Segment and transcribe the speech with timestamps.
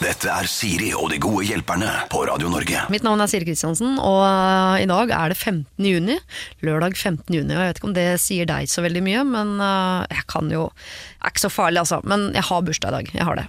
[0.00, 2.86] Dette er Siri og de gode hjelperne på Radio Norge.
[2.88, 5.66] Mitt navn er Siri Kristiansen, og i dag er det 15.
[5.84, 6.16] juni.
[6.64, 7.28] Lørdag 15.
[7.36, 10.24] juni, og jeg vet ikke om det sier deg så veldig mye, men øh, jeg
[10.32, 12.00] kan jo Det er ikke så farlig, altså.
[12.08, 13.12] Men jeg har bursdag i dag.
[13.18, 13.46] Jeg har det.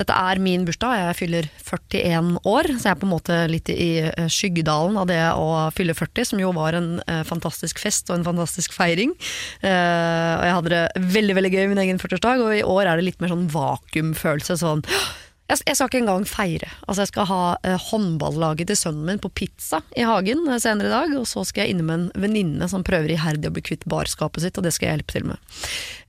[0.00, 3.68] Dette er min bursdag, jeg fyller 41 år, så jeg er på en måte litt
[3.76, 8.08] i øh, skyggedalen av det å fylle 40, som jo var en øh, fantastisk fest
[8.08, 9.12] og en fantastisk feiring.
[9.60, 12.86] Eh, og jeg hadde det veldig, veldig gøy i min egen 40-årsdag, og i år
[12.88, 14.62] er det litt mer sånn vakuumfølelse.
[14.64, 14.88] sånn
[15.50, 16.68] jeg, jeg skal ikke engang feire.
[16.86, 20.90] Altså Jeg skal ha eh, håndballaget til sønnen min på pizza i hagen eh, senere
[20.90, 21.14] i dag.
[21.18, 24.58] Og så skal jeg innom en venninne som prøver iherdig å bli kvitt barskapet sitt,
[24.58, 25.56] og det skal jeg hjelpe til med.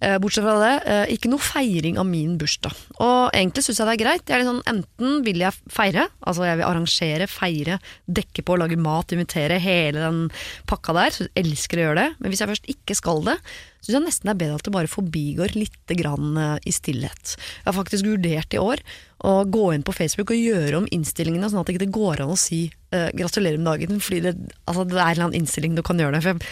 [0.02, 2.78] Eh, bortsett fra det, eh, ikke noe feiring av min bursdag.
[3.00, 4.26] Og egentlig syns jeg det er greit.
[4.28, 7.82] Jeg er sånn, enten vil jeg feire, altså jeg vil arrangere, feire,
[8.22, 10.24] dekke på, lage mat, invitere, hele den
[10.70, 11.16] pakka der.
[11.16, 12.10] Så jeg elsker å gjøre det.
[12.20, 13.38] Men hvis jeg først ikke skal det,
[13.82, 17.36] syns jeg nesten det er bedre at det bare forbigår litt grann eh, i stillhet.
[17.36, 18.84] Jeg har faktisk vurdert i år
[19.26, 22.34] å gå inn på Facebook og gjøre om innstillingene, sånn at det ikke går an
[22.34, 22.64] å si
[22.96, 24.32] uh, gratulerer med dagen, fordi det,
[24.66, 26.24] altså, det er en eller annen innstilling du kan gjøre det.
[26.26, 26.48] For jeg,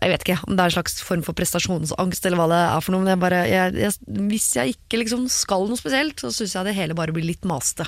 [0.00, 2.84] jeg vet ikke om det er en slags form for prestasjonsangst eller hva det er
[2.84, 6.32] for noe, men jeg bare, jeg, jeg, hvis jeg ikke liksom skal noe spesielt, så
[6.34, 7.86] syns jeg det hele bare blir litt maste.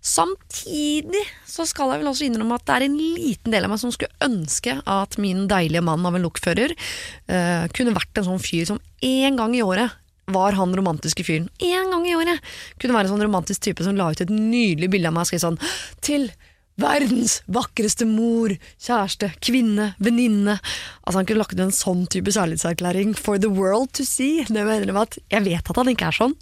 [0.00, 3.82] Samtidig så skal jeg vel også innrømme at det er en liten del av meg
[3.82, 8.42] som skulle ønske at min deilige mann av en lokfører uh, kunne vært en sånn
[8.42, 9.98] fyr som en gang i året
[10.32, 11.48] var han romantiske fyren.
[11.58, 12.40] En gang i året!
[12.80, 15.32] Kunne være en sånn romantisk type som la ut et nydelig bilde av meg og
[15.32, 15.58] skrev sånn
[16.04, 16.28] Til
[16.80, 20.58] verdens vakreste mor, kjæreste, kvinne, venninne.
[21.04, 24.44] Altså Han kunne lagt ned en sånn type kjærlighetserklæring for the world to see.
[24.48, 26.36] Det mener med at Jeg vet at han ikke er sånn.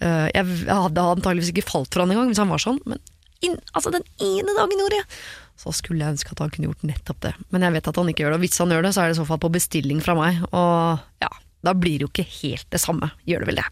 [0.00, 2.98] Eh, Jeg hadde antageligvis ikke falt for han engang hvis han var sånn, men
[3.44, 5.06] inn, altså den ene dagen gjorde jeg
[5.58, 7.32] så skulle jeg ønske at han kunne gjort nettopp det.
[7.50, 9.10] Men jeg vet at han ikke gjør det, og hvis han gjør det, så er
[9.10, 10.38] det i så fall på bestilling fra meg.
[10.54, 11.30] Og ja,
[11.66, 13.66] da blir det jo ikke helt det samme, gjør det vel det.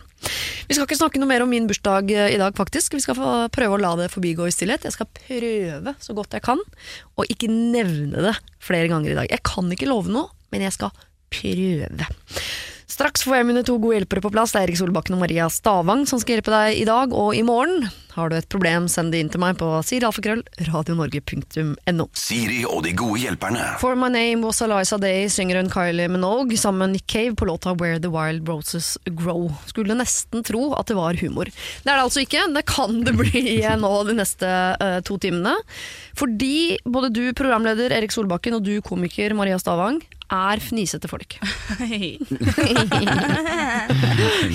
[0.67, 2.97] Vi skal ikke snakke noe mer om min bursdag eh, i dag, faktisk.
[2.97, 3.19] Vi skal
[3.55, 4.87] prøve å la det forbigå i stillhet.
[4.89, 6.63] Jeg skal prøve så godt jeg kan,
[7.15, 8.35] og ikke nevne det
[8.65, 9.31] flere ganger i dag.
[9.31, 10.95] Jeg kan ikke love noe, men jeg skal
[11.31, 12.11] prøve.
[12.97, 14.55] Straks får jeg mine to gode hjelpere på plass.
[14.55, 17.45] Det er Erik Solbakken og Maria Stavang som skal hjelpe deg i dag og i
[17.47, 17.89] morgen.
[18.17, 20.41] Har du et problem, send det inn til meg på sirialfakrøll
[20.71, 22.07] radionorge.no.
[22.17, 23.67] Siri og de gode hjelperne.
[23.83, 27.51] For My Name Was Eliza Day synger hun Kylie Minogue sammen med Nick Cave på
[27.51, 29.51] låta Where The Wild Roses Grow.
[29.69, 31.53] Skulle nesten tro at det var humor.
[31.53, 32.49] Det er det altså ikke.
[32.57, 33.45] Det kan det bli
[33.85, 35.53] nå de neste uh, to timene.
[36.17, 41.37] Fordi både du, programleder Erik Solbakken, og du, komiker Maria Stavang, er fnisete folk.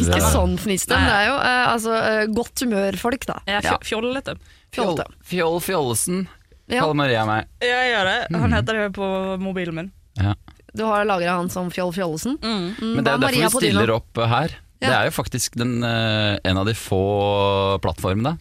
[0.01, 3.37] Ikke sånn fniste, men det er jo uh, altså, uh, godt humørfolk, da.
[3.51, 4.37] Jeg er fjollete.
[4.71, 6.25] Fjoll, Fjollesen,
[6.71, 7.49] kaller Maria meg.
[7.63, 8.17] Jeg gjør det.
[8.39, 9.91] Han heter det på mobilen min.
[10.19, 10.35] Ja.
[10.73, 12.37] Du har lagra han som Fjoll Fjollesen.
[12.39, 14.55] Mm, Men det er derfor vi stiller opp her.
[14.81, 18.31] Det er jo faktisk den, eh, en av de få plattformene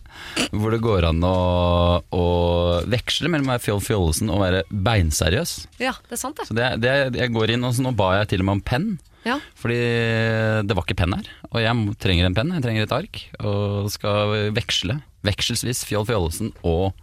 [0.56, 2.24] hvor det går an å, å
[2.88, 5.52] veksle mellom å være Fjoll Fjollesen og være beinseriøs.
[5.82, 6.48] Ja, det er sant, det.
[6.48, 8.64] Så det, det, jeg går inn, og så nå ba jeg til og med om
[8.72, 8.88] penn.
[9.26, 9.36] Ja.
[9.58, 9.76] Fordi
[10.64, 13.90] det var ikke penn her, og jeg trenger en penn, jeg trenger et ark, og
[13.92, 15.00] skal veksle.
[15.26, 16.94] Vekselsvis Fjoll Fjollesen og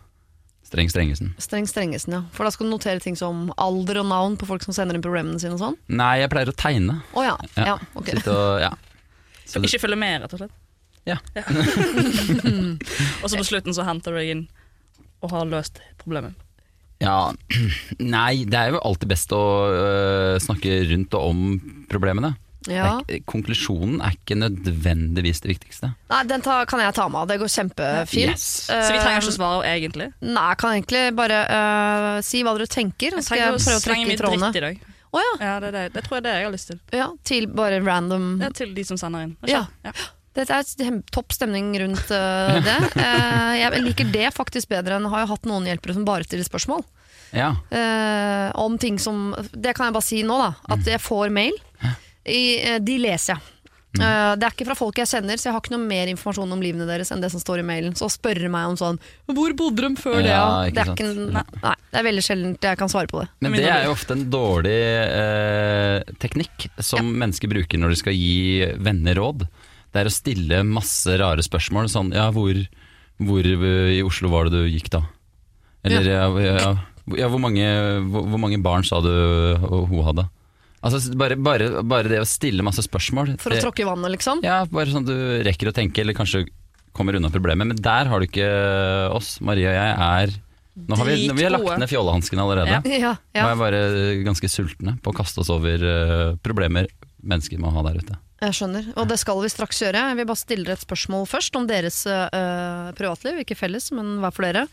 [0.68, 1.30] Streng Strengesen.
[1.40, 2.22] Streng Strengesen, ja.
[2.36, 5.06] For da skal du notere ting som alder og navn på folk som sender inn
[5.06, 5.78] problemene sine og sånn?
[5.88, 6.98] Nei, jeg pleier å tegne.
[7.16, 7.36] Å ja.
[7.56, 7.68] ja.
[7.70, 7.76] Ja.
[7.94, 8.10] ok.
[8.18, 8.74] Sitte og, ja.
[9.48, 10.58] Så ikke følge med, rett og slett.
[11.08, 11.22] Ja.
[13.22, 14.44] Og så på slutten så henter du deg inn
[15.24, 16.36] og har løst problemet.
[17.04, 17.34] Ja.
[18.16, 21.42] Nei, det er jo alltid best å øh, snakke rundt og om
[21.92, 22.34] problemene.
[22.68, 22.98] Ja.
[23.08, 25.94] Er ikke- konklusjonen er ikke nødvendigvis det viktigste.
[26.12, 27.28] Nei, den ta, kan jeg ta med av.
[27.30, 28.34] Det går kjempefint.
[28.34, 28.48] Yes.
[28.70, 30.10] Uh, Så vi trenger ikke svar, egentlig.
[30.22, 33.16] Nei, jeg kan egentlig bare uh, si hva dere tenker.
[33.16, 34.52] Jeg Så skal jeg trenger prøve å trekke i trådene.
[34.52, 34.94] dritt i dag.
[35.16, 35.34] Oh, ja.
[35.40, 36.80] Ja, det, det, det tror jeg det jeg har lyst til.
[36.92, 37.08] ja.
[37.24, 39.38] Til bare random er til de som sender inn.
[39.48, 39.64] Ja.
[39.88, 39.94] ja.
[40.38, 42.78] Dette er topp stemning rundt uh, det.
[42.94, 46.48] Uh, jeg liker det faktisk bedre enn har jeg hatt noen hjelpere som bare stiller
[46.48, 46.86] spørsmål.
[47.36, 47.52] Ja.
[47.74, 50.54] Uh, om ting som Det kan jeg bare si nå, da.
[50.78, 51.58] At jeg får mail.
[52.28, 53.54] I, de leser jeg.
[53.98, 56.52] Uh, det er ikke fra folk jeg kjenner, så jeg har ikke noe mer informasjon
[56.54, 57.96] om livene deres enn det som står i mailen.
[57.98, 59.00] Så spørre meg om sånn
[59.32, 60.30] Hvor bodde de før det?
[60.30, 63.12] Ja, Ja, ikke det, er ikke, nei, nei, det er veldig sjeldent jeg kan svare
[63.12, 63.30] på det.
[63.46, 68.18] Men det er jo ofte en dårlig eh, teknikk som mennesker bruker når de skal
[68.18, 69.48] gi venner råd.
[69.94, 71.90] Det er å stille masse rare spørsmål.
[71.92, 72.58] Sånn ja, hvor,
[73.22, 75.04] hvor i Oslo var det du gikk da?
[75.88, 76.72] Eller ja, ja,
[77.16, 77.68] ja hvor, mange,
[78.12, 79.12] hvor, hvor mange barn sa du
[79.62, 80.28] hun hadde?
[80.86, 83.36] Altså bare, bare, bare det å stille masse spørsmål.
[83.42, 84.44] For å tråkke i vannet, liksom.
[84.46, 85.16] Ja, bare sånn du
[85.48, 86.46] rekker å tenke, eller kanskje
[86.98, 87.70] kommer unna problemet.
[87.70, 88.50] Men der har du ikke
[89.14, 89.38] oss.
[89.46, 90.38] Maria og jeg er
[90.78, 92.76] Nå har vi, vi har lagt ned fjollehanskene allerede.
[92.86, 93.16] Ja.
[93.34, 93.80] Ja, Nå er vi bare
[94.28, 96.86] ganske sultne på å kaste oss over eh, problemer
[97.18, 98.18] mennesker må ha der ute.
[98.38, 100.02] Jeg skjønner, og det skal vi straks gjøre.
[100.12, 103.40] Jeg vil bare stille et spørsmål først om deres uh, privatliv.
[103.42, 104.68] Ikke felles, men hver for dere.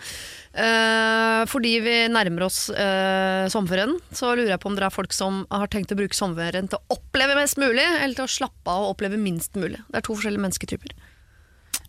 [0.53, 5.17] Uh, fordi vi nærmer oss uh, sommerferien, så lurer jeg på om dere er folk
[5.17, 8.69] som har tenkt å bruke sommerferien til å oppleve mest mulig, eller til å slappe
[8.75, 9.81] av og oppleve minst mulig.
[9.89, 10.95] Det er to forskjellige mennesketyper.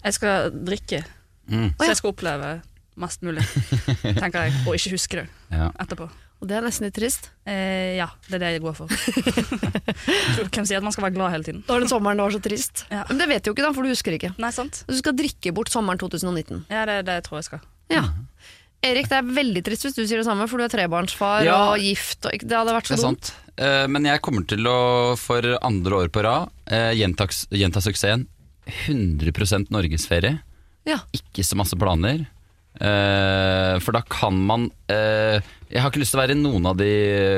[0.05, 1.03] Jeg skal drikke,
[1.45, 1.75] Mm.
[1.77, 2.47] så jeg skal oppleve
[2.97, 3.43] mest mulig,
[4.01, 4.53] tenker jeg.
[4.65, 5.67] Og ikke huske det Ja.
[5.83, 6.07] etterpå.
[6.43, 7.29] Og det er nesten litt trist.
[7.47, 8.87] Eh, ja, det er det jeg går for.
[10.53, 11.61] Hvem sier at man skal være glad hele tiden?
[11.65, 12.83] Da var den sommeren det var så trist.
[12.91, 13.05] Ja.
[13.09, 14.33] Men det vet du jo ikke, da, for du husker ikke.
[14.41, 14.81] Nei, sant?
[14.89, 16.65] Du skal drikke bort sommeren 2019.
[16.69, 17.63] Ja, det, det tror jeg skal.
[17.93, 18.03] Ja.
[18.85, 21.55] Erik, det er veldig trist hvis du sier det samme, for du er trebarnsfar Ja.
[21.71, 22.27] og gift.
[22.29, 23.31] Og det hadde vært Det så er dumt.
[23.31, 23.53] sant.
[23.57, 24.77] Eh, Men jeg kommer til å,
[25.17, 28.27] for andre år på rad, eh, gjenta, gjenta suksessen.
[28.85, 30.39] 100% norgesferie.
[30.85, 30.99] Ja.
[31.15, 32.27] Ikke så masse planer.
[32.75, 35.37] Eh, for da kan man uh,
[35.71, 36.89] Jeg har ikke lyst til å være i noen av de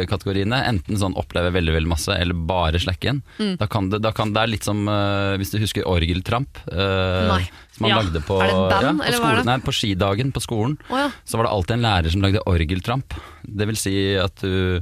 [0.09, 0.59] kategoriene.
[0.69, 3.21] Enten sånn oppleve veldig veldig masse, eller bare slakke igjen.
[3.37, 3.53] Mm.
[3.61, 6.59] Da kan det, da kan, det er litt som uh, hvis du husker Orgeltramp.
[6.67, 7.37] Uh,
[7.77, 8.01] Som man Ja.
[8.01, 10.77] lagde på, band, ja, på, skolen, nei, på skidagen på skolen.
[10.89, 11.09] Oh, ja.
[11.23, 13.17] Så var det alltid en lærer som lagde orgeltramp.
[13.45, 14.81] Det vil si at du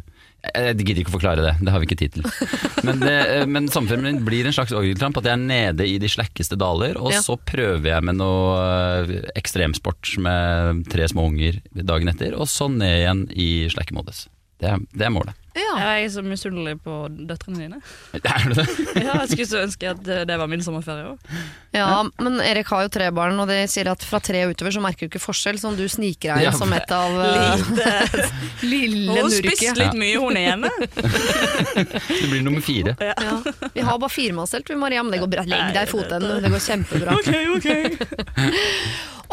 [0.53, 2.27] Jeg gidder ikke å forklare det, det har vi ikke tid til.
[2.88, 3.15] Men, det,
[3.50, 5.18] men sommerferien min blir en slags orgeltramp.
[5.18, 7.21] At jeg er nede i de slakkeste daler, og Ja.
[7.25, 8.59] så prøver jeg med noe
[9.07, 14.27] eh, ekstremsport med tre små unger dagen etter, og så ned igjen i slakkemodus.
[14.62, 15.33] Det, det er målet.
[15.56, 15.74] Ja.
[15.80, 17.80] Jeg er så misunnelig på døtrene dine.
[18.36, 18.66] Er du det?
[19.06, 21.36] Ja, jeg skulle så ønske at det, det var min sommerferie òg.
[21.75, 24.75] Ja, men Erik har jo tre barn, og de sier at fra tre og utover
[24.75, 28.30] så merker du ikke forskjell, som du sniker deg inn Ja, som et av Lite.
[28.63, 29.56] Lille Hun Nurket.
[29.56, 30.72] spiste litt mye, hun ene.
[31.75, 32.96] Du blir nummer fire.
[33.00, 33.40] Ja.
[33.75, 35.44] Vi har bare firemannstelt, vi Maria, men det går bra.
[35.50, 37.19] Legg deg i fotenden, det går kjempebra.
[37.19, 37.69] Ok, ok.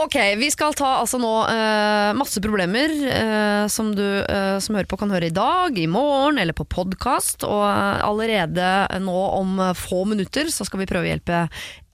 [0.03, 4.89] Ok, vi skal ta altså nå uh, masse problemer uh, som du uh, som hører
[4.89, 7.47] på kan høre i dag, i morgen eller på podkast.
[7.49, 8.67] Og allerede
[9.03, 11.47] nå om få minutter så skal vi prøve å hjelpe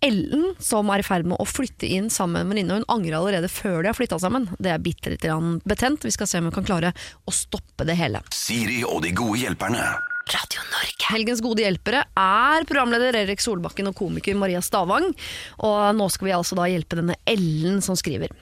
[0.05, 2.77] Ellen, som er i ferd med å flytte inn sammen med en venninne.
[2.79, 4.47] Hun angrer allerede før de har flytta sammen.
[4.63, 5.27] Det er bitte litt
[5.67, 6.07] betent.
[6.07, 6.93] Vi skal se om vi kan klare
[7.27, 8.23] å stoppe det hele.
[8.35, 9.89] Siri og de gode hjelperne.
[10.29, 11.07] Radio Norge.
[11.09, 15.07] Helgens gode hjelpere er programleder Erik Solbakken og komiker Maria Stavang.
[15.65, 18.35] Og nå skal vi altså da hjelpe denne Ellen som skriver.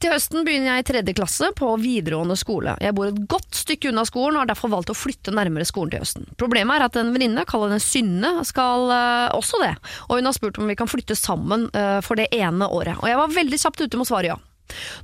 [0.00, 2.78] Til høsten begynner jeg i tredje klasse på videregående skole.
[2.80, 5.92] Jeg bor et godt stykke unna skolen og har derfor valgt å flytte nærmere skolen
[5.92, 6.26] til høsten.
[6.40, 9.74] Problemet er at en venninne, kall henne Synne, skal uh, også det.
[10.08, 12.96] Og hun har spurt om vi kan flytte sammen uh, for det ene året.
[13.02, 14.40] Og jeg var veldig kjapt ute med å svare ja.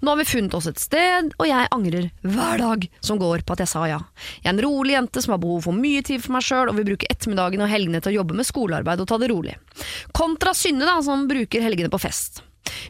[0.02, 3.56] Nå har vi funnet oss et sted, og jeg angrer hver dag som går på
[3.56, 4.00] at jeg sa ja.
[4.42, 6.78] Jeg er en rolig jente som har behov for mye tid for meg sjøl, og
[6.78, 9.58] vil bruke ettermiddagen og helgene til å jobbe med skolearbeid og ta det rolig.
[10.16, 12.42] Kontra Synne, da, som bruker helgene på fest.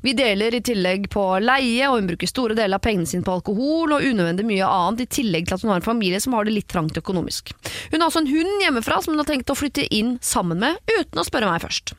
[0.03, 3.37] Vi deler i tillegg på leie, og hun bruker store deler av pengene sine på
[3.39, 6.49] alkohol og unødvendig mye annet, i tillegg til at hun har en familie som har
[6.49, 7.55] det litt trangt økonomisk.
[7.93, 10.81] Hun har også en hund hjemmefra som hun har tenkt å flytte inn sammen med,
[10.93, 11.97] uten å spørre meg først.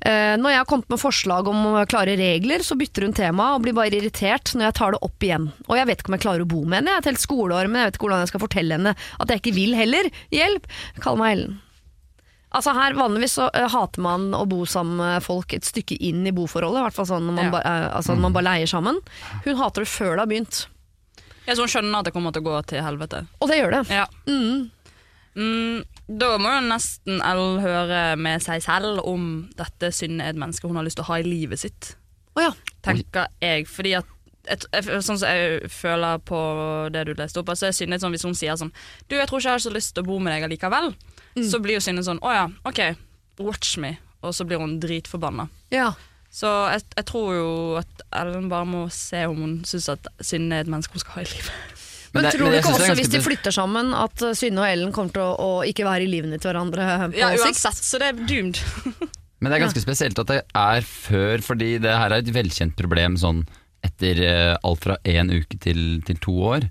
[0.00, 3.62] Eh, Når jeg har kommet med forslag om klare regler, så bytter hun tema og
[3.64, 5.48] blir bare irritert når jeg tar det opp igjen.
[5.68, 7.66] Og jeg vet ikke om jeg klarer å bo med henne, jeg har telt skoleår,
[7.68, 10.10] men jeg vet ikke hvordan jeg skal fortelle henne at jeg ikke vil heller.
[10.30, 10.68] Hjelp!
[11.02, 11.56] Kall meg Ellen.
[12.48, 16.22] Altså her Vanligvis så eh, hater man å bo sammen med folk et stykke inn
[16.26, 16.80] i boforholdet.
[16.80, 17.50] I hvert fall sånn når man, Ja.
[17.52, 19.00] ba, eh, altså når man bare leier sammen.
[19.44, 20.62] Hun hater det før det har begynt.
[21.48, 23.26] Jeg så hun skjønner at det kommer til å gå til helvete.
[23.42, 23.82] Og det gjør det.
[23.92, 24.06] Ja.
[24.28, 24.70] Mm.
[25.36, 30.40] Mm, da må jo nesten Elle høre med seg selv om dette syndet er et
[30.40, 31.90] menneske hun har lyst til å ha i livet sitt.
[32.34, 32.52] Oh, ja.
[32.86, 34.08] Tenker jeg, fordi at
[34.48, 34.64] et,
[35.04, 36.38] Sånn som jeg føler på
[36.94, 38.70] det du leste opp, så er Synne sånn, hvis hun sier sånn
[39.10, 40.94] Du, jeg tror ikke jeg har så lyst til å bo med deg allikevel.
[41.44, 42.80] Så blir jo Synne sånn Å ja, ok,
[43.44, 43.98] watch me.
[44.24, 45.50] Og så blir hun dritforbanna.
[45.74, 45.92] ja.
[46.28, 50.58] Så jeg, jeg tror jo at Ellen bare må se om hun syns at Synne
[50.58, 51.77] er et menneske hun skal ha i livet.
[52.14, 54.68] Men, det- tror du ikke også ganske hvis de flytter sammen at uh, Synne og
[54.70, 58.00] Ellen kommer til å, å ikke være i livene til hverandre på Ja, uansett, så
[58.00, 58.60] det er doomed.
[59.40, 62.74] Men det er ganske spesielt at det er før, fordi det her er et velkjent
[62.80, 63.44] problem sånn
[63.86, 66.64] etter eh, alt fra én uke til, til to år.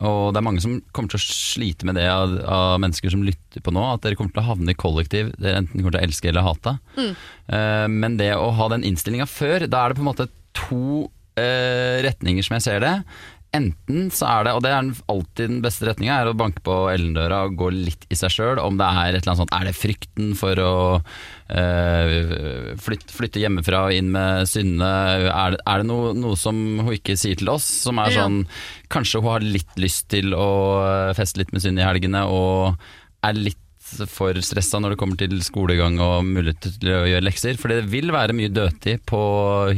[0.00, 3.20] Og det er mange som kommer til å slite med det av, av mennesker som
[3.26, 6.00] lytter på nå, at dere kommer til å havne i kollektiv dere enten kommer til
[6.00, 6.76] å elske eller hate.
[6.96, 10.80] Eh, men det å ha den innstillinga før, da er det på en måte to
[11.36, 12.94] eh, retninger som jeg ser det.
[13.56, 16.74] Enten så er det, og det er alltid den beste retninga, er å banke på
[16.92, 18.60] Ellen-døra og gå litt i seg sjøl.
[18.60, 20.72] Om det er et eller annet sånt Er det frykten for å
[21.56, 24.90] øh, flytte, flytte hjemmefra og inn med Synne?
[25.32, 28.26] Er det, er det noe, noe som hun ikke sier til oss, som er Ja.
[28.26, 28.42] sånn
[28.92, 30.48] Kanskje hun har litt lyst til å
[31.16, 32.76] feste litt med Synne i helgene, og
[33.24, 33.58] er litt
[34.10, 37.58] for stressa når det kommer til skolegang og mulighet til å gjøre lekser.
[37.60, 39.22] For det vil være mye dødtid på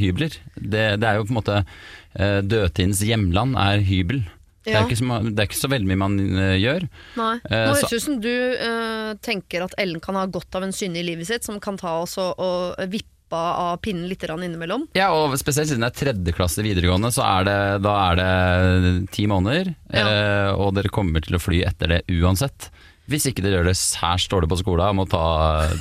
[0.01, 0.37] hybler.
[0.57, 4.25] Det, det er jo på en måte eh, Dødtidens hjemland er hybel.
[4.61, 6.85] Det, er så, det er ikke så veldig mye man eh, gjør.
[7.17, 7.33] Nei.
[7.49, 10.67] Eh, Nå høres det ut som du uh, tenker at Ellen kan ha godt av
[10.67, 14.25] en synne i livet sitt, som kan ta oss og, og vippe av pinnen litt
[14.27, 14.89] innimellom.
[14.99, 19.11] Ja, og spesielt siden det er tredje klasse videregående, så er det, da er det
[19.15, 19.73] ti måneder.
[19.95, 20.05] Ja.
[20.05, 22.71] eh, og dere kommer til å fly etter det uansett.
[23.11, 25.23] Hvis ikke dere gjør det særs dårlig på skolen og må ta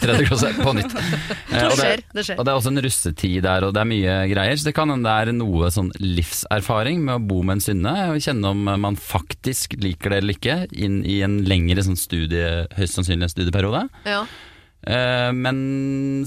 [0.02, 0.96] tredje klasse på nytt.
[1.50, 2.38] Eh, og, skjer, det, det skjer.
[2.38, 4.60] og det er også en russetid der, og det er mye greier.
[4.60, 7.94] Så det kan hende det er noe sånn livserfaring med å bo med en synne,
[8.14, 12.68] Og kjenne om man faktisk liker det eller ikke, inn i en lengre sånn studie,
[12.78, 13.82] høyst sannsynlig studieperiode.
[14.08, 14.22] Ja.
[14.88, 15.60] Eh, men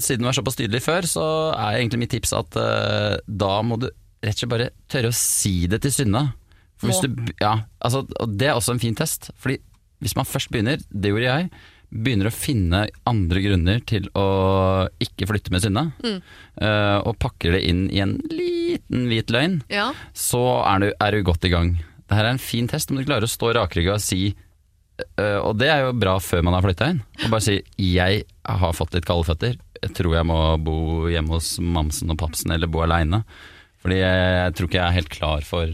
[0.03, 3.79] siden du er såpass tydelig før, så er egentlig mitt tips at eh, da må
[3.81, 6.27] du rett og slett bare tørre å si det til Synne.
[6.79, 9.31] For hvis du, ja, altså, og det er også en fin test.
[9.39, 9.59] Fordi
[10.03, 11.49] hvis man først begynner, det gjorde jeg,
[11.93, 14.27] begynner å finne andre grunner til å
[15.03, 19.91] ikke flytte med Synne, eh, og pakker det inn i en liten hvit løgn, ja.
[20.17, 21.75] så er du, er du godt i gang.
[22.03, 25.55] Dette er en fin test om du klarer å stå rakrygga og si uh, Og
[25.57, 26.99] det er jo bra før man har flytta inn.
[27.23, 29.57] Og bare si 'jeg har fått litt kalde føtter'.
[29.81, 33.23] Jeg tror jeg må bo hjemme hos mamsen og papsen eller bo aleine.
[33.81, 35.73] Fordi jeg, jeg tror ikke jeg er helt klar for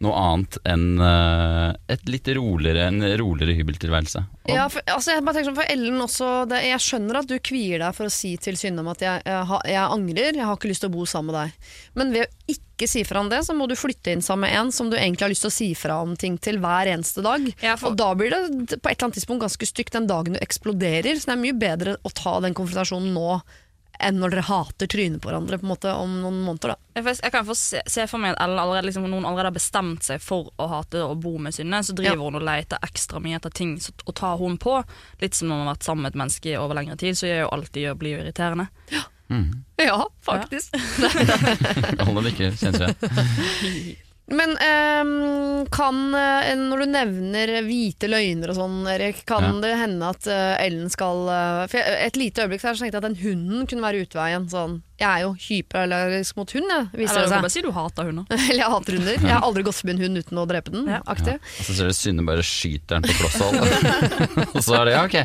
[0.00, 4.22] noe annet enn uh, et litt roligere, en roligere hybeltilværelse.
[4.48, 7.28] Og- Ja, for, altså jeg bare tenker sånn for Ellen også det, Jeg skjønner at
[7.28, 10.46] du kvier deg for å si til Synne om at jeg, jeg, jeg angrer, jeg
[10.48, 11.68] har ikke lyst til å bo sammen med deg.
[12.00, 14.56] Men ved å ikke si fra om det, så må du flytte inn sammen med
[14.58, 17.22] en som du egentlig har lyst til å si fra om ting til hver eneste
[17.22, 17.44] dag.
[17.62, 20.32] Ja, for- Og da blir det på et eller annet tidspunkt ganske stygt den dagen
[20.32, 21.20] du eksploderer.
[21.20, 23.42] Så det er mye bedre å ta den konfrontasjonen nå
[24.02, 26.74] enn når dere hater trynet på hverandre på en måte om noen måneder.
[26.74, 27.00] da.
[27.00, 30.02] Jeg, kan få se, se for meg at Ellen allerede, liksom, noen allerede har bestemt
[30.06, 32.24] seg for å hate og bo med Synne, så driver Ja.
[32.26, 34.78] hun og leter ekstra mye etter ting så, å ta hun på.
[35.22, 37.42] Litt som når man har vært sammen med et menneske over lengre tid, så gjør
[37.44, 38.68] jo alt de gjør, blir irriterende.
[39.78, 40.74] Ja, faktisk.
[42.06, 43.96] Hold det ikke, kjennes jeg.
[44.30, 49.52] Men um, kan, eh, når du nevner hvite løgner og sånn, Erik, kan Ja.
[49.64, 53.08] det hende at eh, Ellen skal eh, For Et lite øyeblikk så tenkte jeg at
[53.08, 54.46] den hunden kunne være utveien.
[54.52, 54.78] Sånn.
[55.00, 57.44] Jeg er jo hyperallergisk mot hund, jeg, viser Eller det kan seg.
[57.46, 58.26] bare si du hater hunder.
[58.50, 59.14] Eller jeg hater hunder.
[59.16, 60.90] Jeg har aldri gått forbi en hund uten å drepe den.
[60.92, 60.98] Ja.
[61.08, 61.36] Aktig.
[61.40, 63.56] Og så ser du Synne bare skyter den på kloss hold.
[64.54, 65.16] og så er det ja, ok.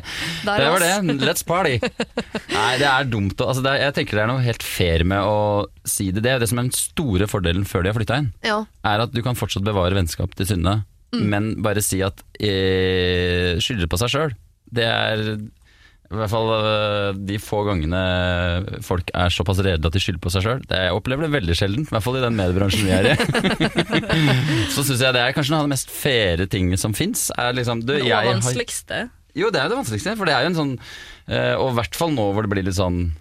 [0.47, 1.17] Der Det var det.
[1.27, 1.75] Let's party.
[2.55, 3.35] Nei, det er dumt.
[3.43, 5.35] Altså, det er, jeg tenker det er noe helt fair med å
[5.83, 6.23] si det.
[6.23, 8.31] Det er det som er den store fordelen før de har flytta inn.
[8.47, 8.61] Ja.
[8.87, 10.79] Er at du kan fortsatt bevare vennskap til Synne,
[11.15, 14.33] men bare si at eh, skylder på seg sjøl.
[14.75, 15.21] Det er
[16.15, 17.99] i hvert fall øh, de få gangene
[18.85, 20.63] folk er såpass redde at de skylder på seg sjøl.
[20.71, 23.15] Jeg opplever det veldig sjelden, i hvert fall i den mediebransjen vi er i.
[24.73, 27.27] Så syns jeg det er kanskje noe av det mest faire tinget som fins.
[27.55, 29.03] Liksom, Det jeg har- vanskeligste.
[29.35, 30.73] jo, det er jo det vanskeligste, for det er jo en sånn
[31.27, 33.11] eh, Og i hvert fall nå hvor det blir litt sånn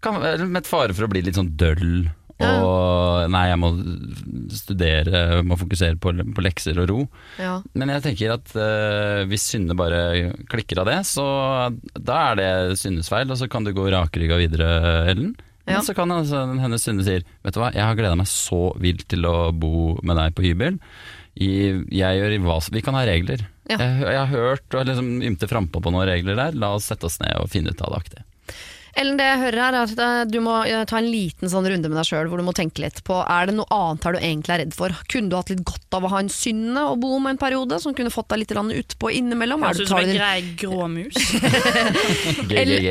[0.00, 0.16] kan,
[0.50, 2.08] Med fare for å bli litt sånn døll.
[2.46, 3.70] Og nei, jeg må
[4.54, 7.00] studere, må fokusere på, på lekser og ro.
[7.40, 7.56] ja.
[7.78, 11.26] Men jeg tenker at uh, hvis Synne bare klikker av det, så
[11.98, 14.70] da er det Synnes feil, og så kan du gå rakrygga videre,
[15.10, 15.34] Ellen.
[15.68, 15.78] Ja.
[15.78, 18.70] Men så kan altså, hennes Synne sier Vet du hva, jeg har gleda meg så
[18.80, 20.78] vilt til å bo med deg på hybel.
[21.38, 21.50] I,
[21.94, 23.44] jeg gjør i hva Vi kan ha regler.
[23.68, 23.76] Ja.
[23.76, 26.56] Jeg, jeg har hørt og liksom ymte frampå på noen regler der.
[26.58, 28.24] La oss sette oss ned og finne ut av det.
[28.98, 31.66] Ellen, det jeg hører her er at eh, du må eh, ta en liten sånn
[31.70, 34.16] runde med deg sjøl, hvor du må tenke litt på er det noe annet her
[34.16, 34.94] du egentlig er redd for.
[35.12, 37.78] Kunne du hatt litt godt av å ha en synne og bo med en periode,
[37.82, 39.62] som kunne fått deg litt utpå innimellom?
[39.62, 41.16] Jeg Høres du- ut som en grei grå mus.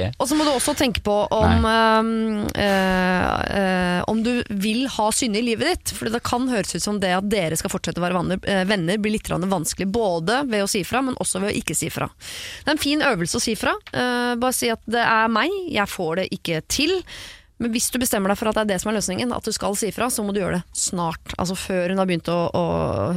[0.22, 2.12] Og så må du også tenke på om, um,
[2.56, 5.96] uh, uh, um du vil ha synne i livet ditt.
[5.98, 9.00] For det kan høres ut som det at dere skal fortsette å være eh, venner,
[9.02, 9.90] blir litt vanskelig.
[9.92, 12.08] Både ved å si fra, men også ved å ikke si fra.
[12.64, 13.76] Det er en fin øvelse å si fra.
[13.92, 16.96] Uh, bare si at det er meg, jeg får det ikke til.
[17.58, 19.54] Men hvis du bestemmer deg for at det er det som er løsningen, at du
[19.56, 21.34] skal si fra, så må du gjøre det snart.
[21.42, 22.66] Altså før hun har begynt å, å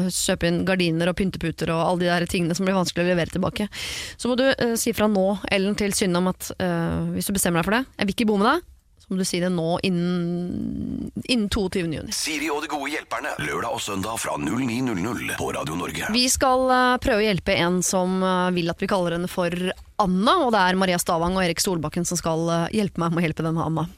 [0.08, 3.34] kjøpe inn gardiner og pynteputer og alle de der tingene som blir vanskelig å levere
[3.34, 3.68] tilbake.
[4.16, 7.36] Så må du uh, si fra nå, Ellen, til Synne om at uh, hvis du
[7.36, 8.64] bestemmer deg for det, jeg vil ikke bo med deg,
[9.10, 11.80] så må du si det nå innen, innen 22.
[11.82, 12.12] juni.
[12.14, 13.32] Siri og de gode hjelperne.
[13.42, 16.12] Lørdag og søndag fra 09.00 på Radio Norge.
[16.14, 19.50] Vi skal eh, prøve å hjelpe en som eh, vil at vi kaller henne for
[19.50, 23.24] Anna, og det er Maria Stavang og Erik Solbakken som skal eh, hjelpe meg med
[23.24, 23.88] å hjelpe denne Anna.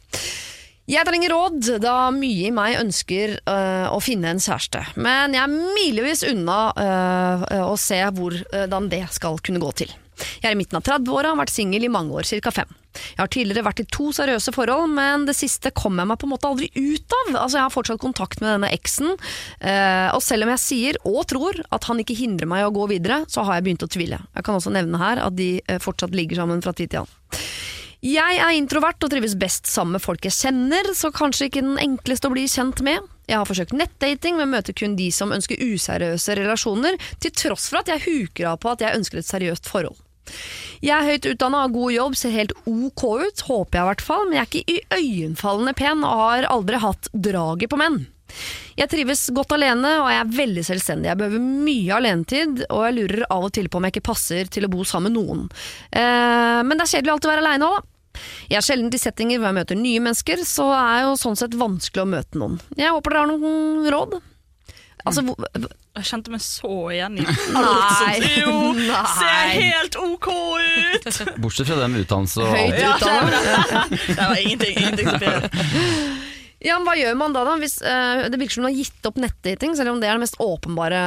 [0.88, 4.80] Jeg trenger råd, da mye i meg ønsker eh, å finne en kjæreste.
[4.96, 9.92] Men jeg er milevis unna eh, å se hvordan det skal kunne gå til.
[10.42, 12.50] Jeg er i midten av 30-åra, har vært singel i mange år, ca.
[12.50, 12.70] fem.
[12.92, 16.26] Jeg har tidligere vært i to seriøse forhold, men det siste kom jeg meg på
[16.26, 17.30] en måte aldri ut av.
[17.44, 19.14] Altså, Jeg har fortsatt kontakt med denne eksen,
[19.60, 22.74] eh, og selv om jeg sier og tror at han ikke hindrer meg i å
[22.74, 24.18] gå videre, så har jeg begynt å tvile.
[24.34, 27.18] Jeg kan også nevne her at de eh, fortsatt ligger sammen fra tid til annen.
[28.02, 31.78] Jeg er introvert og trives best sammen med folk jeg kjenner, så kanskje ikke den
[31.78, 32.98] enkleste å bli kjent med.
[33.30, 37.78] Jeg har forsøkt nettdating, men møter kun de som ønsker useriøse relasjoner, til tross for
[37.78, 39.94] at jeg huker av på at jeg ønsker et seriøst forhold.
[40.82, 44.04] Jeg er høyt utdanna, har god jobb, ser helt ok ut, håper jeg i hvert
[44.06, 48.02] fall, men jeg er ikke iøynefallende pen og har aldri hatt draget på menn.
[48.78, 51.10] Jeg trives godt alene, og jeg er veldig selvstendig.
[51.10, 54.50] Jeg behøver mye alenetid, og jeg lurer av og til på om jeg ikke passer
[54.52, 55.46] til å bo sammen med noen.
[55.92, 57.88] Eh, men det er kjedelig alltid å være aleine òg, da.
[58.50, 61.56] Jeg er sjelden i settinger hvor jeg møter nye mennesker, så er jo sånn sett
[61.58, 62.58] vanskelig å møte noen.
[62.76, 64.18] Jeg håper dere har noen råd.
[65.04, 65.48] Altså, hvor-
[65.96, 67.24] Jeg kjente meg så igjen i
[67.56, 68.18] Nei.
[68.38, 68.52] Jo,
[69.18, 71.08] ser helt OK ut!
[71.42, 72.78] Bortsett fra det med utdannelse og alt.
[72.80, 72.94] Ja.
[74.06, 75.48] Det var ingenting, ingenting som.
[76.62, 77.56] Ja, men hva gjør man da, da?
[77.58, 80.22] Hvis, uh, det virker som du har gitt opp nettdating, selv om det er det
[80.22, 81.00] mest åpenbare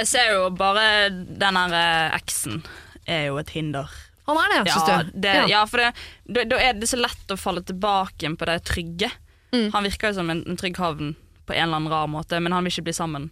[0.00, 2.62] Jeg ser jo bare den her eh, eksen
[3.04, 3.88] er jo et hinder.
[4.28, 5.12] Han er det, Ja, syns du?
[5.24, 5.60] det, ja.
[5.68, 9.12] for da, da er det så lett å falle tilbake på det trygge.
[9.52, 9.68] Mm.
[9.76, 11.14] Han virker jo som en, en trygg havn
[11.48, 13.30] på en eller annen rar måte, men han vil ikke bli sammen.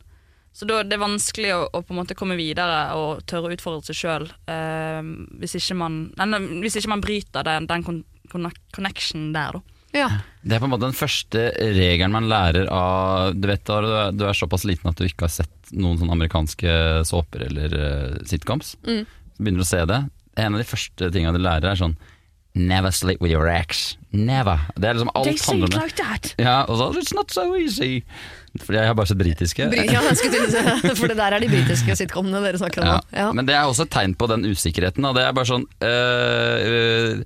[0.56, 3.56] Så da det er vanskelig å, å på en måte komme videre og tørre å
[3.56, 4.24] utfordre seg sjøl
[5.36, 7.98] hvis, ikke man- nei, hvis ikke man bryter den, den kon,
[8.72, 9.76] connection der, da.
[9.96, 10.08] Ja.
[10.42, 14.12] Det er på en måte den første regelen man lærer av Du vet du er,
[14.12, 16.74] du er såpass liten at du ikke har sett noen sånne amerikanske
[17.08, 18.74] såper eller uh, sitcoms.
[18.86, 19.04] Mm.
[19.06, 20.00] Så begynner du å se det.
[20.36, 21.96] En av de første tingene du lærer er sånn
[22.56, 23.96] Never sleep with your ex.
[24.16, 24.56] Never.
[24.80, 25.82] Det er liksom alt handler om det.
[25.82, 26.30] like that.
[26.40, 28.00] Ja, og så It's not so easy.
[28.64, 29.66] For jeg har bare sett britiske.
[29.68, 30.00] Bry- ja,
[30.96, 32.88] for det der er de britiske sitcomene dere snakker om.
[32.88, 33.00] Ja.
[33.26, 33.26] Ja.
[33.36, 35.04] Men det er også et tegn på den usikkerheten.
[35.04, 37.20] Og det er bare sånn øh,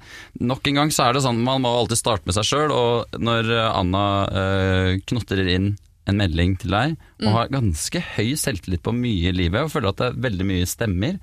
[0.50, 3.20] Nok en gang så er det sånn man må alltid starte med seg sjøl, og
[3.22, 4.02] når øh, Anna
[4.42, 5.70] øh, knotrer inn
[6.10, 7.32] en melding til deg, og Mm.
[7.36, 10.66] har ganske høy selvtillit på mye i livet, og føler at det er veldig mye
[10.66, 11.18] stemmer,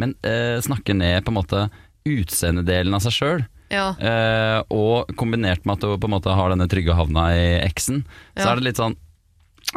[0.00, 1.64] men øh, snakker ned på en måte
[2.08, 3.42] utseendedelen av seg sjøl.
[3.70, 3.92] Ja.
[3.96, 8.02] Eh, og kombinert med at du på en måte har denne trygge havna i eksen,
[8.34, 8.96] så er det litt sånn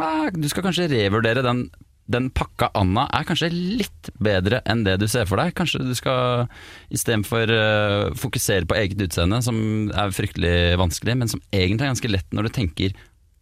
[0.01, 1.67] ah, Du skal kanskje revurdere den,
[2.09, 5.53] den pakka Anna er kanskje litt bedre enn det du ser for deg.
[5.57, 6.47] Kanskje du skal
[6.93, 12.13] istedenfor uh, fokusere på eget utseende, som er fryktelig vanskelig, men som egentlig er ganske
[12.15, 12.97] lett når du tenker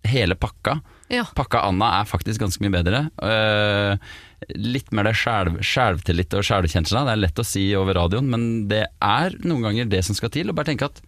[0.08, 0.80] hele pakka.
[1.12, 1.26] Ja.
[1.36, 3.04] Pakka Anna er faktisk ganske mye bedre.
[3.22, 4.12] Eh,
[4.58, 7.04] litt mer det skjelv, skjelvtillit og skjelvkjensla.
[7.08, 10.30] Det er lett å si over radioen, men det er noen ganger det som skal
[10.34, 10.50] til.
[10.50, 11.02] Og bare tenke at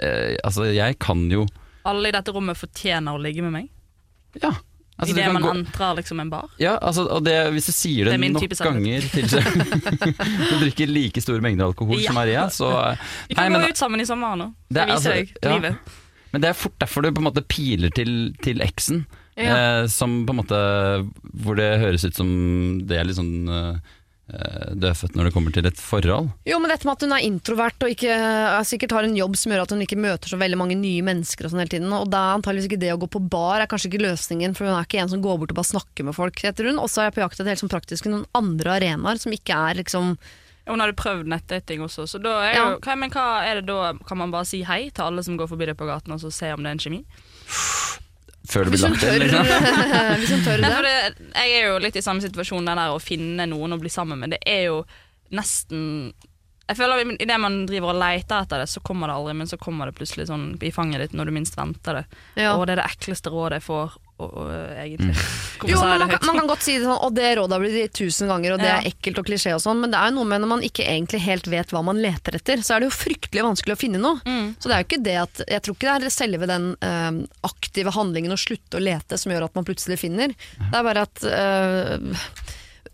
[0.00, 1.44] eh, altså, jeg kan jo
[1.84, 3.68] Alle i dette rommet fortjener å ligge med meg.
[4.40, 4.54] Ja.
[4.94, 6.48] Altså, Idet man gå- entrer liksom en bar.
[6.62, 9.26] ja, altså, og det, hvis du sier det, Det nok ganger til
[10.52, 12.06] Du drikker like store mengder alkohol Ja.
[12.12, 12.68] som Maria, så
[13.28, 14.46] Vi kan Nei, gå men- ut sammen i sommer nå.
[14.70, 15.56] Det det viser altså- deg ja.
[15.56, 15.76] livet.
[16.32, 19.04] Men det er fort derfor du på en måte piler til, til eksen.
[19.36, 19.82] Ja.
[19.82, 20.58] Eh, som på en måte
[21.42, 22.28] Hvor det høres ut som
[22.86, 23.78] det er litt sånn eh,
[24.72, 26.30] dødfødt når det kommer til et forhold.
[26.48, 29.34] Jo, men dette med at hun er introvert og ikke, eh, sikkert har en jobb
[29.36, 31.92] som gjør at hun ikke møter så veldig mange nye mennesker og sånn hele tiden,
[31.92, 34.64] og da er antageligvis ikke det å gå på bar er kanskje ikke løsningen, for
[34.64, 36.78] hun er ikke en som går bort og bare snakker med folk, heter hun.
[36.80, 39.52] Og så er jeg på jakt etter helt sånn praktisk noen andre arenaer som ikke
[39.70, 40.16] er liksom
[40.64, 42.70] Hun hadde prøvd nettdating også, så da er Ja.
[42.70, 43.92] jo hva, Men hva er det da?
[44.08, 46.32] Kan man bare si hei til alle som går forbi deg på gaten, og så
[46.32, 47.04] se om det er en kjemi?
[48.48, 49.24] Før det blir lagt til.
[49.24, 50.44] Liksom.
[50.84, 50.92] det.
[51.32, 54.20] jeg er jo litt i samme situasjon, den der å finne noen å bli sammen
[54.20, 54.36] med.
[54.36, 54.84] Det er jo
[55.34, 56.12] nesten
[56.68, 59.58] Jeg føler Idet man driver og leter etter det, så kommer det aldri, men så
[59.60, 62.04] kommer det plutselig sånn i fanget ditt når du minst venter det.
[62.40, 62.54] Ja.
[62.56, 65.14] Og det er det ekleste rådet jeg får, egentlig.
[65.58, 67.62] Hvorfor Jo, men man, kan, man kan godt si det sånn, og det rådet har
[67.64, 68.76] blitt gitt tusen ganger, og det Ja.
[68.78, 70.86] er ekkelt og klisjé og sånn, men det er jo noe med når man ikke
[70.86, 73.98] egentlig helt vet hva man leter etter, så er det jo fryktelig vanskelig å finne
[74.02, 74.20] noe.
[74.24, 74.54] Mm.
[74.58, 77.22] Så det er jo ikke det at, jeg tror ikke det er selve den øh,
[77.50, 80.34] aktive handlingen å slutte å lete som gjør at man plutselig finner.
[80.58, 82.12] Det er bare at øh,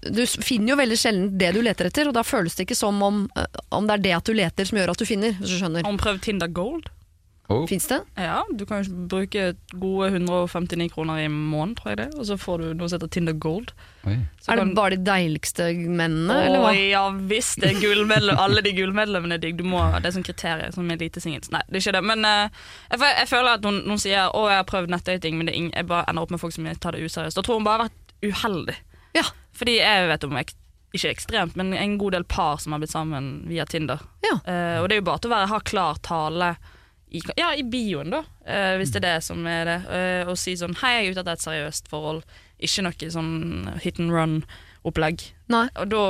[0.01, 2.97] du finner jo veldig sjelden det du leter etter, og da føles det ikke som
[3.05, 5.53] om, eh, om det er det at du leter som gjør at du finner, hvis
[5.53, 5.85] du skjønner.
[5.85, 6.89] Har hun prøvd Tinder Gold?
[7.51, 7.65] Oh.
[7.67, 7.99] Fins det?
[8.15, 12.37] Ja, du kan jo bruke gode 159 kroner i måneden, tror jeg det, og så
[12.39, 13.73] får du noe som heter Tinder Gold.
[14.07, 14.15] Oi.
[14.39, 16.71] Så er det kan- bare de deiligste mennene, Å, eller hva?
[16.79, 18.39] ja visst, det er gullmedlem.
[18.45, 19.59] alle de gullmedlemmene er digg.
[19.59, 21.43] Du må, det er sånn kriterier som elitesingel.
[21.51, 22.05] Nei, det er ikke det.
[22.13, 22.63] Men uh,
[22.95, 25.59] jeg, jeg føler at noen, noen sier 'å, jeg har prøvd nettdating', men det er
[25.65, 27.35] ing, jeg bare ender opp med folk som tar det useriøst.
[27.35, 28.79] Da tror hun bare har vært uheldig.
[29.19, 29.27] Ja.
[29.59, 30.55] Fordi jeg vet om ek,
[30.95, 33.99] ikke ekstremt, men en god del par som har blitt sammen via Tinder.
[34.23, 34.39] Ja.
[34.47, 36.55] Uh, og det er jo bare til å være, ha klar tale
[37.11, 39.79] i, ja, i bioen, da, uh, hvis det er det som er det.
[39.91, 42.25] Uh, og si sånn 'hei, jeg er ute etter et seriøst forhold',
[42.61, 43.33] ikke noe sånn
[43.83, 45.25] hit and run-opplegg.
[45.81, 46.05] Og da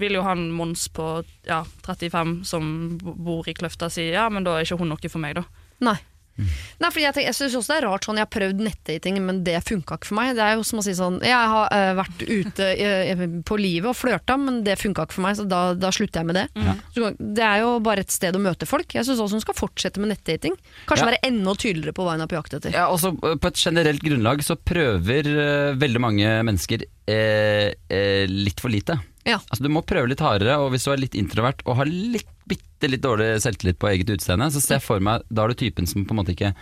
[0.00, 4.56] vil jo han Mons på ja, 35 som bor i Kløfta si ja, men da
[4.56, 5.44] er ikke hun noe for meg, da.
[5.84, 5.98] Nei.
[6.36, 9.20] Nei, fordi jeg, tenker- jeg synes også det er rart sånn, Jeg har prøvd nettdating,
[9.24, 10.34] men det funka ikke for meg.
[10.36, 13.88] Det er jo som å si sånn Jeg har uh, vært ute uh, på livet
[13.88, 16.46] og flørta, men det funka ikke for meg, så da, da slutter jeg med det.
[16.92, 18.92] Så, det er jo bare et sted å møte folk.
[18.94, 20.56] Jeg syns også hun skal fortsette med nettdating.
[20.86, 21.10] Kanskje Ja.
[21.12, 22.72] være enda tydeligere på hva hun er på jakt etter.
[22.76, 28.62] Ja, også På et generelt grunnlag så prøver uh, veldig mange mennesker eh, eh, litt
[28.62, 28.98] for lite.
[29.26, 29.40] Ja.
[29.50, 32.28] Altså Du må prøve litt hardere, og hvis du er litt introvert og har litt,
[32.46, 35.58] bitte litt dårlig selvtillit på eget utseende, så ser jeg for meg Da er du
[35.58, 36.52] typen som på en måte ikke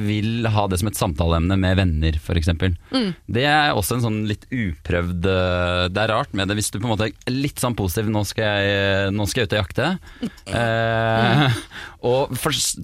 [0.00, 2.48] vil ha det som et samtaleemne med venner, f.eks.
[2.56, 3.10] Mm.
[3.28, 6.78] Det er også en sånn litt uprøvd eh, Det er rart med det hvis du
[6.78, 9.60] på en måte er litt sånn positiv 'nå skal jeg, nå skal jeg ut og
[9.60, 9.90] jakte',
[10.62, 11.60] eh,
[12.08, 12.32] og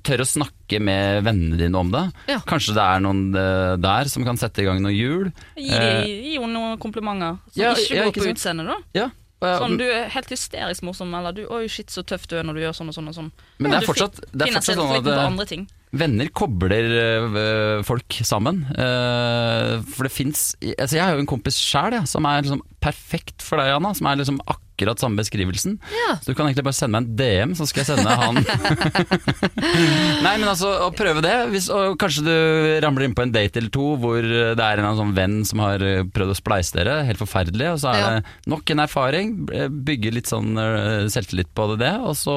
[0.04, 2.02] tør å snakke med vennene dine om det.
[2.28, 2.42] Ja.
[2.44, 5.30] Kanskje det er noen eh, der som kan sette i gang noe hjul.
[5.56, 7.38] Gi, eh, gi henne noen komplimenter.
[7.52, 8.80] Som ja, ikke ja, går ikke på utseendet, da.
[8.96, 9.08] Ja.
[9.36, 12.56] Sånn, du er helt hysterisk morsom, eller du, 'oi, shit, så tøff du er når
[12.56, 13.08] du gjør sånn og sånn'.
[13.10, 15.50] og sånn Men det er fortsatt, det er fortsatt sånn at
[16.00, 18.64] venner kobler eh, folk sammen.
[18.76, 22.62] Eh, for det fins altså Jeg har jo en kompis sjæl ja, som er liksom
[22.86, 23.90] perfekt for deg, Anna.
[23.98, 25.78] Som er liksom akkurat samme beskrivelsen.
[25.90, 26.16] Ja.
[26.22, 28.36] Så du kan egentlig bare sende meg en DM, så skal jeg sende han
[30.26, 31.34] Nei, men altså, å prøve det.
[31.52, 32.34] Hvis, og kanskje du
[32.84, 35.82] ramler inn på en date eller to hvor det er en sånn venn som har
[35.82, 36.98] eh, prøvd å spleise dere.
[37.08, 37.72] Helt forferdelig.
[37.74, 38.10] Og så er Ja.
[38.20, 39.34] det nok en erfaring.
[39.86, 40.52] Bygge litt sånn
[41.12, 41.94] selvtillit på det, det.
[42.06, 42.36] Og så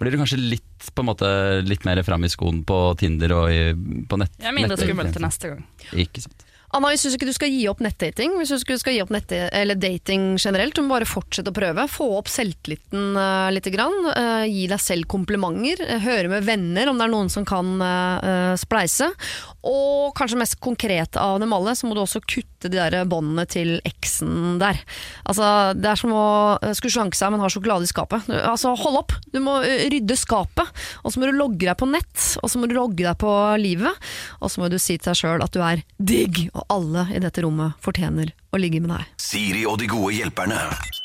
[0.00, 1.28] blir du kanskje litt på en måte
[1.66, 3.60] litt mer fram i skoen på Tinder og i,
[4.08, 4.34] på nett.
[4.40, 5.68] Jeg er mindre skummelt til neste gang.
[5.92, 6.48] Ikke sant.
[6.72, 8.38] Anna, jeg syns ikke du skal gi opp nettdating.
[8.38, 11.84] Hvis du skal gi opp nett eller dating generelt, du må bare fortsette å prøve.
[11.92, 13.68] Få opp selvtilliten uh, litt.
[13.72, 13.92] Grann.
[14.08, 15.84] Uh, gi deg selv komplimenter.
[15.84, 19.10] Uh, høre med venner om det er noen som kan eh, eh, spleise.
[19.68, 23.44] Og kanskje mest konkret av dem alle, så må du også kutte de der båndene
[23.50, 24.80] til eksen der.
[25.28, 25.46] Altså,
[25.78, 26.26] det er som å
[26.60, 28.28] eh, skulle slanke seg, men ha sjokolade i skapet.
[28.42, 29.16] Altså, hold opp!
[29.34, 30.70] Du må eh, rydde skapet.
[31.02, 33.32] Og så må du logge deg på nett, og så må du logge deg på
[33.62, 34.10] livet.
[34.40, 37.22] Og så må du si til deg sjøl at du er digg, og alle i
[37.22, 39.14] dette rommet fortjener å ligge med deg.
[39.22, 40.60] Siri og de gode hjelperne.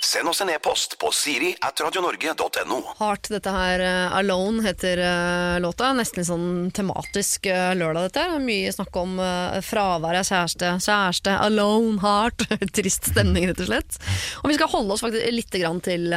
[0.08, 2.78] Send oss en e-post på siri at radionorge.no.
[2.96, 5.90] Heart, dette her, eh, Alone heter eh, låta.
[5.98, 8.38] Nesten litt sånn tematisk eh, lørdag, dette.
[8.40, 12.48] Mye snakk om fraværet fravær av kjæreste, kjæreste, alone, heart.
[12.78, 14.00] Trist stemning, rett og slett.
[14.46, 16.08] Og vi skal holde oss faktisk litt grann til,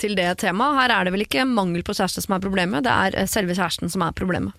[0.00, 0.80] til det temaet.
[0.80, 3.92] Her er det vel ikke mangel på kjæreste som er problemet, det er selve kjæresten
[3.92, 4.56] som er problemet.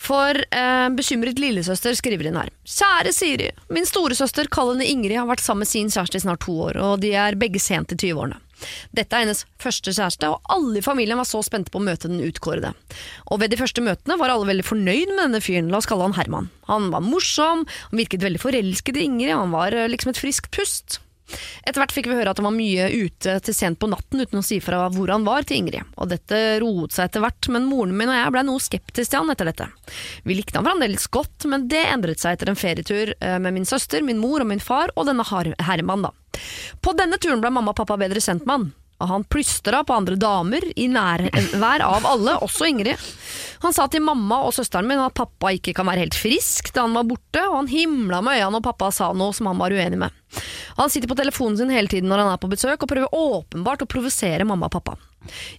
[0.00, 2.48] For eh, bekymret lillesøster skriver inn her.
[2.64, 3.50] Kjære Siri.
[3.72, 6.80] Min storesøster, kall henne Ingrid, har vært sammen med sin kjæreste i snart to år,
[6.80, 8.40] og de er begge sent i 20-årene.
[8.96, 12.08] Dette er hennes første kjæreste, og alle i familien var så spente på å møte
[12.10, 12.72] den utkårede.
[13.32, 16.08] Og ved de første møtene var alle veldig fornøyd med denne fyren, la oss kalle
[16.08, 16.50] han Herman.
[16.68, 20.52] Han var morsom, han virket veldig forelsket i Ingrid, han var eh, liksom et friskt
[20.56, 21.00] pust.
[21.64, 24.40] Etter hvert fikk vi høre at han var mye ute til sent på natten uten
[24.40, 27.68] å si fra hvor han var til Ingrid, og dette roet seg etter hvert, men
[27.68, 29.68] moren min og jeg ble noe skeptisk til han etter dette.
[30.26, 33.68] Vi likte han fremdeles godt, men det endret seg etter en ferietur eh, med min
[33.68, 36.14] søster, min mor og min far og denne Herman, da.
[36.80, 38.70] På denne turen ble mamma og pappa bedre kjent med han.
[39.00, 43.00] Og han plystra på andre damer i nærvær av alle, også Ingrid.
[43.62, 46.84] Han sa til mamma og søsteren min at pappa ikke kan være helt frisk da
[46.84, 49.72] han var borte, og han himla med øynene når pappa sa noe som han var
[49.72, 50.19] uenig med.
[50.80, 53.84] Han sitter på telefonen sin hele tiden når han er på besøk, og prøver åpenbart
[53.84, 54.98] å provosere mamma og pappa.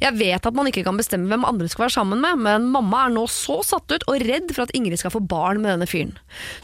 [0.01, 3.05] Jeg vet at man ikke kan bestemme hvem andre skal være sammen med, men mamma
[3.05, 5.88] er nå så satt ut og redd for at Ingrid skal få barn med denne
[5.89, 6.15] fyren.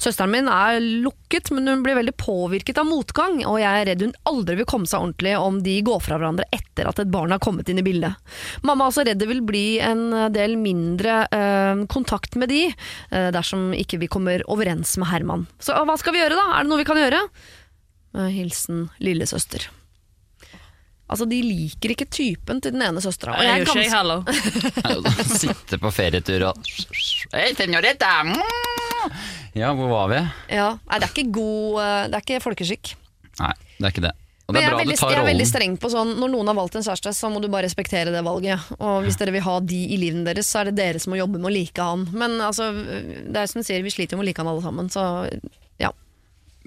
[0.02, 4.06] Søsteren min er lukket, men hun blir veldig påvirket av motgang, og jeg er redd
[4.08, 7.36] hun aldri vil komme seg ordentlig om de går fra hverandre etter at et barn
[7.36, 8.18] har kommet inn i bildet.
[8.66, 12.66] Mamma er også redd det vil bli en del mindre øh, kontakt med de,
[13.14, 15.48] øh, dersom ikke vi kommer overens med Herman.
[15.62, 16.50] Så hva skal vi gjøre da?
[16.56, 17.22] Er det noe vi kan gjøre?
[18.18, 19.68] Eh, Hilsen lillesøster.
[21.08, 23.38] Altså, De liker ikke typen til den ene søstera.
[23.40, 24.26] Det er jo ikke jeg heller.
[25.40, 26.72] Sitte på ferietur og
[27.32, 28.16] Hei, senorita!
[29.56, 30.20] Ja, hvor var vi?
[30.54, 32.96] Ja, nei, det er ikke god eh, Det er ikke folkeskikk.
[33.40, 34.16] Nei, det er ikke det.
[34.48, 35.14] Og det jeg er er, bra du veldig, rollen.
[35.14, 37.48] jeg er veldig streng på sånn Når noen har valgt en kjæreste, så må du
[37.52, 38.68] bare respektere det valget.
[38.80, 41.20] Og hvis dere vil ha de i livet deres, så er det dere som må
[41.20, 42.06] jobbe med å like han.
[42.16, 44.64] Men altså, det er som du sier, vi sliter jo med å like han alle
[44.64, 45.08] sammen, så.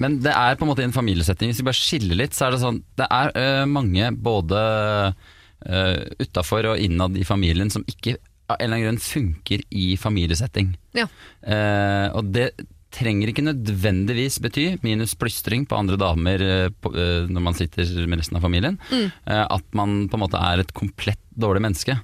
[0.00, 2.46] Men det er på en måte i en familiesetting, hvis vi bare skiller litt, så
[2.46, 4.64] er det sånn Det er øh, mange både
[5.12, 8.16] uh, utafor og innad i familien som ikke
[8.50, 10.74] av en eller annen grunn funker i familiesetting.
[10.96, 11.06] ja.
[11.44, 12.50] Uh, og det
[12.90, 17.86] trenger ikke nødvendigvis bety, minus plystring på andre damer uh, på, uh, når man sitter
[18.10, 21.94] med resten av familien, eh, at man på en måte er et komplett dårlig menneske.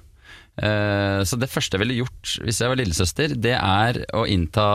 [0.57, 4.67] Eh, så det første jeg ville gjort hvis jeg var lillesøster, det er å innta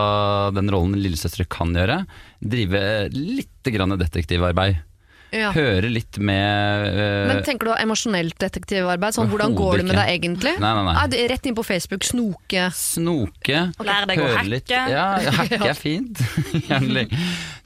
[0.55, 2.03] den rollen lillesøstre kan gjøre.
[2.39, 4.83] Drive litt detektivarbeid.
[5.33, 5.49] Ja.
[5.57, 9.17] Høre litt med uh, Men tenker du emosjonelt detektivarbeid?
[9.17, 10.53] Sånn, hvordan går det med deg egentlig?
[10.61, 10.97] Nei, nei, nei.
[11.01, 12.67] Ah, rett inn på Facebook, snoke.
[12.77, 13.65] Snoke.
[13.81, 14.51] Lære deg å hacke.
[14.53, 15.07] litt- Ja,
[15.41, 16.21] hacke er fint.
[16.69, 17.07] Gjerne.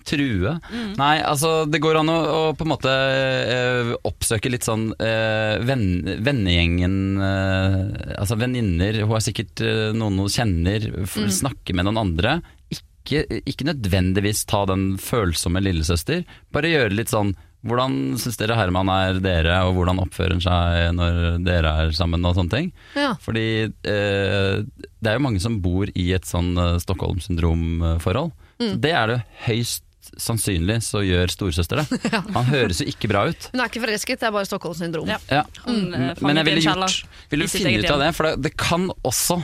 [0.06, 0.52] True.
[0.94, 5.56] Nei, altså det går an å, å på en måte eh, oppsøke litt sånn eh,
[5.66, 9.64] vennegjengen Altså venninner, hun har sikkert
[9.96, 11.26] noen hun kjenner, mm.
[11.40, 12.36] snakke med noen andre.
[12.70, 16.22] Ikke, ikke nødvendigvis ta den følsomme lillesøster,
[16.54, 17.34] bare gjøre litt sånn
[17.66, 22.24] hvordan syns dere Herman er dere, og hvordan oppfører han seg når dere er sammen
[22.28, 22.68] og sånne ting?
[22.94, 23.14] Ja.
[23.22, 28.30] Fordi eh, det er jo mange som bor i et sånn uh, Stockholm syndrom-forhold.
[28.62, 28.76] Mm.
[28.84, 29.82] Det er det høyst
[30.22, 31.98] sannsynlig så gjør storesøster det.
[32.36, 33.48] Han høres jo ikke bra ut.
[33.50, 35.10] Hun er ikke forelsket, det er bare Stockholm syndrom.
[35.10, 35.18] Ja.
[35.32, 35.42] Ja.
[35.66, 39.40] Eh, Men jeg ville gjort Ville finne ut av det, for det, det kan også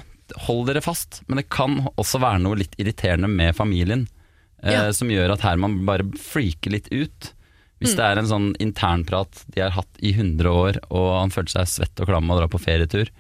[0.47, 4.07] Hold dere fast, men det kan også være noe litt irriterende med familien.
[4.63, 4.85] Eh, Ja.
[4.97, 7.33] Som gjør at Herman bare freaker litt ut.
[7.83, 11.57] Hvis det er en sånn internprat de har hatt i 100 år, og han følte
[11.57, 13.11] seg svett og klam og dra på ferietur.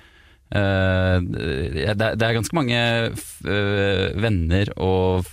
[0.53, 5.29] uh, det, er, det er ganske mange øh, venner og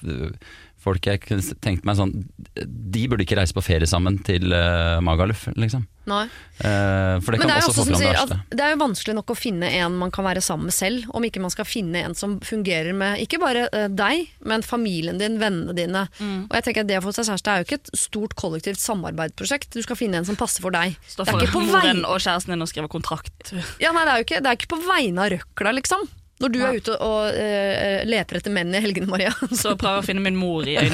[0.84, 2.13] folk jeg kunne tenkt meg sånn
[2.56, 5.86] De burde ikke reise på ferie sammen til uh, Magaluf, liksom.
[6.10, 6.24] Nei.
[6.63, 8.38] Uh, for det Men kan det er, også også få som fram det sier verste.
[8.39, 11.06] at det er jo vanskelig nok å finne en man kan være sammen med selv,
[11.13, 15.22] om ikke man skal finne en som fungerer med ikke bare uh, deg, men familien
[15.22, 16.06] din, vennene dine.
[16.18, 16.48] Mm.
[16.48, 18.82] Og jeg tenker at Det å få seg kjæreste er jo ikke et stort kollektivt
[18.82, 19.76] samarbeidsprosjekt.
[19.76, 20.98] Du skal finne en som passer for deg.
[21.06, 23.54] Stå Det er for ikke på moren og kjæresten din og skriver kontrakt.
[23.84, 26.08] Ja, nei, det er jo ikke, det er ikke på vegne av røkla, liksom.
[26.39, 29.34] Når du er ute og uh, leter etter menn i helgene, Maria.
[29.62, 30.88] Så prøver jeg å finne min mor i er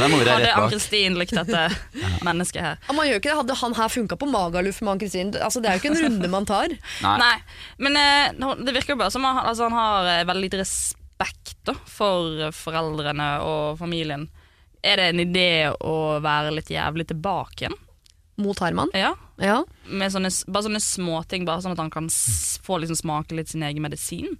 [0.00, 0.54] Hadde.
[0.56, 1.66] Ann-Kristin likt dette
[2.26, 2.80] mennesket her?
[2.86, 3.38] Ja, man gjør ikke det.
[3.42, 5.34] Hadde han her funka på Magaluf med Ann-Kristin?
[5.36, 6.72] Altså, det er jo ikke en runde man tar.
[7.04, 7.16] Nei.
[7.20, 7.36] Nei,
[7.84, 11.58] men uh, det virker jo bare som han, altså, han har eh, veldig lite respekt
[11.68, 14.30] da, for foreldrene og familien.
[14.80, 17.76] Er det en idé å være litt jævlig tilbake igjen?
[18.40, 18.92] Mot Herman.
[18.96, 19.14] Ja.
[19.40, 19.62] Ja.
[19.88, 23.64] Med sånne, bare sånne småting, bare sånn at han kan få liksom smake litt sin
[23.66, 24.38] egen medisin.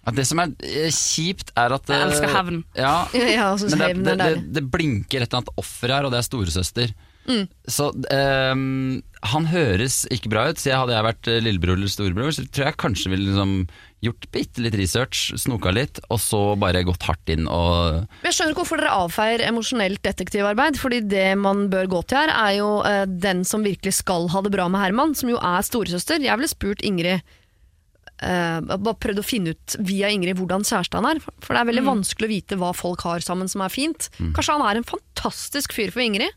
[0.00, 2.62] Ja, det som er eh, kjipt, er at Jeg eh, elsker hevn.
[2.78, 2.94] Ja,
[3.36, 6.28] ja men det, det, det, det blinker et eller annet offer her, og det er
[6.28, 6.94] storesøster.
[7.28, 7.44] Mm.
[7.68, 11.92] Så ehm, han høres ikke bra ut, så jeg hadde jeg vært eh, lillebror eller
[11.92, 13.54] storebror, så tror jeg kanskje ville liksom
[14.00, 18.54] gjort bitte litt research, snoka litt, og så bare gått hardt inn og Jeg skjønner
[18.54, 20.78] ikke hvorfor dere avfeier emosjonelt detektivarbeid.
[20.80, 24.42] Fordi det man bør gå til her, er jo eh, den som virkelig skal ha
[24.46, 26.24] det bra med Herman, som jo er storesøster.
[26.24, 31.18] Jeg ville spurt Ingrid eh, Bare prøvd å finne ut via Ingrid hvordan kjæresten han
[31.18, 31.20] er.
[31.44, 34.08] For det er veldig vanskelig å vite hva folk har sammen som er fint.
[34.16, 36.32] Kanskje han er en fantastisk fyr for Ingrid.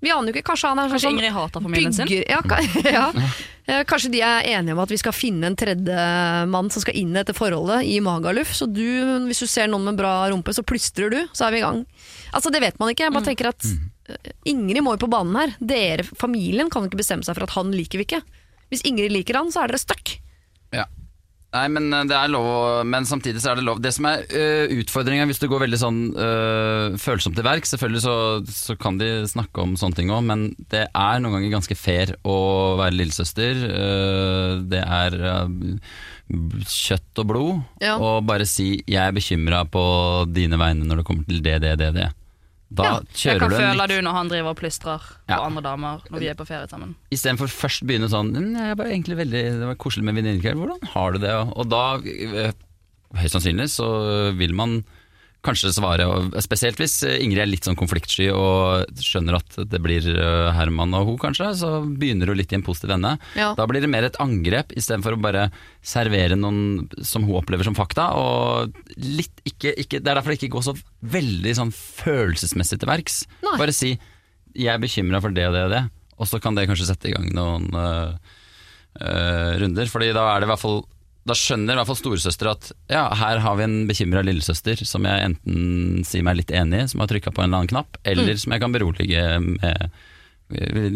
[0.00, 2.08] Vi aner jo ikke, Kanskje han er sånn Kanskje Ingrid hater familien sin?
[2.08, 2.60] Ja, ka-
[2.96, 3.06] ja.
[3.68, 7.12] Eh, Kanskje de er enige om at vi skal finne en tredjemann som skal inn
[7.20, 8.54] etter forholdet i Magaluf.
[8.56, 8.80] Så du,
[9.28, 11.82] hvis du ser noen med bra rumpe, så plystrer du, så er vi i gang.
[12.32, 13.04] Altså Det vet man ikke.
[13.10, 15.52] Jeg bare tenker at eh, Ingrid må jo på banen her.
[15.60, 18.22] Dere, Familien kan ikke bestemme seg for at han liker vi ikke.
[18.72, 20.16] Hvis Ingrid liker han, så er dere stuck.
[20.72, 20.86] Ja.
[21.50, 24.22] Nei, men eh, det er lov Men samtidig så er det lov Det som er
[24.30, 28.14] uh, utfordringa hvis du går veldig sånn uh, følsomt til verk Selvfølgelig så,
[28.46, 32.12] så kan de snakke om sånne ting òg, men det er noen ganger ganske fair
[32.26, 32.36] å
[32.78, 33.60] være lillesøster.
[33.66, 35.16] Uh, det er
[36.70, 37.60] kjøtt og blod.
[37.82, 37.96] Ja.
[37.98, 39.82] Og bare si 'jeg er bekymra på
[40.30, 42.08] dine vegne når det kommer til det, det, det', det.
[42.72, 43.00] Da Ja.
[43.12, 45.36] Kjører du en føler du når han driver og plystrer Ja.
[45.38, 46.94] på andre damer når vi er på ferie sammen?
[47.10, 50.54] Istedenfor først begynne sånn «Mm, jeg var egentlig veldig, Det var koselig med venninnekveld.
[50.54, 51.34] Hvordan har du det?
[51.56, 52.52] Og da, eh,
[53.16, 54.84] høyst sannsynlig, så vil man
[55.44, 56.06] kanskje svare
[56.44, 61.08] Spesielt hvis Ingrid er litt sånn konfliktsky og skjønner at det blir eh, Herman og
[61.08, 63.14] hun kanskje, så begynner hun litt i en positiv ende.
[63.38, 63.52] Ja.
[63.58, 65.48] Da blir det mer et angrep istedenfor å bare
[65.86, 68.10] servere noen som hun opplever som fakta.
[68.20, 70.76] Og litt ikke, ikke, Det er derfor det ikke går så
[71.16, 73.22] veldig sånn følelsesmessig til verks.
[73.46, 73.56] Nei.
[73.60, 73.96] Bare si
[74.54, 77.08] 'jeg er bekymra for det og det og det', og så kan det kanskje sette
[77.08, 78.12] i gang noen øh,
[79.00, 79.86] øh, runder.
[79.86, 80.82] Fordi da er det i hvert fall
[81.28, 85.04] da skjønner i hvert fall storesøster at ja, her har vi en bekymra lillesøster som
[85.08, 88.00] jeg enten sier meg litt enig i, som har trykka på en eller annen knapp,
[88.08, 89.90] eller som jeg kan berolige med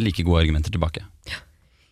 [0.01, 1.05] like gode argumenter tilbake.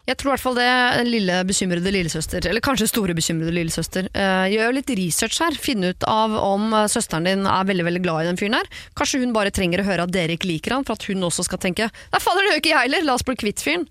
[0.03, 4.47] Jeg tror i hvert fall det lille bekymrede lillesøster, eller kanskje store bekymrede lillesøster, eh,
[4.51, 5.55] gjør litt research her.
[5.55, 8.71] Finne ut av om eh, søsteren din er veldig veldig glad i den fyren her.
[8.99, 11.47] Kanskje hun bare trenger å høre at dere ikke liker han, for at hun også
[11.47, 13.87] skal tenke Nei, fader, det gjør ikke jeg heller, la oss bli kvitt fyren.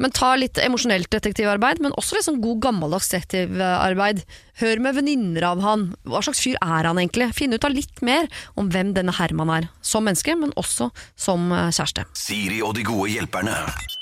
[0.00, 4.24] Men ta litt emosjonelt detektivarbeid, men også litt sånn god gammeldags detektivarbeid.
[4.60, 5.86] Hør med venninner av han.
[6.04, 7.30] Hva slags fyr er han egentlig?
[7.32, 8.26] Finne ut av litt mer
[8.60, 9.68] om hvem denne Herman er.
[9.80, 12.04] Som menneske, men også som eh, kjæreste.
[12.12, 13.54] Siri og de gode hjelperne.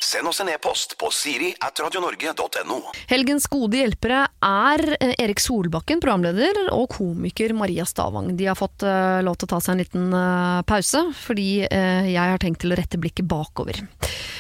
[0.02, 2.80] Send oss en e-post på siri at radionorge.no.
[3.10, 8.32] Helgens gode hjelpere er eh, Erik Solbakken, programleder, og komiker Maria Stavang.
[8.38, 10.18] De har fått eh, lov til å ta seg en liten
[10.66, 13.78] pause, fordi jeg har tenkt til å rette blikket bakover.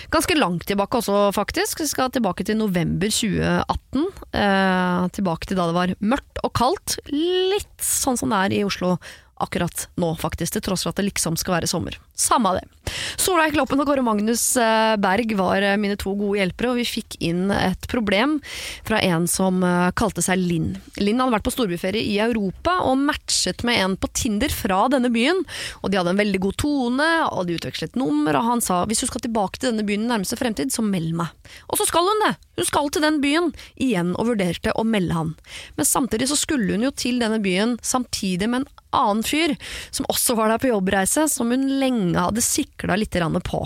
[0.08, 1.82] Ganske langt tilbake også, faktisk.
[1.82, 4.06] Vi skal tilbake til november 2018.
[4.32, 6.98] Eh, tilbake til da det var mørkt og kaldt.
[7.12, 8.96] Litt sånn som det er i Oslo
[9.38, 11.96] akkurat nå, faktisk, til tross for at det liksom skal være sommer.
[12.18, 12.92] Samme av det.
[13.20, 16.86] Solveig Kloppen og Kåre Magnus eh, Berg var eh, mine to gode hjelpere, og vi
[16.88, 18.38] fikk inn et problem
[18.86, 20.72] fra en som eh, kalte seg Linn.
[20.98, 25.12] Linn hadde vært på storbyferie i Europa og matchet med en på Tinder fra denne
[25.14, 25.44] byen.
[25.82, 29.04] Og de hadde en veldig god tone, og de utvekslet nummer, og han sa hvis
[29.04, 31.54] du skal tilbake til denne byen i nærmeste fremtid, så meld meg.
[31.68, 32.34] Og så skal hun det!
[32.58, 35.32] Hun skal til den byen igjen og vurderte å melde han.
[35.78, 39.54] Men samtidig så skulle hun jo til denne byen samtidig med en annen fyr,
[39.94, 43.14] som også var der på jobbreise, som hun lenge hadde sikla litt
[43.46, 43.60] på.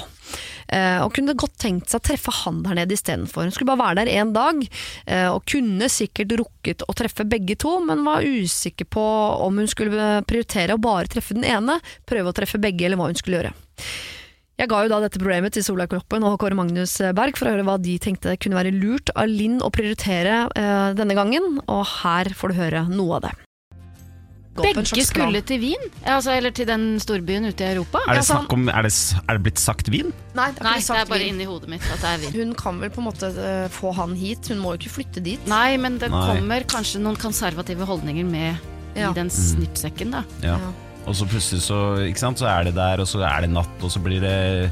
[0.72, 3.46] Eh, og kunne godt tenkt seg å treffe han der nede istedenfor.
[3.46, 4.62] Hun skulle bare være der én dag,
[5.06, 9.04] eh, og kunne sikkert rukket å treffe begge to, men var usikker på
[9.46, 13.10] om hun skulle prioritere å bare treffe den ene, prøve å treffe begge, eller hva
[13.12, 13.54] hun skulle gjøre.
[14.62, 17.54] Jeg ga jo da dette problemet til Solveig Kloppen og Kåre Magnus Berg for å
[17.56, 21.80] høre hva de tenkte kunne være lurt av Linn å prioritere eh, denne gangen, og
[21.98, 23.32] her får du høre noe av det.
[24.60, 28.04] Begge skulle til Wien, altså, eller til den storbyen ute i Europa.
[28.06, 28.92] Er det, snakk om, er, det,
[29.24, 30.12] er det blitt sagt Wien?
[30.36, 32.36] Nei, det er, Nei, det er bare inni hodet mitt at det er Wien.
[32.36, 35.24] Hun kan vel på en måte uh, få han hit, hun må jo ikke flytte
[35.24, 35.50] dit.
[35.50, 36.22] Nei, men det Nei.
[36.28, 39.08] kommer kanskje noen konservative holdninger med Ja.
[39.08, 40.22] i den snippsekken, da.
[40.44, 40.60] Ja.
[40.60, 40.72] Ja.
[41.06, 43.76] Og så plutselig så, ikke sant, så er det der, og så er det natt,
[43.82, 44.70] og så blir det,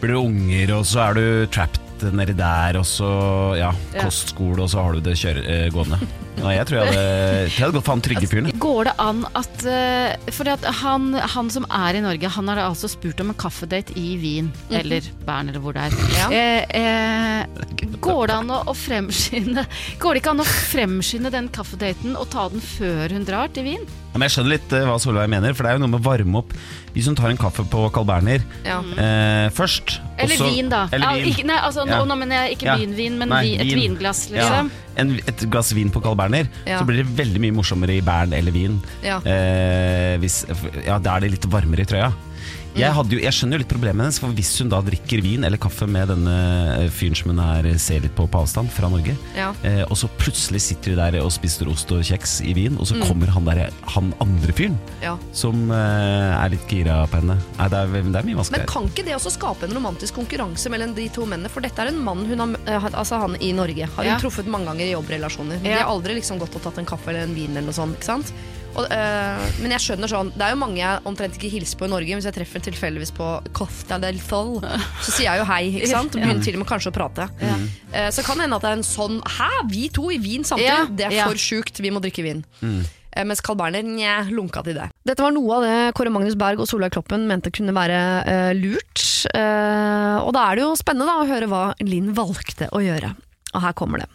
[0.00, 3.10] blir det unger, og så er du trapped nedi der, og så
[3.58, 4.06] ja, Ja.
[4.06, 6.00] kostskole, og så har du det kjøre, eh, gående.
[6.40, 7.04] Nei, jeg tror jeg hadde,
[7.50, 8.48] jeg hadde gått for han trygge fyren.
[8.62, 10.48] Går det an at uh, For
[10.80, 14.48] han, han som er i Norge, han har altså spurt om en kaffedate i Wien,
[14.72, 15.98] eller Bern, eller hvor det er.
[16.16, 16.30] Ja.
[16.32, 19.66] Eh, eh, går det an å, å fremskynde
[20.00, 23.68] Går det ikke an å fremskynde den kaffedaten og ta den før hun drar til
[23.68, 23.84] Wien?
[24.12, 26.04] Men jeg skjønner litt eh, hva Solveig mener, for det er jo noe med å
[26.08, 26.52] varme opp.
[26.94, 28.80] Hvis hun tar en kaffe på Carl Berner Ja.
[28.80, 30.88] eh, først og Eller så- vin, da.
[30.92, 31.28] Eller Ja, vin.
[31.32, 32.04] ikke, nei, altså, Ja.
[32.04, 32.76] nå, mener jeg ikke Ja.
[32.76, 33.96] byen-vin, men Nei, vi, et vin.
[33.96, 34.36] vinglass, Ja.
[34.42, 34.70] liksom.
[34.96, 36.80] En, et glass vin på Carl Berner, Ja.
[36.80, 38.82] så blir det veldig mye morsommere i Bern eller Wien.
[39.02, 39.18] Ja.
[39.24, 40.44] Eh, hvis,
[40.84, 42.12] ja, da er det litt varmere i trøya.
[42.78, 45.42] Jeg, hadde jo, jeg skjønner jo litt problemet hennes, for hvis hun da drikker vin
[45.44, 46.34] eller kaffe med denne
[46.84, 49.48] eh, fyren som hun er, ser litt på på avstand, fra Norge, Ja.
[49.66, 52.86] eh, og så plutselig sitter de der og spiser ost og kjeks i Wien, og
[52.86, 53.02] så Mm.
[53.08, 55.16] kommer han der, han andre fyren, Ja.
[55.32, 57.38] som eh, er litt gira på henne.
[57.58, 60.70] Nei, det er, det er mye Men kan ikke det også skape en romantisk konkurranse
[60.70, 61.50] mellom de to mennene?
[61.50, 64.18] For dette er en mann hun har, eh, altså han i Norge har hun Ja.
[64.18, 65.60] truffet mange ganger i jobbrelasjoner.
[65.62, 65.82] De Ja.
[65.82, 67.96] har aldri liksom gått og tatt en kaffe eller en vin eller noe sånt.
[67.98, 68.32] ikke sant?
[68.70, 71.88] Og, øh, men jeg skjønner sånn Det er jo mange jeg omtrent ikke hilser på
[71.88, 72.18] i Norge.
[72.18, 76.14] Hvis jeg treffer tilfeldigvis på Costa del Sol, så sier jeg jo hei, ikke sant?
[76.16, 77.26] Og begynner til og med kanskje å prate.
[77.40, 80.46] Eh, så kan det hende at det er en sånn Hæ, vi to i vin
[80.46, 80.70] samtidig?
[80.70, 81.28] Ja, Det er ja.
[81.28, 82.44] for sjukt, vi må drikke vin.
[82.62, 84.90] Eh, Mens Carl Berner nja, lunka til det.
[85.06, 88.52] Dette var noe av det Kåre Magnus Berg og Solveig Kloppen mente kunne være uh,
[88.56, 89.02] lurt.
[89.34, 93.14] Eh, og da er det jo spennende da, å høre hva Linn valgte å gjøre.
[93.50, 94.08] Og her kommer det.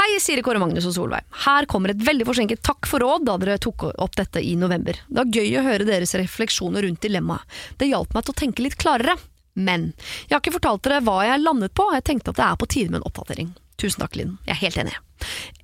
[0.00, 1.26] Hei, Siri Kåre Magnus og Solveig.
[1.44, 4.98] Her kommer et veldig forsinket takk for råd da dere tok opp dette i november.
[5.06, 7.60] Det var gøy å høre deres refleksjoner rundt dilemmaet.
[7.78, 9.14] Det hjalp meg til å tenke litt klarere.
[9.54, 9.90] Men
[10.26, 12.70] jeg har ikke fortalt dere hva jeg landet på, jeg tenkte at det er på
[12.72, 13.52] tide med en oppdatering.
[13.80, 14.36] Tusen takk, Linn.
[14.46, 14.94] Jeg er helt enig.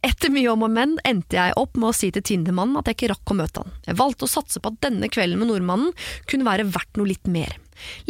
[0.07, 2.99] Etter mye om og men endte jeg opp med å si til Tindermannen at jeg
[2.99, 3.75] ikke rakk å møte han.
[3.87, 5.95] Jeg valgte å satse på at denne kvelden med nordmannen
[6.31, 7.57] kunne være verdt noe litt mer.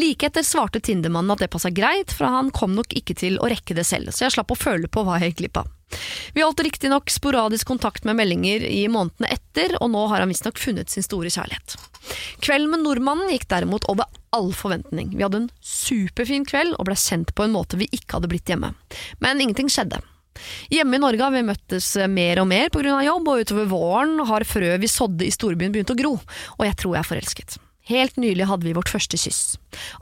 [0.00, 3.50] Like etter svarte Tindermannen at det passa greit, for han kom nok ikke til å
[3.50, 5.74] rekke det selv, så jeg slapp å føle på hva jeg gikk glipp av.
[6.36, 10.60] Vi holdt riktignok sporadisk kontakt med meldinger i månedene etter, og nå har han visstnok
[10.60, 11.78] funnet sin store kjærlighet.
[12.44, 15.14] Kvelden med nordmannen gikk derimot over all forventning.
[15.16, 18.52] Vi hadde en superfin kveld og ble kjent på en måte vi ikke hadde blitt
[18.52, 18.74] hjemme.
[19.24, 20.02] Men ingenting skjedde.
[20.70, 23.00] Hjemme i Norge har vi møttes mer og mer pga.
[23.02, 26.14] jobb, og utover våren har frø vi sådde i storbyen begynt å gro,
[26.58, 27.58] og jeg tror jeg er forelsket.
[27.88, 29.56] Helt nylig hadde vi vårt første kyss.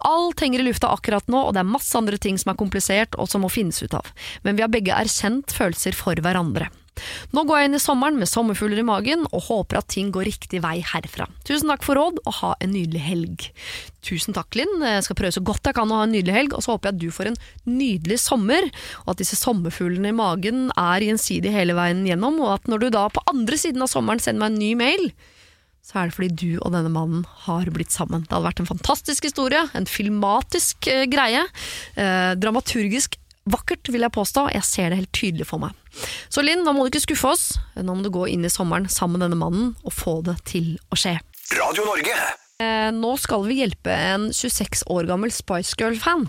[0.06, 3.14] Alt henger i lufta akkurat nå, og det er masse andre ting som er komplisert
[3.20, 4.10] og som må finnes ut av,
[4.42, 6.70] men vi har begge erkjent følelser for hverandre.
[7.36, 10.28] Nå går jeg inn i sommeren med sommerfugler i magen og håper at ting går
[10.30, 11.26] riktig vei herfra.
[11.44, 13.46] Tusen takk for råd, og ha en nydelig helg.
[14.06, 14.80] Tusen takk, Linn.
[14.80, 16.90] Jeg skal prøve så godt jeg kan å ha en nydelig helg, og så håper
[16.90, 18.70] jeg at du får en nydelig sommer,
[19.04, 22.92] og at disse sommerfuglene i magen er gjensidige hele veien gjennom, og at når du
[22.96, 25.10] da på andre siden av sommeren sender meg en ny mail,
[25.86, 28.24] så er det fordi du og denne mannen har blitt sammen.
[28.26, 31.44] Det hadde vært en fantastisk historie, en filmatisk eh, greie,
[31.94, 33.14] eh, dramaturgisk
[33.46, 34.48] vakkert, vil jeg påstå.
[34.56, 35.76] Jeg ser det helt tydelig for meg.
[36.32, 37.44] Så Linn, nå må du ikke skuffe oss.
[37.78, 40.74] Nå må du gå inn i sommeren sammen med denne mannen og få det til
[40.90, 41.14] å skje.
[41.54, 42.18] Radio Norge.
[42.58, 46.26] Eh, nå skal vi hjelpe en 26 år gammel Spice Girl-fan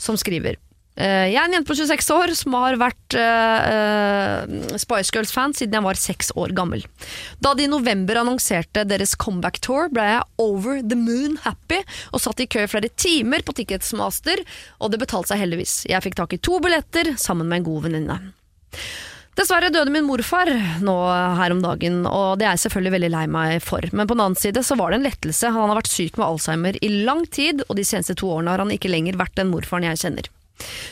[0.00, 0.58] som skriver
[0.94, 5.74] Jeg er en jente på 26 år som har vært eh, eh, Spice Girls-fan siden
[5.74, 6.84] jeg var seks år gammel.
[7.42, 11.80] Da de i november annonserte deres comeback tour, ble jeg over the moon happy
[12.12, 14.44] og satt i kø i flere timer på Ticketsmaster,
[14.78, 15.80] og det betalte seg heldigvis.
[15.90, 18.20] Jeg fikk tak i to billetter sammen med en god venninne.
[19.34, 20.46] Dessverre døde min morfar
[20.86, 20.94] nå
[21.40, 23.82] her om dagen, og det er jeg selvfølgelig veldig lei meg for.
[23.90, 25.50] Men på den annen side så var det en lettelse.
[25.50, 28.62] Han har vært syk med alzheimer i lang tid, og de seneste to årene har
[28.62, 30.30] han ikke lenger vært den morfaren jeg kjenner.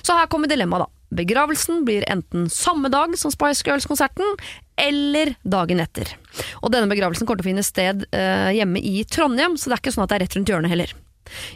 [0.02, 0.98] Så her kommer dilemmaet, da.
[1.12, 4.36] Begravelsen blir enten samme dag som Spice Girls-konserten,
[4.80, 6.08] eller dagen etter.
[6.62, 9.82] Og denne begravelsen kommer til å finne sted eh, hjemme i Trondheim, så det er
[9.84, 10.94] ikke sånn at det er rett rundt hjørnet heller.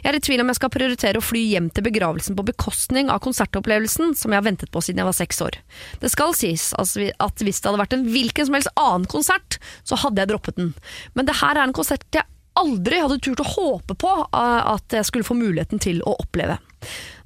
[0.01, 3.11] Jeg er i tvil om jeg skal prioritere å fly hjem til begravelsen på bekostning
[3.13, 5.59] av konsertopplevelsen som jeg har ventet på siden jeg var seks år.
[6.01, 9.99] Det skal sies at hvis det hadde vært en hvilken som helst annen konsert, så
[9.99, 10.73] hadde jeg droppet den.
[11.17, 12.25] Men det her er en konsert jeg
[12.57, 16.57] aldri hadde turt å håpe på eh, at jeg skulle få muligheten til å oppleve.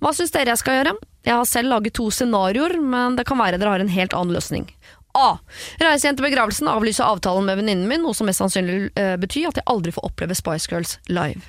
[0.02, 0.96] Hva syns dere jeg skal gjøre?
[1.28, 4.34] Jeg har selv laget to scenarioer, men det kan være dere har en helt annen
[4.38, 4.70] løsning.
[5.18, 5.36] A.
[5.82, 9.50] Reise hjem til begravelsen, avlyse avtalen med venninnen min, noe som mest sannsynlig uh, betyr
[9.50, 11.44] at jeg aldri får oppleve Spice Girls live.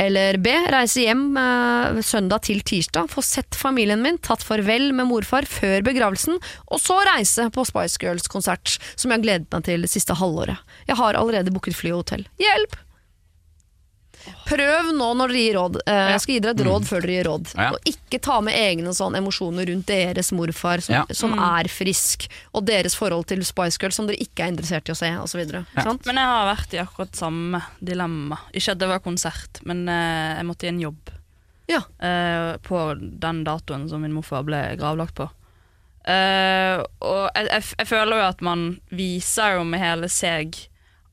[0.00, 0.54] Eller B.
[0.72, 5.84] Reise hjem uh, søndag til tirsdag, få sett familien min, tatt farvel med morfar før
[5.84, 6.40] begravelsen,
[6.72, 10.64] og så reise på Spice Girls-konsert, som jeg har gledet meg til det siste halvåret.
[10.88, 12.26] Jeg har allerede booket fly og hotell.
[12.40, 12.80] Hjelp!
[14.48, 15.76] Prøv nå når dere gir råd.
[15.86, 17.52] Eh, Jeg skal gi dere et råd før dere gir råd.
[17.58, 17.68] Ja.
[17.74, 21.04] Og ikke ta med egne sånn emosjoner rundt deres morfar som, Ja.
[21.16, 24.92] som er frisk, og deres forhold til Spice Girls som dere ikke er interessert i
[24.92, 25.44] å se, osv.
[25.52, 25.84] Ja.
[26.06, 28.38] Men jeg har vært i akkurat samme dilemma.
[28.52, 31.10] Ikke at det var konsert, men eh, jeg måtte i en jobb
[31.66, 31.80] Ja.
[31.96, 35.30] Uh, på den datoen som min morfar ble gravlagt på.
[36.04, 40.52] Uh, og jeg, jeg, jeg føler jo at man viser jo med hele seg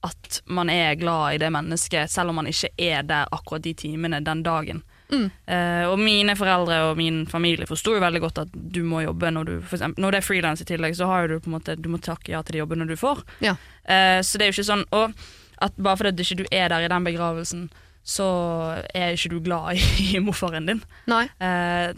[0.02, 3.74] at man er glad i det mennesket, selv om man ikke er der akkurat de
[3.78, 4.82] timene den dagen.
[5.12, 9.32] Eh, og mine foreldre og min familie forsto jo veldig godt at du må jobbe
[9.34, 11.58] når du for eksempel, Når det er frilans i tillegg, så har du på en
[11.58, 13.20] måte Du må takke ja til de jobbene du får.
[13.43, 13.58] Ja.
[13.84, 15.12] Uh, så det er jo ikke sånn Og
[15.62, 17.68] at bare fordi du ikke er der i den begravelsen,
[18.02, 18.28] så
[18.95, 19.84] er ikke du glad i,
[20.16, 20.80] i morfaren din.
[21.12, 21.28] Nei.
[21.38, 21.91] Eh,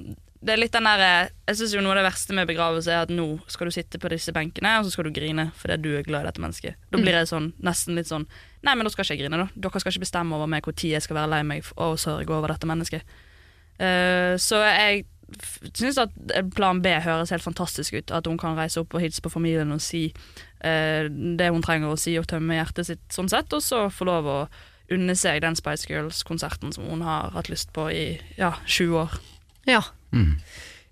[0.43, 2.91] det er litt den der, eh, Jeg synes jo Noe av det verste med begravelse
[2.91, 5.77] er at nå skal du sitte på disse benkene og så skal du grine fordi
[5.81, 6.75] du er glad i dette mennesket.
[6.91, 8.27] Da blir det sånn, nesten litt sånn
[8.63, 9.41] Nei, men da skal ikke jeg grine.
[9.43, 12.31] da Dere skal ikke bestemme over meg tid jeg skal være lei meg og sørge
[12.31, 13.03] over dette mennesket.
[13.75, 15.03] Uh, så jeg
[15.73, 16.13] syns at
[16.55, 18.11] plan B høres helt fantastisk ut.
[18.11, 20.05] At hun kan reise opp og hilse på familien og si
[20.63, 24.07] uh, det hun trenger å si og tømme hjertet sitt sånn sett, og så få
[24.07, 24.37] lov å
[24.93, 28.05] unne seg den Spice Girls-konserten som hun har hatt lyst på i
[28.37, 29.19] ja, 20 år.
[29.67, 29.81] Ja.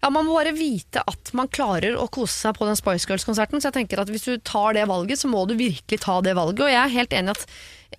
[0.01, 3.61] Ja, Man må bare vite at man klarer å kose seg på den Spice Girls-konserten.
[3.61, 6.33] Så jeg tenker at hvis du tar det valget, så må du virkelig ta det
[6.39, 6.65] valget.
[6.65, 7.45] Og jeg er helt enig at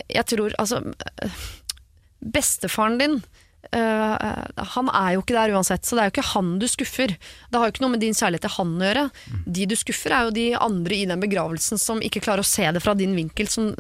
[0.09, 0.83] jeg tror altså
[2.23, 3.23] Bestefaren din
[3.71, 4.19] Uh,
[4.75, 7.15] han er jo ikke der uansett, så det er jo ikke han du skuffer.
[7.17, 9.05] Det har jo ikke noe med din kjærlighet til han å gjøre.
[9.47, 12.67] De du skuffer, er jo de andre i den begravelsen som ikke klarer å se
[12.75, 13.49] det fra din vinkel.
[13.49, 13.71] Som,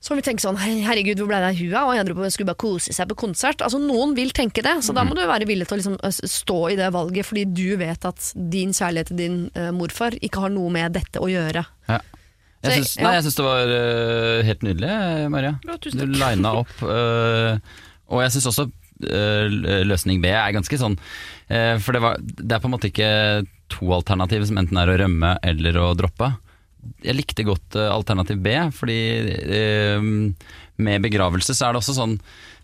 [0.00, 1.80] som vil tenke sånn Herregud, hvor ble det av hua?
[1.90, 3.60] Og andre på- skulle bare kose seg på konsert.
[3.60, 6.56] Altså Noen vil tenke det, så da må du være villig til å liksom, stå
[6.72, 10.54] i det valget, fordi du vet at din kjærlighet til din uh, morfar ikke har
[10.54, 11.66] noe med dette å gjøre.
[11.90, 12.00] Ja.
[12.64, 15.52] Jeg Så- syns, nei, jeg syns det var uh, helt nydelig, Maria.
[15.68, 16.74] Ja, Du lina opp.
[16.82, 17.58] Uh,
[18.08, 18.70] og jeg syns også
[19.00, 20.98] løsning B er ganske sånn
[21.80, 24.96] For det, var, det er på en måte ikke to alternativer som enten er å
[25.00, 26.28] rømme eller å droppe.
[27.04, 29.00] Jeg likte godt eh, alternativ B, fordi
[29.56, 30.08] eh,
[30.80, 32.14] med begravelse så er det også sånn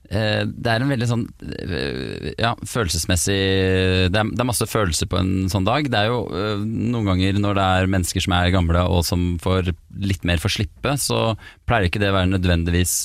[0.09, 1.25] eh, det er en veldig sånn
[2.41, 3.39] ja, følelsesmessig
[4.13, 5.91] det er, det er masse følelser på en sånn dag.
[5.93, 6.23] Det er jo
[6.65, 10.53] noen ganger når det er mennesker som er gamle og som får litt mer for
[10.53, 11.35] slippe, så
[11.69, 12.99] pleier ikke det å være nødvendigvis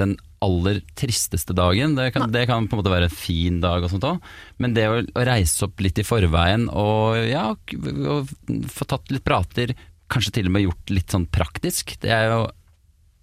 [0.00, 1.94] den aller tristeste dagen.
[1.98, 4.32] Det kan, det kan på en måte være en fin dag, og sånt òg,
[4.62, 8.32] men det å, å reise opp litt i forveien og ja, og
[8.72, 9.74] få tatt litt prater,
[10.12, 12.42] kanskje til og med gjort litt sånn praktisk, det er jo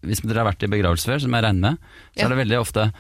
[0.08, 2.26] hvis dere har vært i begravelse før, som jeg regner med, så Ja.
[2.26, 2.92] er det veldig ofte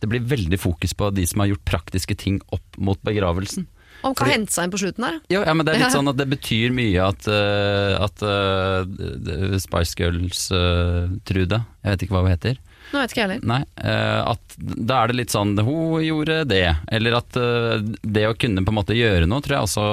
[0.00, 3.64] Det blir veldig fokus på de som har gjort praktiske ting opp mot begravelsen.
[4.04, 5.20] Og hva kan Fordi- hente seg inn på slutten der.
[5.32, 9.56] Jo, ja, men det er litt sånn at det betyr mye at, uh, at uh,
[9.58, 12.58] Spice Girls-Trude, Trude, jeg vet ikke hva hun heter,
[12.92, 13.46] Nå vet ikke jeg heller.
[13.50, 16.68] Nei, eh, at da er det litt sånn Hun gjorde det.
[16.94, 19.86] Eller at eh, det å kunne på en måte gjøre noe, tror jeg også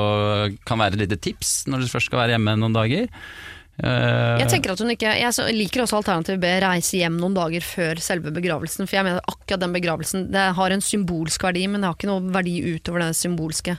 [0.67, 3.09] kan være et lite tips når du først skal være hjemme noen dager.
[3.81, 7.63] Eh, Jeg tenker at hun ikke Jeg liker også alternativ B, reise hjem noen dager
[7.65, 8.85] før selve begravelsen.
[8.85, 12.09] For jeg mener akkurat den begravelsen Det har en symbolsk verdi, men det har ikke
[12.11, 13.75] noe verdi utover det symbolske.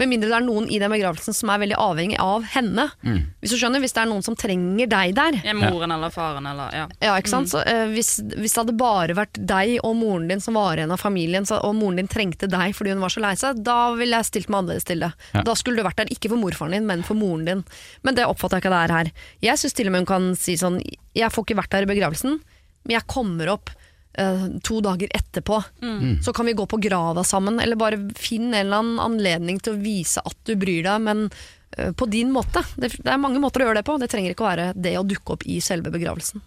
[0.00, 2.88] Med mindre det er noen i den begravelsen som er veldig avhengig av henne.
[3.04, 5.38] Hvis du skjønner, hvis det er noen som trenger deg der.
[5.46, 6.88] Ja, moren eller faren eller ja.
[7.04, 7.52] Ja, ikke sant?
[7.52, 10.90] Så, uh, hvis, hvis det hadde bare vært deg og moren din som var igjen
[10.94, 13.92] av familien, så, og moren din trengte deg fordi hun var så lei seg, da
[13.96, 15.12] ville jeg stilt meg annerledes til det.
[15.36, 15.44] Ja.
[15.46, 17.64] Da skulle du vært der, ikke for morfaren din, men for moren din.
[18.02, 19.12] Men det oppfatter jeg ikke det er her.
[19.44, 20.78] Jeg syns til og med hun kan si sånn
[21.16, 22.38] Jeg får ikke vært der i begravelsen,
[22.86, 23.72] men jeg kommer opp
[24.20, 25.60] uh, to dager etterpå.
[26.24, 29.76] Så kan vi gå på grava sammen, eller bare finn en eller annen anledning til
[29.76, 32.62] å vise at du bryr deg, men uh, på din måte.
[32.76, 33.98] Det, det er mange måter å gjøre det på.
[34.00, 36.44] Det trenger ikke å være det å dukke opp i selve begravelsen.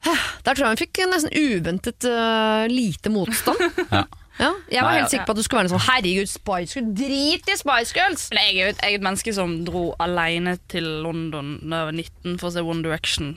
[0.00, 3.60] Der tror jeg hun fikk nesten uventet uh, lite motstand.
[3.90, 4.06] Ja.
[4.40, 5.10] Ja, jeg var Nei, helt ja.
[5.12, 6.94] sikker på at du skulle være en sånn Herregud, Spice Girls!
[7.00, 8.24] Drit i Spice Girls!
[8.32, 11.88] Men jeg er jo et, jeg er menneske som dro alene til London da jeg
[11.90, 13.34] var 19 for å se One Direction.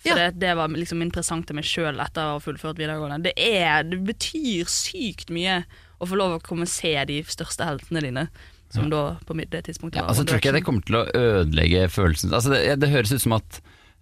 [0.00, 0.16] For Ja.
[0.16, 3.18] det, det var liksom min presang til meg sjøl etter å ha fullført videregående.
[3.28, 5.58] Det, er, det betyr sykt mye
[6.00, 8.24] å få lov å komme og se de største heltene dine.
[8.72, 11.04] Som da på mitt- det tidspunktet Ja, altså, tror ikke jeg det kommer til å
[11.10, 13.56] ødelegge følelsen altså, det, det høres ut som at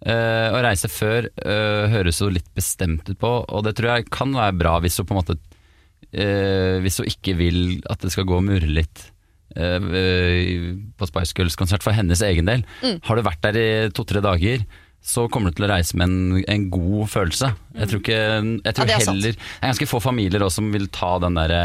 [0.05, 4.05] uh, å reise før uh, høres jo litt bestemt ut på, og det tror jeg
[4.13, 5.35] kan være bra hvis du på en måte
[6.13, 9.07] øh, Hvis hun ikke vil at det skal gå og murre litt
[9.57, 12.65] øh, øh, på Spice Girls-konsert for hennes egen del.
[12.83, 12.99] Mm.
[13.03, 14.65] Har du vært der i to-tre dager,
[14.99, 17.53] så kommer du til å reise med en, en god følelse.
[17.77, 19.15] Jeg tror ikke jeg tror Ja, det er sant.
[19.15, 21.61] heller Det er ganske få familier også som vil ta den derre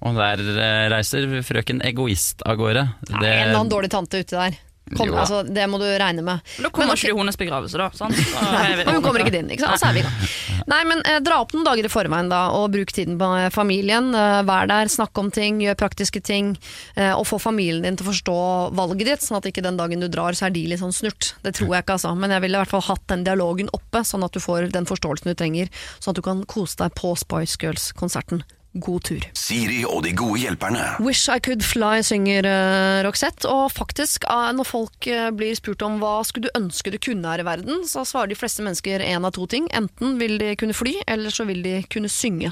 [0.00, 2.86] Og der øh, reiser frøken egoist av gårde.
[3.10, 4.56] Det er en eller annen dårlig tante uti der.
[4.92, 5.14] Kom, Jo.
[5.16, 6.42] altså, det må du regne med.
[6.58, 7.86] Men da kommer Men ikke i hennes begravelse, da.
[7.96, 8.18] Sant?
[8.36, 9.80] Er hun kommer ikke din, ikke sant?
[9.80, 10.26] Så er vi i gang.
[10.74, 13.48] Nei, men eh, dra opp noen dager i forveien da, og bruk tiden på eh,
[13.54, 14.10] familien.
[14.12, 16.52] Eh, vær der, snakk om ting, gjør praktiske ting.
[17.00, 18.36] Eh, og få familien din til å forstå
[18.76, 21.32] valget ditt, sånn at ikke den dagen du drar, så er de litt sånn snurt.
[21.46, 22.12] Det tror jeg ikke, altså.
[22.20, 24.84] Men jeg ville i hvert fall hatt den dialogen oppe, sånn at du får den
[24.90, 25.72] forståelsen du trenger.
[25.96, 28.44] Sånn at du kan kose deg på Spice Girls-konserten.
[28.74, 29.22] God tur.
[29.38, 30.82] Siri og de gode hjelperne.
[31.04, 35.84] Wish I Could Fly synger uh, Roxette, og faktisk uh, når folk uh, blir spurt
[35.86, 39.04] om hva skulle du ønske du kunne her i verden, så svarer de fleste mennesker
[39.06, 39.68] én av to ting.
[39.74, 42.50] Enten vil de kunne fly, eller så vil de kunne synge.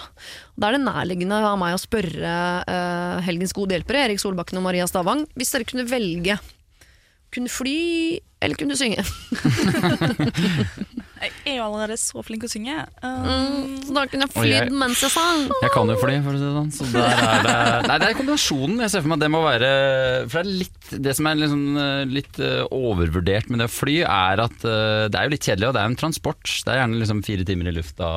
[0.55, 2.39] Da er det nærliggende av meg å spørre
[2.71, 6.39] uh, helgens gode hjelpere, Erik Solbakken og Maria Stavang, hvis dere kunne velge
[7.33, 9.01] kunne fly eller kunne synge.
[11.23, 12.75] Jeg er jo allerede så flink å synge.
[13.03, 15.45] Um, Mm, så da kunne jeg flydd mens jeg sang.
[15.63, 16.71] Jeg kan jo fly, for å si det sånn.
[16.75, 17.55] Så der er det
[17.89, 18.81] Nei, det er kombinasjonen.
[18.83, 19.71] Jeg ser for meg at det må være
[20.31, 23.73] For det er litt Det som er liksom, eh, litt eh, overvurdert med det å
[23.73, 26.43] fly, er at eh, det er jo litt kjedelig, og det er en transport.
[26.67, 28.11] Det er gjerne liksom fire timer i lufta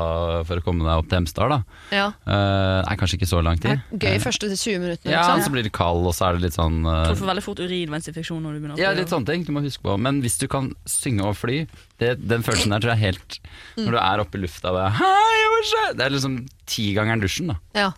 [0.50, 1.60] for å komme deg opp til Hemsedal, da.
[1.96, 2.08] Ja.
[2.26, 3.86] Uh, Nei, kanskje ikke så lang Det tid.
[4.02, 5.14] er gøy første 20 minuttene.
[5.14, 5.46] Ja, liksom.
[5.48, 7.62] så blir det kald, og så er det litt sånn uh, du får veldig fort
[7.64, 9.96] urinveisinfeksjon når du begynner å Ja, litt sånne ting du må huske på.
[10.02, 11.64] Men hvis du kan synge og fly,
[12.02, 13.38] det, den følelsen der tror jeg er helt
[13.80, 16.36] Når du er oppe i lufta og bare, Hei, hva skjer?» Det er liksom
[16.68, 17.56] tigangeren dusjen, da.
[17.78, 17.92] Ja.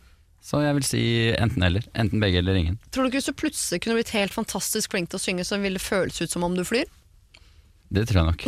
[0.47, 1.01] Så jeg vil si
[1.35, 1.83] enten eller.
[1.97, 2.77] Enten begge eller ingen.
[2.93, 5.59] Tror du ikke hvis du plutselig kunne blitt helt fantastisk flink til å synge, så
[5.59, 6.87] ville det føles ut som om du flyr?
[7.91, 8.41] Det tror jeg nok.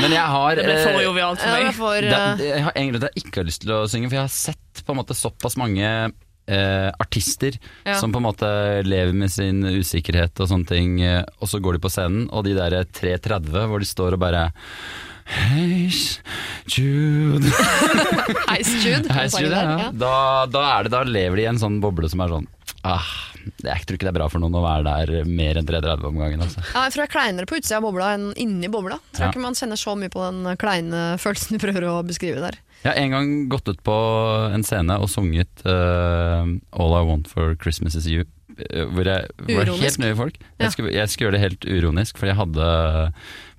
[0.00, 1.64] Men jeg har Det ble for eh, jovialt for meg.
[1.66, 4.08] Ja, for, det, eh, Jeg har egentlig at jeg ikke har lyst til å synge,
[4.08, 5.90] for jeg har sett på en måte såpass mange
[6.50, 7.94] eh, artister Ja.
[8.00, 8.50] som på en måte
[8.86, 12.44] lever med sin usikkerhet og sånne ting, eh, og så går de på scenen, og
[12.48, 14.48] de der 3.30 hvor de står og bare
[15.30, 16.18] Heis
[16.74, 17.46] Jude
[18.50, 19.06] Heis Jude.
[19.14, 19.90] Heis Jude, ja.
[19.94, 20.14] Da,
[20.50, 22.48] da, er det, da lever de i en sånn boble som er sånn
[22.82, 23.06] ah,
[23.62, 26.18] Jeg tror ikke det er bra for noen å være der mer enn 3.30 om
[26.20, 26.42] gangen.
[26.44, 26.64] Altså.
[26.72, 28.98] Ja, jeg tror jeg er kleinere på utsida av bobla enn inni bobla.
[29.12, 29.30] Tror jeg Ja.
[29.36, 32.58] ikke man kjenner så mye på den kleine følelsen du prøver å beskrive der.
[32.80, 33.94] Jeg har en gang gått ut på
[34.54, 38.24] en scene og sunget uh, All I Want For Christmas Is You.
[38.56, 39.82] eh, Hvor jeg var Uronisk.
[39.84, 40.38] helt nye folk.
[40.40, 40.64] Ja.
[40.64, 42.70] Jeg, skulle, jeg skulle gjøre det helt uronisk, for jeg hadde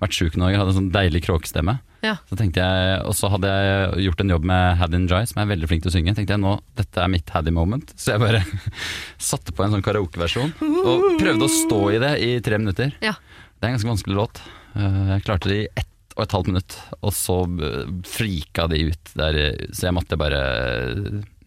[0.02, 0.62] vært sjuk noen ganger.
[0.64, 1.76] Hadde en sånn deilig kråkestemme.
[2.02, 2.16] Ja.
[2.26, 5.52] Så tenkte jeg, Og så hadde jeg gjort en jobb med Haddin Jai, som er
[5.52, 6.16] veldig flink til å synge.
[6.18, 7.94] tenkte jeg nå, Dette er mitt Haddy moment.
[7.94, 8.42] Så jeg bare
[9.30, 10.50] satte på en sånn karaokeversjon
[10.82, 12.90] og prøvde å stå i det i tre minutter.
[13.06, 13.14] Ja.
[13.54, 14.42] Det er en ganske vanskelig låt.
[14.74, 18.82] Eh, Jeg klarte det i ett og et halvt minutt, og så eh, frika de
[18.90, 19.38] ut der,
[19.72, 20.42] så jeg måtte bare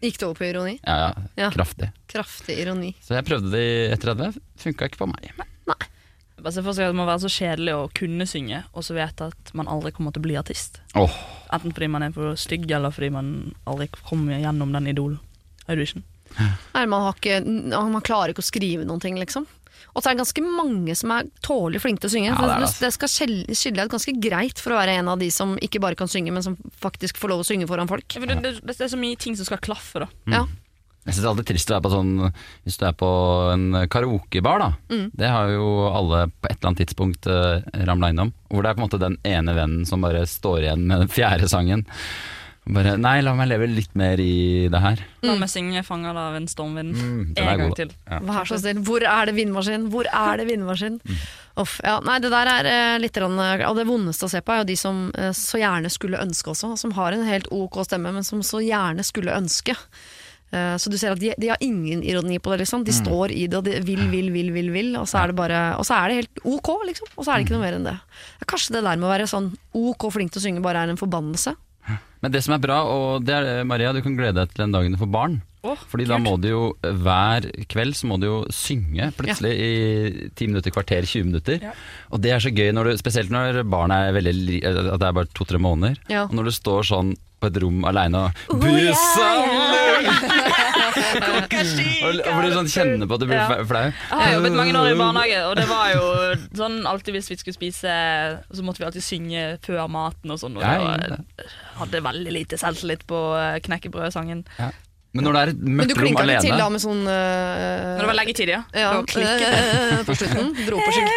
[0.02, 0.74] Gikk det over på ironi?
[0.84, 1.50] Ja, ja, Ja.
[1.54, 1.88] kraftig.
[2.12, 2.90] Kraftig ironi.
[3.02, 5.30] Så jeg prøvde det i 30, funka ikke på meg.
[6.36, 8.94] Bare se for seg at Det må være så kjedelig å kunne synge, og så
[8.94, 10.82] vite at man aldri kommer til å bli artist.
[10.94, 11.10] Oh.
[11.50, 13.30] Enten fordi man er for stygg, eller fordi man
[13.66, 16.04] aldri kommer gjennom den Idol-audition.
[16.36, 17.40] Nei, man, har ikke,
[17.72, 19.46] man klarer ikke å skrive noen ting, liksom.
[19.94, 22.34] Og så er det ganske mange som er tålelig flinke til å synge.
[22.34, 25.56] Ja, det det, skal skille deg ganske greit for å være en av de som
[25.62, 28.06] ikke bare kan synge, men som faktisk får lov å synge foran folk.
[28.12, 30.10] Ja, for det, det, det er så mye ting som skal klaffe, da.
[30.32, 30.46] Ja.
[31.06, 32.08] Jeg synes det er alltid trist å være på sånn
[32.66, 33.08] Hvis du er på
[33.52, 34.70] en karaokebar, da.
[34.90, 35.04] Mm.
[35.14, 38.32] Det har jo alle på et eller annet tidspunkt uh, ramla innom.
[38.50, 41.12] Hvor det er på en måte den ene vennen som bare står igjen med den
[41.12, 41.86] fjerde sangen.
[42.66, 45.02] Bare Nei, la meg leve litt mer i det her.
[45.22, 47.92] La meg synge 'Fanga av en stormvind' Mm, en er gang god, til.
[48.10, 48.18] Ja.
[48.18, 49.86] Vær så snill, hvor er det vindmaskin?
[49.92, 50.98] Hvor er det vindmaskin?
[50.98, 51.20] Mm.
[51.62, 54.40] Uff, ja, nei, det der er eh, litt grann, eh, Og det vondeste å se
[54.42, 56.76] på er jo de som eh, så gjerne skulle ønske også.
[56.76, 59.76] Som har en helt ok stemme, men som så gjerne skulle ønske.
[60.50, 62.82] Eh, så du ser at de, de har ingen ironi på det, liksom.
[62.82, 62.86] Mm.
[62.86, 64.96] De står i det og de vil, vil, vil, vil, vil.
[64.98, 67.08] Og så er det bare Og så er det helt ok, liksom.
[67.16, 67.96] Og så er det ikke noe mer enn det.
[68.46, 70.98] Kanskje det der med å være sånn ok flink til å synge bare er en
[71.00, 71.54] forbannelse.
[72.26, 74.72] Men det som er bra, og det er Maria, du kan glede deg til den
[74.74, 75.36] dagen du får barn.
[75.66, 79.70] Oh, Fordi da må du jo hver kveld så må du jo synge plutselig i
[80.32, 81.62] 10 minutter, kvarter, 20 minutter.
[82.10, 85.16] Og det er så gøy, når du, spesielt når barnet er veldig at det er
[85.20, 86.02] bare to-tre måneder.
[86.10, 86.26] Ja.
[86.26, 88.58] Og når du står sånn på et rom aleine og
[91.16, 93.64] Og og blir sånn kjenne på at du blir Ja.
[93.64, 93.84] flau.
[93.90, 96.04] Jeg har jobbet mange år i barnehage, og det var jo
[96.62, 97.92] sånn alltid hvis vi skulle spise,
[98.52, 100.56] så måtte vi alltid synge før maten og sånn.
[100.56, 101.20] Og Ja, ja,
[101.80, 104.44] hadde veldig lite selvtillit på eh, knekkebrødsangen.
[104.58, 104.70] Ja.
[105.16, 108.02] Men når det er et Men du klinka til da alene med sånn uh, Når
[108.02, 108.58] det var leggetid, ja.
[108.76, 110.52] Ja, Da klikket eh, på slutten.
[110.66, 111.08] Dro på skygg.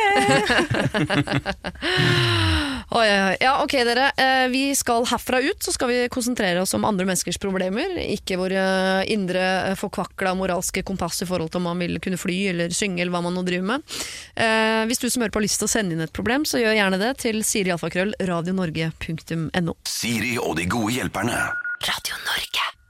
[2.92, 3.36] Oi, oi.
[3.40, 4.08] Ja, ok dere.
[4.18, 7.94] Eh, Vi skal herfra ut så skal vi konsentrere oss om andre menneskers problemer.
[8.16, 8.64] Ikke våre
[9.06, 13.04] indre eh, forkvakla moralske kompass i forhold til om man vil kunne fly eller synge
[13.04, 13.86] eller hva man nå driver med.
[14.34, 16.64] Eh, Hvis du som hører på har lyst til å sende inn et problem, så
[16.64, 19.78] gjør gjerne det til sirialfakrøll radionorge.no.
[19.86, 21.46] Siri og de gode hjelperne.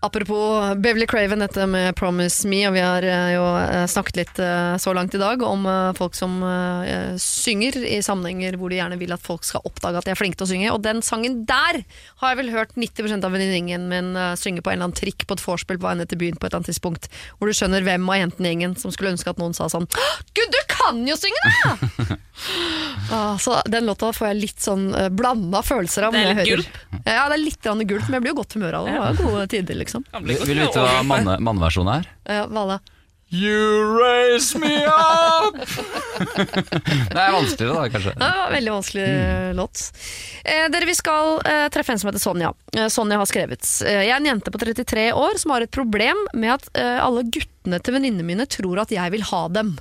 [0.02, 4.40] Apropos Beverly Craven, dette med 'Promise Me', og vi har eh, jo eh, snakket litt
[4.40, 6.40] eh, så langt i dag om folk som
[7.20, 10.40] synger i sammenhenger hvor de gjerne vil at folk skal oppdage at de er flinke
[10.40, 10.72] til å synge.
[10.72, 11.82] Og den sangen der
[12.22, 15.36] har jeg vel hørt 90% av venninningen min synge på en eller annen trikk på
[15.36, 17.10] et vorspiel på vei ned til byen på et eller annet tidspunkt.
[17.36, 19.90] Hvor du skjønner hvem av jentene i gjengen som skulle ønske at noen sa sånn
[20.32, 22.20] Gud, du kan jo synge, da!
[23.16, 26.16] ah, så den låta får jeg litt sånn blanda følelser av.
[26.16, 26.82] Det er litt gulp?
[27.04, 28.96] Ja, det er litt gulp, men jeg blir jo godt humør av det.
[28.96, 29.89] Det var gode tider, liksom.
[29.98, 32.10] Ble Vil vil du vite hva manne- manneversjonen er?
[32.40, 32.80] Ja, hva da?
[33.30, 35.54] You raise me up!
[37.14, 38.14] det er vanskeligere da, kanskje.
[38.16, 39.52] Ja, det var en veldig vanskelig mm.
[39.60, 39.84] låt.
[40.42, 42.50] Eh, dere, Vi skal eh, treffe en som heter Sonja.
[42.74, 45.74] Eh, Sonja har skrevet eh, Jeg er en jente på 33 år som har et
[45.78, 47.28] problem med at eh, alle
[47.60, 49.78] guttene til venninnene mine tror at jeg vil ha dem.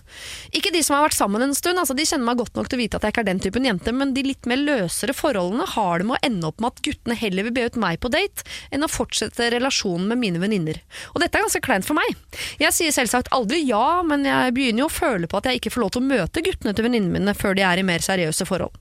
[0.53, 2.79] Ikke de som har vært sammen en stund, altså de kjenner meg godt nok til
[2.79, 5.67] å vite at jeg ikke er den typen jente, men de litt mer løsere forholdene
[5.75, 8.11] har det med å ende opp med at guttene heller vil be ut meg på
[8.11, 10.81] date enn å fortsette relasjonen med mine venninner.
[11.15, 12.19] Og dette er ganske kleint for meg.
[12.59, 15.75] Jeg sier selvsagt aldri ja, men jeg begynner jo å føle på at jeg ikke
[15.77, 18.49] får lov til å møte guttene til venninnene mine før de er i mer seriøse
[18.49, 18.75] forhold.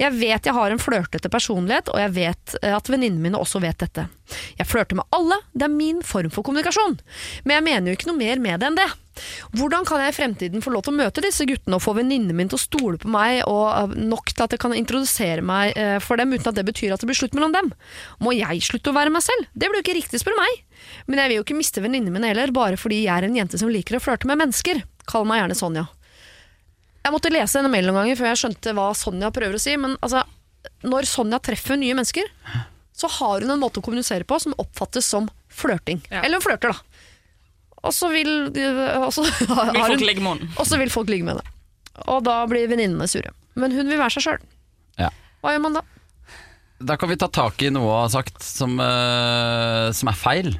[0.00, 3.62] Jeg vet jeg har en flørtete personlighet, og jeg vet eh, at venninnene mine også
[3.62, 4.06] vet dette.
[4.58, 6.98] Jeg flørter med alle, det er min form for kommunikasjon.
[7.44, 8.88] Men jeg mener jo ikke noe mer med det enn det.
[9.58, 12.36] Hvordan kan jeg i fremtiden få lov til å møte disse guttene og få venninnene
[12.36, 15.76] mine til å stole på meg og eh, nok til at jeg kan introdusere meg
[15.76, 17.72] eh, for dem uten at det betyr at det blir slutt mellom dem?
[18.24, 19.50] Må jeg slutte å være meg selv?
[19.52, 20.64] Det blir jo ikke riktig, spør meg.
[21.06, 23.60] Men jeg vil jo ikke miste venninnene mine heller, bare fordi jeg er en jente
[23.60, 24.84] som liker å flørte med mennesker.
[25.10, 25.88] Kall meg gjerne Sonja.
[27.00, 29.72] Jeg måtte lese henne mail noen ganger før jeg skjønte hva Sonja prøver å si,
[29.80, 30.24] men altså,
[30.84, 32.28] når Sonja treffer nye mennesker,
[33.00, 36.02] så har hun en måte å kommunisere på som oppfattes som flørting.
[36.10, 36.20] Ja.
[36.24, 37.06] Eller hun flørter, da.
[37.80, 38.28] Og så vil,
[39.00, 40.50] og så Vil folk ligge med henne?
[40.60, 41.54] og så vil folk ligge med henne.
[42.12, 43.32] Og da blir venninnene sure.
[43.56, 44.44] Men hun vil være seg sjøl.
[45.00, 45.08] Ja.
[45.40, 45.84] Hva gjør man da?
[46.80, 50.52] Da kan vi ta tak i noe hun har sagt som, uh, som er feil.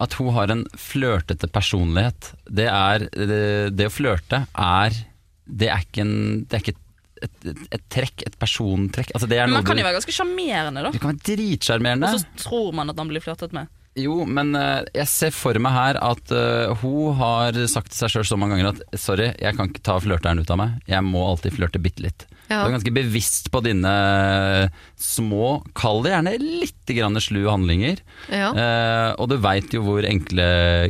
[0.00, 2.30] At hun har en flørtete personlighet.
[2.48, 3.40] Det, er, det,
[3.76, 4.96] det å flørte er
[5.44, 6.16] Det er ikke, en,
[6.46, 6.76] det er ikke
[7.22, 9.12] et, et, et trekk, et persontrekk.
[9.16, 10.90] Altså det er Men noe man kan du, jo være ganske sjarmerende, da.
[10.94, 12.10] du kan være dritsjarmerende.
[12.10, 13.70] Og så tror man at han blir flørtet med.
[13.98, 18.14] Jo, men eh, jeg ser for meg her at uh, hun har sagt til seg
[18.14, 20.78] sjøl så mange ganger at sorry, jeg kan ikke ta flørteren ut av meg.
[20.88, 22.24] Jeg må alltid flørte bitte litt.
[22.46, 22.62] Ja.
[22.62, 28.00] Du er ganske bevisst på dine eh, små, kall det gjerne litt grann slu handlinger.
[28.32, 28.48] Ja.
[28.56, 30.46] Uh, og du veit jo hvor enkle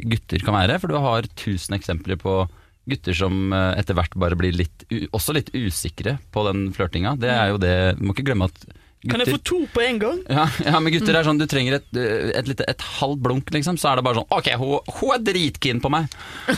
[0.07, 2.45] gutter kan være, for du har tusen eksempler på
[2.89, 7.17] gutter som eh, etter hvert bare blir litt, også litt usikre på den flørtinga.
[7.21, 8.65] Det er jo det, du må ikke glemme at
[9.03, 10.19] gutter to på en gang?
[10.31, 13.79] ja, ja, men gutter er sånn Du trenger et, et, et, et halvt blunk, liksom.
[13.81, 16.07] Så er det bare sånn Ok, hun, hun er dritkeen på meg!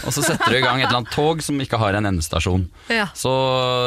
[0.02, 2.66] Og så setter du i gang et eller annet tog som ikke har en endestasjon.
[2.92, 3.06] Ja.
[3.16, 3.32] Så,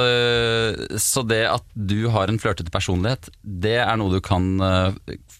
[0.07, 4.57] øh, så det at du har en flørtete personlighet, det er noe du kan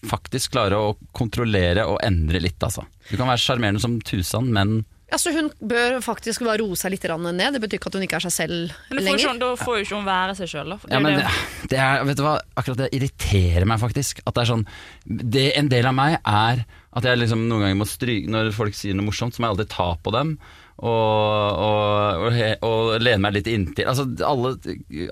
[0.07, 2.85] faktisk klare å kontrollere og endre litt, altså.
[3.09, 6.91] Du kan være sjarmerende som tusen, men Ja, så hun bør faktisk bare roe seg
[6.91, 7.53] litt ned.
[7.55, 9.23] Det betyr ikke at hun ikke er seg selv Men lenger.
[9.29, 10.77] Sånn, da får jo ikke hun være seg sjøl, da.
[10.83, 11.23] Det Ja, men det.
[11.23, 14.19] det, det er, vet du hva, akkurat det irriterer meg faktisk.
[14.27, 14.67] At det er sånn
[15.07, 16.65] det, En del av meg er
[16.97, 19.55] at jeg liksom noen ganger må stryke Når folk sier noe morsomt, så må jeg
[19.57, 20.37] alltid ta på dem.
[20.77, 23.87] Og, og, og, he- og lene meg litt inntil.
[23.89, 24.51] Altså alle,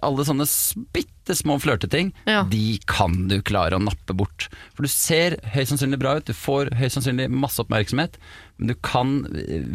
[0.05, 0.45] alle sånne
[0.93, 2.43] bitte små flørteting, Ja.
[2.45, 4.45] de kan du klare å nappe bort.
[4.75, 8.19] For du ser høyst sannsynlig bra ut, du får høyst sannsynlig masse oppmerksomhet,
[8.57, 9.17] men du kan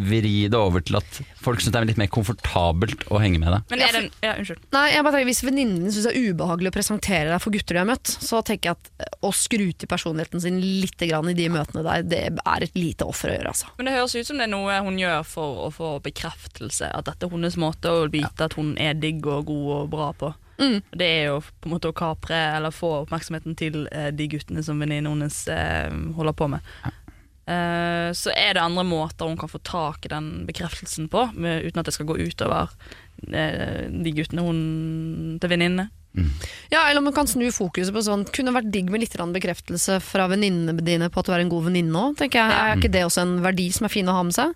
[0.09, 3.53] vri det over til at folk syns det er litt mer komfortabelt å henge med
[3.53, 3.66] deg.
[3.72, 4.62] Men er det en Ja, unnskyld.
[4.72, 7.55] Nei, jeg bare tenker Hvis venninnen din syns det er ubehagelig å presentere deg for
[7.55, 11.01] gutter du har møtt, så tenker jeg at eh, å skru til personligheten sin litt
[11.11, 13.72] grann i de møtene der, det er et lite offer å gjøre, altså.
[13.76, 16.89] Men det høres ut som det er noe hun gjør for å få bekreftelse.
[16.97, 20.12] At dette er hennes måte å vite at hun er digg og god og bra
[20.16, 20.33] på.
[20.61, 20.83] Mm.
[20.93, 24.62] Det er jo på en måte å kapre eller få oppmerksomheten til eh, de guttene
[24.64, 26.66] som venninnen hennes eh, holder på med.
[27.51, 31.66] Eh, så er det andre måter hun kan få tak i den bekreftelsen på, med,
[31.66, 34.61] uten at det skal gå utover uh, de guttene hun
[35.42, 35.90] til venninnene.
[36.72, 40.01] Ja, eller om hun kan snu fokuset på sånn Kunne vært digg med litt bekreftelse
[40.03, 42.51] fra venninnene dine på at du er en god venninne òg, tenker jeg.
[42.51, 44.51] Er ikke det også en verdi som er fin å ha med seg?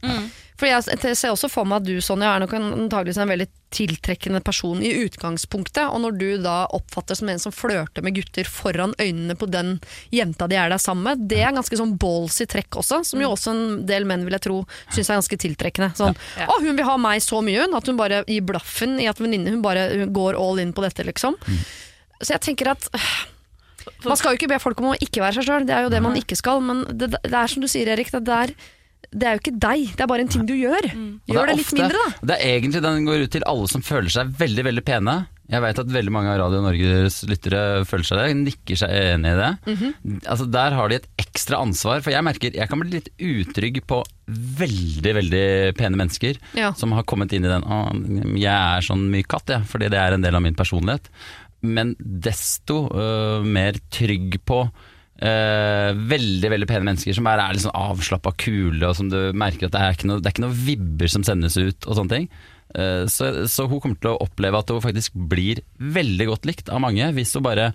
[0.56, 3.48] For jeg jeg ser også for meg at du, Sonja, er nok en- en veldig
[3.74, 8.44] tiltrekkende person i utgangspunktet, og når du da oppfattes som en som flørter med gutter
[8.46, 9.80] foran øynene på den
[10.12, 13.30] jenta de er der sammen med, det er ganske sånn ballsy trekk også, som jo
[13.34, 14.60] også en del menn vil jeg tro
[14.94, 15.90] syns er ganske tiltrekkende.
[15.96, 16.46] Sånn, Ja.
[16.46, 19.18] å hun vil ha meg så mye, hun, at hun bare gir blaffen i at
[19.18, 21.34] venninnen hun bare hun går all in på dette, liksom.
[22.22, 22.88] Så jeg tenker at
[24.04, 25.90] man skal jo ikke be folk om å ikke være seg sjøl, det er jo
[25.92, 26.60] det man ikke skal.
[26.64, 28.54] Men det, det er som du sier, Erik, det, er,
[29.14, 30.88] det er jo ikke deg, det er bare en ting du gjør.
[30.90, 32.26] Og Gjør det, det litt ofte- mindre, da.
[32.32, 35.14] Det er egentlig den går ut til alle som føler seg veldig veldig pene.
[35.52, 39.28] Jeg vet at veldig mange av Radio Norges lyttere føler seg det, nikker seg enig
[39.34, 39.50] i det.
[39.68, 39.94] Mhm.
[40.24, 43.82] altså Der har de et ekstra ansvar, for jeg merker jeg kan bli litt utrygg
[43.86, 45.44] på veldig veldig
[45.76, 46.72] pene mennesker Ja.
[46.72, 47.92] som har kommet inn i den «Å,
[48.38, 51.10] Jeg er sånn myk katt, jeg, fordi det er en del av min personlighet.
[51.62, 54.64] Men desto uh, mer trygg på
[55.24, 59.68] øh, veldig veldig pene mennesker som er litt sånn avslappa kule, og som du merker
[59.68, 62.28] at det er ikke noe, er ikke noe vibber som sendes ut, og sånne ting.
[62.74, 66.72] Uh, så, så hun kommer til å oppleve at hun faktisk blir veldig godt likt
[66.72, 67.68] av mange, hvis hun bare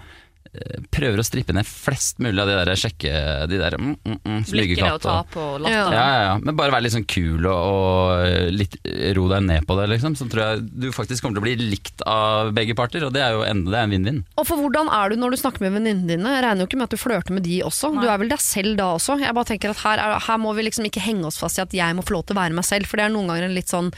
[0.89, 3.09] prøver å strippe ned flest mulig av de der sjekke...
[3.51, 5.59] De der mm, mm, mm, Blikkene å ta på Ja.
[5.61, 5.93] latteren.
[5.93, 8.77] ja, ja, ja, men bare være litt sånn kul og, og litt,
[9.17, 10.15] ro deg ned på det, liksom.
[10.17, 13.21] Så tror jeg du faktisk kommer til å bli likt av begge parter, og det
[13.25, 14.21] er jo enda, det er en vinn-vinn.
[14.41, 16.33] Og for hvordan er du når du snakker med venninnene dine?
[16.39, 17.91] Jeg regner jo ikke med at du flørter med de også.
[17.99, 19.19] Du er vel deg selv da også.
[19.21, 21.65] Jeg bare tenker at her, er, her må vi liksom ikke henge oss fast i
[21.67, 23.51] at jeg må få lov til å være meg selv, for det er noen ganger
[23.51, 23.93] en litt sånn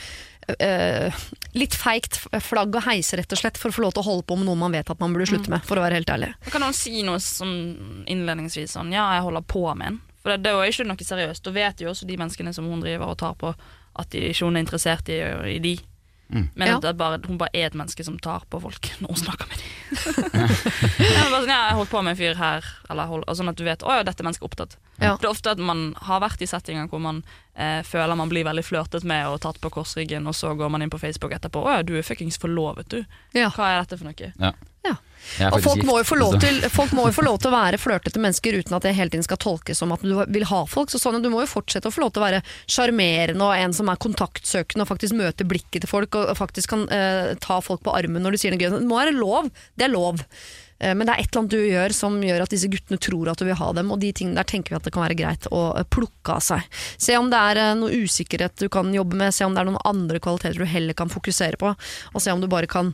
[0.50, 1.22] øh,
[1.58, 4.28] litt feigt flagg å heise, rett og slett, for å få lov til å holde
[4.30, 6.32] på med noe man vet at man burde slutte med, for å være helt ærlig.
[6.52, 7.52] Kan noen si noe som
[8.10, 10.02] innledningsvis sånn Ja, jeg holder på med en.
[10.22, 11.44] For det, det er jo ikke noe seriøst.
[11.46, 13.54] Da vet jo også de menneskene som hun driver og tar på,
[14.02, 15.22] at de, ikke hun er interessert i,
[15.56, 15.78] i de.
[16.32, 16.78] Men Ja.
[16.78, 19.50] at er bare, hun bare er et menneske som tar på folk når hun snakker
[19.52, 19.66] med dem.
[21.12, 23.52] ja, bare sånn, ja, jeg holdt på med en fyr her, eller hold, og sånn
[23.52, 24.78] at du vet å ja, dette er mennesket opptatt.
[25.02, 25.18] Ja.
[25.20, 27.20] Det er ofte at man har vært i settinger hvor man
[27.56, 30.86] eh, føler man blir veldig flørtet med og tatt på korsryggen, og så går man
[30.86, 31.64] inn på Facebook etterpå.
[31.66, 33.02] Å ja, du er fuckings forlovet, du.
[33.38, 33.52] Ja.
[33.56, 34.34] Hva er dette for noe?
[34.40, 34.54] Ja.
[34.82, 35.52] Ja.
[35.54, 37.78] Og folk må, jo få lov til, folk må jo få lov til å være
[37.78, 40.90] flørtete mennesker uten at det hele tiden skal tolkes som at du vil ha folk.
[40.90, 43.76] Så sånn, Du må jo fortsette å få lov til å være sjarmerende og en
[43.78, 47.86] som er kontaktsøkende og faktisk møter blikket til folk og faktisk kan eh, ta folk
[47.86, 48.74] på armen når du sier noe gøy.
[48.74, 49.52] Det må være lov.
[49.78, 50.26] Det er lov.
[50.82, 53.30] Eh, Men det er et eller annet du gjør som gjør at disse guttene tror
[53.32, 55.18] at du vil ha dem, og de tingene der tenker vi at det kan være
[55.20, 56.66] greit å eh, plukke av seg.
[56.98, 59.70] Se om det er eh, noe usikkerhet du kan jobbe med, se om det er
[59.70, 61.72] noen andre kvaliteter du heller kan fokusere på,
[62.14, 62.92] og se om du bare kan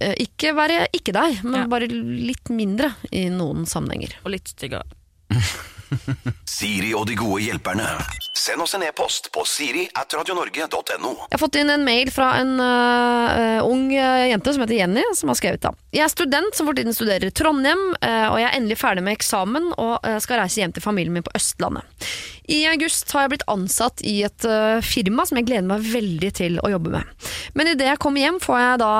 [0.00, 1.66] ikke være ikke deg, men Ja.
[1.70, 4.14] bare litt mindre i noen sammenhenger.
[4.24, 4.84] Og litt styggere.
[6.56, 7.88] Siri og de gode hjelperne.
[8.34, 11.12] Send oss en e-post på siri at radionorge.no.
[11.14, 15.04] Jeg har fått inn en mail fra en uh, ung øh, jente som heter Jenny,
[15.14, 15.70] som har skrevet da.
[15.94, 19.06] Jeg er student som for tiden studerer i Trondheim, uh, og jeg er endelig ferdig
[19.06, 21.86] med eksamen og uh, skal reise hjem til familien min på Østlandet.
[22.50, 24.44] I august har jeg blitt ansatt i et
[24.84, 27.30] firma som jeg gleder meg veldig til å jobbe med.
[27.56, 28.90] Men idet jeg kommer hjem får jeg da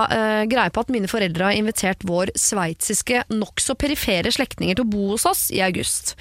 [0.48, 5.10] greie på at mine foreldre har invitert vår sveitsiske, nokså perifere slektninger til å bo
[5.10, 6.14] hos oss i august.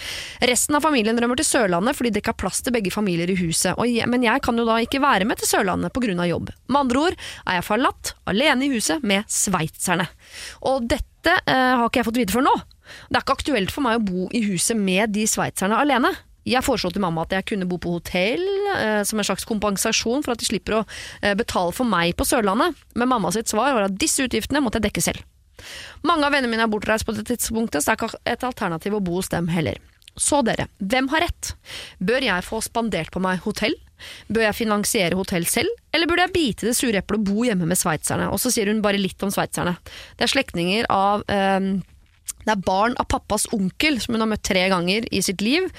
[0.53, 3.37] Resten av familien rømmer til Sørlandet fordi det ikke er plass til begge familier i
[3.39, 6.27] huset, jeg, men jeg kan jo da ikke være med til Sørlandet pga.
[6.29, 6.51] jobb.
[6.69, 10.05] Med andre ord er jeg forlatt, alene i huset med sveitserne.
[10.69, 12.53] Og dette eh, har ikke jeg fått vite før nå.
[13.09, 16.11] Det er ikke aktuelt for meg å bo i huset med de sveitserne alene.
[16.45, 18.43] Jeg foreslo til mamma at jeg kunne bo på hotell
[18.75, 20.83] eh, som en slags kompensasjon for at de slipper å
[21.23, 24.83] eh, betale for meg på Sørlandet, men mamma sitt svar var at disse utgiftene måtte
[24.83, 25.25] jeg dekke selv.
[26.05, 28.99] Mange av vennene mine er bortreist på det tidspunktet, så det er ikke et alternativ
[28.99, 29.79] å bo hos dem heller.
[30.19, 31.53] Så dere, hvem har rett?
[31.97, 33.73] Bør jeg få spandert på meg hotell?
[34.27, 37.69] Bør jeg finansiere hotell selv, eller burde jeg bite det sure eplet og bo hjemme
[37.69, 38.27] med sveitserne?
[38.33, 39.77] Og så sier hun bare litt om sveitserne.
[40.19, 41.73] Det er slektninger av eh,
[42.43, 45.69] det er barn av pappas onkel, som hun har møtt tre ganger i sitt liv.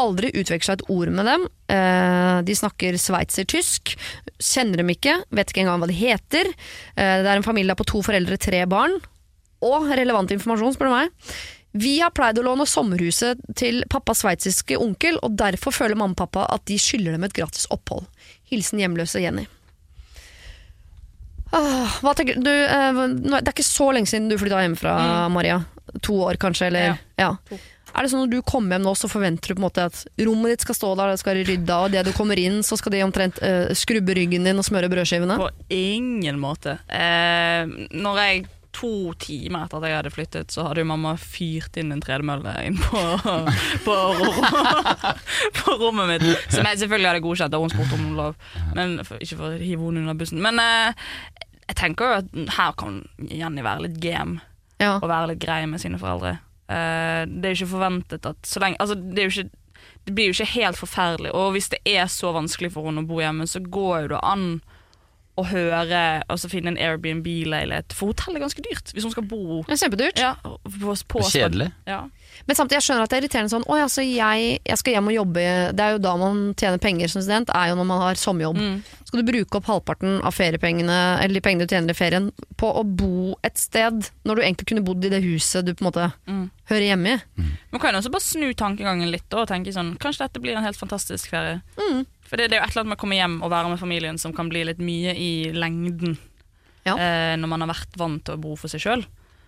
[0.00, 1.46] Aldri utveksla et ord med dem.
[1.72, 3.92] Eh, de snakker sveitser-tysk.
[4.40, 6.48] Kjenner dem ikke, vet ikke engang hva de heter.
[6.48, 8.96] Eh, det er en familie på to foreldre, tre barn.
[9.64, 11.36] Og relevant informasjon, spør du meg.
[11.74, 16.20] Vi har pleid å låne sommerhuset til pappas sveitsiske onkel, og derfor føler mamma og
[16.22, 18.06] pappa at de skylder dem et gratis opphold.
[18.50, 19.48] Hilsen hjemløse Jenny.
[21.54, 25.64] Ah, du, eh, Det er ikke så lenge siden du flytta hjemmefra, Maria.
[26.02, 26.98] To år kanskje, eller?
[27.18, 27.36] Ja.
[27.94, 30.00] Er det sånn når du kommer hjem nå, så forventer du på en måte at
[30.26, 32.78] rommet ditt skal stå der, det skal være rydda, og det du kommer inn, så
[32.78, 35.38] skal de omtrent eh, skrubbe ryggen din og smøre brødskivene?
[35.38, 36.78] På ingen måte.
[36.90, 38.44] Eh, når jeg
[38.80, 42.54] To timer etter at jeg hadde flyttet, så hadde jo mamma fyrt inn en tredemølle
[42.66, 43.02] inn på,
[43.84, 43.94] på,
[45.58, 46.24] på rommet mitt.
[46.52, 48.34] Som jeg selvfølgelig hadde godkjent, da hun spurte om lov.
[48.74, 50.42] Men Ikke for å hive henne under bussen.
[50.44, 51.04] Men eh,
[51.68, 52.98] jeg tenker jo at her kan
[53.30, 54.40] Jenny være litt game
[54.82, 54.96] Ja.
[54.98, 56.34] og være litt grei med sine foreldre.
[56.66, 59.60] Eh, det er jo ikke forventet at så lenge Altså, det er jo ikke
[60.04, 61.30] det blir jo ikke helt forferdelig.
[61.32, 64.18] Og hvis det er så vanskelig for henne å bo hjemme, så går jo det
[64.26, 64.42] an
[65.40, 65.80] å høre
[66.30, 67.94] Altså finne en Airbnb-leilighet.
[67.96, 70.20] For hotell er ganske dyrt hvis hun skal bo Det er kjempedyrt.
[70.20, 71.70] ja, på, på Og kjedelig.
[71.90, 72.04] Ja.
[72.46, 74.96] Men samtidig jeg skjønner at det er irriterende sånn Å ja, så jeg, jeg skal
[74.96, 75.44] hjem og jobbe
[75.76, 78.58] Det er jo da man tjener penger som student, er jo når man har sommerjobb.
[78.58, 78.76] Mm.
[79.06, 82.30] Skal du bruke opp halvparten av feriepengene Eller de pengene du tjener i ferien,
[82.60, 85.84] på å bo et sted når du egentlig kunne bodd i det huset du på
[85.86, 86.44] en måte Mm.
[86.70, 87.44] hører hjemme i?
[87.72, 90.64] Man kan jo også bare snu tankegangen litt og tenke sånn Kanskje dette blir en
[90.64, 91.60] helt fantastisk ferie.
[91.78, 92.04] Mm.
[92.24, 93.80] For det, det er jo et eller annet med å komme hjem og være med
[93.80, 96.16] familien som kan bli litt mye i lengden.
[96.84, 96.96] Ja.
[96.96, 99.04] Eh, når man har vært vant til å bo for seg sjøl.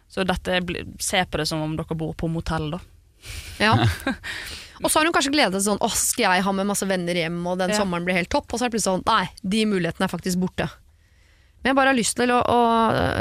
[0.09, 0.61] Så dette
[1.03, 2.81] se på det som om dere bor på motell, da.
[3.59, 3.73] Ja.
[4.85, 7.17] Og så har hun kanskje gledet seg sånn Å, skal jeg ha med masse venner
[7.17, 7.79] hjem, og den Ja.
[7.81, 8.51] sommeren blir helt topp?
[8.53, 10.67] Og så er det plutselig sånn Nei, de mulighetene er faktisk borte.
[11.63, 12.59] Men jeg bare har lyst til å, å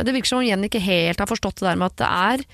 [0.04, 2.46] Det virker som om Jenny ikke helt har forstått det der med at det er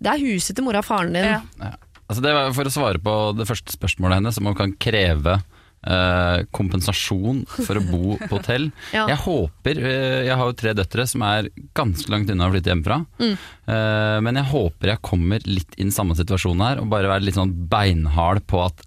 [0.00, 1.26] det er huset til mora og faren din.
[1.26, 1.72] Ja.
[2.06, 5.40] Altså det var For å svare på det første spørsmålet hennes, om man kan kreve
[5.86, 8.70] eh, kompensasjon for å bo på hotell.
[8.96, 9.04] Ja.
[9.10, 12.70] Jeg håper eh, Jeg har jo tre døtre som er ganske langt unna å flytte
[12.72, 13.00] hjemmefra.
[13.20, 13.32] Mm.
[13.72, 17.26] Eh, men jeg håper jeg kommer litt inn i samme situasjon her, og bare være
[17.26, 18.84] litt sånn beinhard på at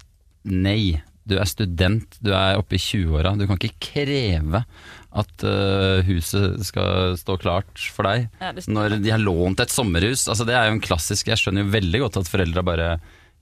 [0.50, 3.36] nei, du er student, du er oppe i 20-åra.
[3.38, 4.64] Du kan ikke kreve
[5.20, 5.44] at
[6.06, 10.28] huset skal stå klart for deg Ja, når de har lånt et sommerhus.
[10.30, 12.90] Altså Det er jo en klassisk Jeg skjønner jo veldig godt at foreldra bare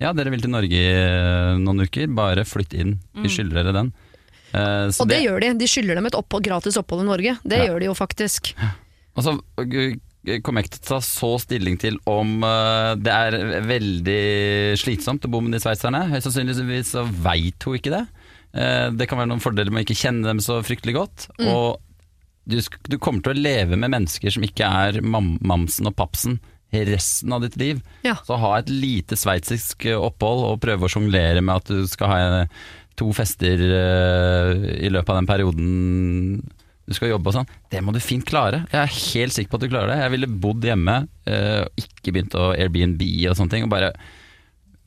[0.02, 2.98] Ja, dere vil til Norge i eh, noen uker, bare flytt inn.
[3.18, 3.94] Vi skylder dere den.
[4.54, 5.54] Eh, så Og det, gjør de.
[5.58, 7.38] De skylder dem et opphold, gratis opphold i Norge.
[7.44, 7.66] Det Ja.
[7.72, 8.52] gjør de jo faktisk.
[9.18, 9.96] Og så uh,
[10.46, 14.22] kommer jeg ikke til å ta så stilling til om uh, det er veldig
[14.78, 16.04] slitsomt å bo med de sveitserne.
[16.12, 18.04] Høyst sannsynligvis så veit hun ikke det.
[18.54, 21.26] Uh, Det kan være noen fordeler med å ikke kjenne dem så fryktelig godt.
[21.42, 21.50] Mm.
[21.50, 21.82] Og
[22.48, 26.38] du, du kommer til å leve med mennesker som ikke er mam mamsen og papsen
[26.72, 27.82] resten av ditt liv.
[28.02, 28.18] Ja.
[28.26, 32.12] Så ha et lite sveitsisk eh, opphold og prøve å sjonglere med at du skal
[32.12, 32.60] ha eh,
[32.98, 36.42] to fester eh, i løpet av den perioden
[36.88, 38.62] du skal jobbe og sånn, det må du fint klare.
[38.72, 39.98] Jeg er helt sikker på at du klarer det.
[40.06, 43.90] Jeg ville bodd hjemme og ikke begynt å Airbnb og sånne ting, og bare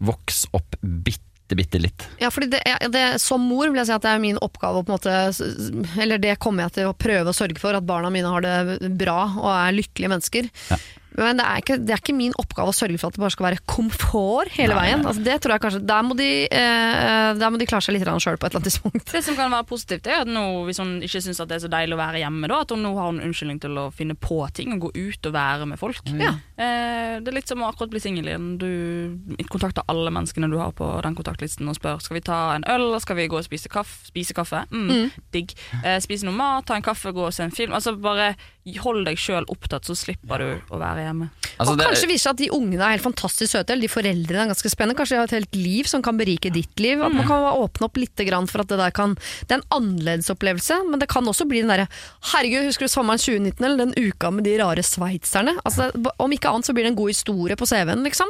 [0.00, 2.06] vokse opp bitte, bitte litt.
[2.22, 2.62] Ja, fordi det,
[2.94, 5.92] det, Som mor vil jeg si at det er min oppgave å på en måte
[6.00, 8.92] Eller det kommer jeg til å prøve å sørge for, at barna mine har det
[8.96, 10.48] bra og er lykkelige mennesker.
[10.70, 10.80] Ja.
[11.20, 13.34] Men det er, ikke, det er ikke min oppgave å sørge for at det bare
[13.34, 15.02] skal være komfort hele Nei, veien.
[15.02, 15.10] nei.
[15.10, 18.06] Altså, det tror jeg kanskje Der må de, eh, der må de klare seg litt
[18.08, 19.12] sjøl på et eller annet tidspunkt.
[19.12, 21.70] Det som kan være positivt, er at nå, hvis hun ikke syns det er så
[21.72, 24.40] deilig å være hjemme, da, at hun nå har en unnskyldning til å finne på
[24.56, 26.02] ting og gå ut og være med folk.
[26.20, 26.34] Ja.
[26.60, 28.48] Eh, det er litt som å akkurat bli singel igjen.
[28.60, 32.66] Du kontakter alle menneskene du har på den kontaktlisten og spør skal vi ta en
[32.70, 34.06] øl, eller skal vi gå og spise kaffe.
[34.10, 34.64] Spise kaffe.
[34.70, 35.54] Mm, Digg.
[35.84, 37.74] Eh, spise noe mat, ta en kaffe, gå og se en film.
[37.76, 38.32] Altså Bare
[38.80, 41.30] hold deg sjøl opptatt, så slipper du å være hjemme.
[41.56, 43.88] Altså, og det- kanskje viser seg at de ungene er helt fantastisk søte, eller de
[43.88, 44.96] foreldrene er ganske spennende.
[44.96, 47.00] Kanskje de har et helt liv som kan berike ditt liv.
[47.00, 48.16] At man kan åpne opp litt
[48.50, 49.14] for at det der kan
[49.46, 51.88] Det er en annerledes opplevelse, men det kan også bli den derre
[52.32, 55.58] Herregud, husker du sommeren 2019, eller den uka med de rare sveitserne?
[55.64, 58.28] Altså, om ikke annet så blir det en god historie på CV-en, liksom.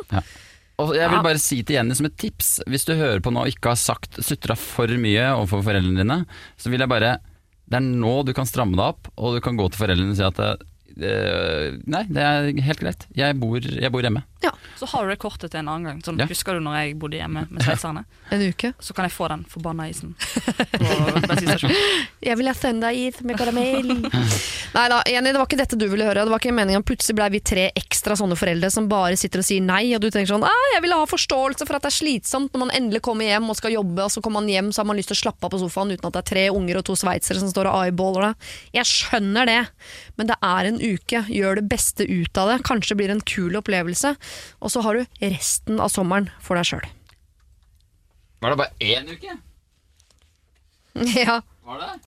[0.80, 3.44] Og jeg vil bare si til Jenny som et tips, hvis du hører på nå
[3.44, 6.26] og ikke har sagt sutra for mye overfor foreldrene dine,
[6.56, 7.18] så vil jeg bare
[7.70, 10.18] Det er nå du kan stramme deg opp, og du kan gå til foreldrene og
[10.18, 10.66] si at
[10.96, 13.06] Nei, det er helt greit.
[13.16, 14.24] Jeg bor, jeg bor hjemme.
[14.80, 15.98] Så har du det kortet til en annen gang.
[16.04, 16.24] Sånn, Ja.
[16.30, 18.04] Husker du når jeg bodde hjemme med sveitserne?
[18.32, 18.70] En uke.
[18.80, 21.76] Så kan jeg få den forbanna isen på bensinstasjonen.
[22.24, 23.90] Jeg vil ha søndagis med karamell.
[24.06, 26.24] nei da, Jenny, det var ikke dette du ville høre.
[26.24, 26.84] Det var ikke meningen.
[26.86, 30.08] Plutselig ble vi tre ekstra sånne foreldre som bare sitter og sier nei, og du
[30.08, 33.02] tenker sånn ah, jeg ville ha forståelse for at det er slitsomt når man endelig
[33.04, 35.18] kommer hjem og skal jobbe, og så kommer man hjem så har man lyst til
[35.18, 37.50] å slappe av på sofaen uten at det er tre unger og to sveitsere som
[37.52, 38.48] står og eyeballer deg.
[38.80, 39.60] Jeg skjønner det,
[40.16, 41.24] men det er en uke.
[41.30, 42.58] Gjør det beste ut av det.
[42.68, 44.14] Kanskje blir det en kul opplevelse.
[44.60, 46.88] Og så har du resten av sommeren for deg sjøl.
[48.40, 49.38] Var det bare én uke?
[51.24, 51.40] ja.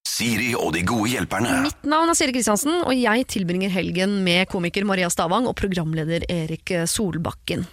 [0.07, 1.61] Siri og de gode hjelperne.
[1.63, 6.25] Mitt navn er Siri Kristiansen, og jeg tilbringer helgen med komiker Maria Stavang og programleder
[6.31, 7.63] Erik Solbakken.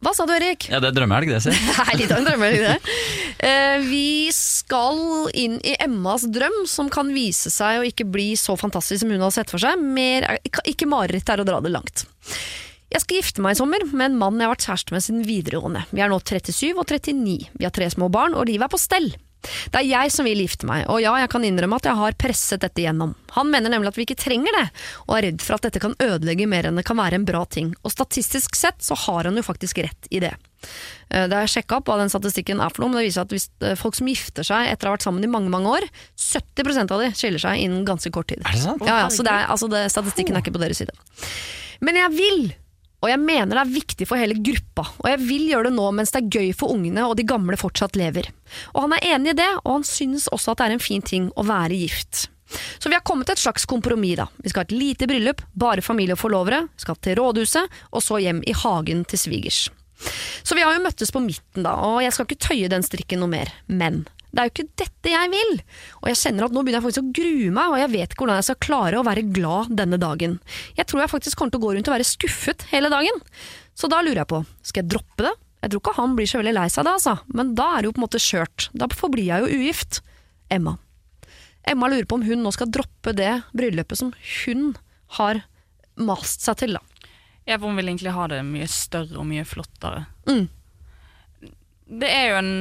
[0.00, 0.64] Hva sa du, Erik?
[0.72, 1.52] Ja, det er drømmehelg, det, si.
[1.52, 2.94] Det er litt av en drømmehelg, det.
[3.44, 8.56] Eh, Vi skal inn i Emmas drøm, som kan vise seg å ikke bli så
[8.60, 9.76] fantastisk som hun har sett for seg.
[9.80, 10.26] Mer,
[10.64, 12.06] ikke mareritt er å dra det langt.
[12.90, 15.26] Jeg skal gifte meg i sommer med en mann jeg har vært kjæreste med siden
[15.28, 15.84] videregående.
[15.94, 17.36] Vi er nå 37 og 39.
[17.60, 19.12] Vi har tre små barn, og livet er på stell.
[19.42, 22.16] Det er jeg som vil gifte meg, og ja, jeg kan innrømme at jeg har
[22.20, 23.14] presset dette gjennom.
[23.38, 24.66] Han mener nemlig at vi ikke trenger det,
[25.06, 27.40] og er redd for at dette kan ødelegge mer enn det kan være en bra
[27.48, 27.70] ting.
[27.80, 30.34] Og statistisk sett så har han jo faktisk rett i det.
[31.08, 33.24] Eh, Det har jeg sjekka opp hva den statistikken er for noe, men det viser
[33.24, 35.72] at hvis eh, folk som gifter seg etter å ha vært sammen i mange mange
[35.78, 35.88] år,
[36.20, 38.44] 70% av de skiller seg innen ganske kort tid.
[38.44, 38.84] Er det sant?
[38.84, 40.92] Ja, ja, så det er, altså det, statistikken er ikke på deres side.
[41.80, 42.42] Men jeg vil,
[43.00, 45.86] og jeg mener det er viktig for hele gruppa, og jeg vil gjøre det nå
[45.96, 48.28] mens det er gøy for ungene og de gamle fortsatt lever.
[48.74, 51.04] Og han er enig i det, og han synes også at det er en fin
[51.04, 52.28] ting å være gift.
[52.82, 54.26] Så vi har kommet til et slags kompromiss, da.
[54.42, 58.04] Vi skal ha et lite bryllup, bare familie og forlovere, vi skal til rådhuset, og
[58.04, 59.68] så hjem i hagen til svigers.
[60.42, 63.22] Så vi har jo møttes på midten, da, og jeg skal ikke tøye den strikken
[63.22, 63.52] noe mer.
[63.68, 65.52] Men det er jo ikke dette jeg vil.
[66.00, 68.24] Og jeg kjenner at nå begynner jeg faktisk å grue meg, og jeg vet ikke
[68.24, 70.36] hvordan jeg skal klare å være glad denne dagen.
[70.78, 73.22] Jeg tror jeg faktisk kommer til å gå rundt og være skuffet hele dagen.
[73.74, 75.34] Så da lurer jeg på, skal jeg droppe det?
[75.60, 77.16] Jeg tror ikke han blir så veldig lei seg da, altså.
[77.36, 78.68] Men da er det jo på en måte skjørt.
[78.72, 80.00] Da forblir jeg jo ugift.
[80.50, 80.78] Emma.
[81.68, 84.70] Emma lurer på om hun nå skal droppe det bryllupet som hun
[85.18, 85.42] har
[86.00, 87.04] mast seg til, da.
[87.44, 90.06] Ja, for hun vil egentlig ha det mye større og mye flottere.
[90.30, 90.48] Mm.
[91.90, 92.52] Det er jo en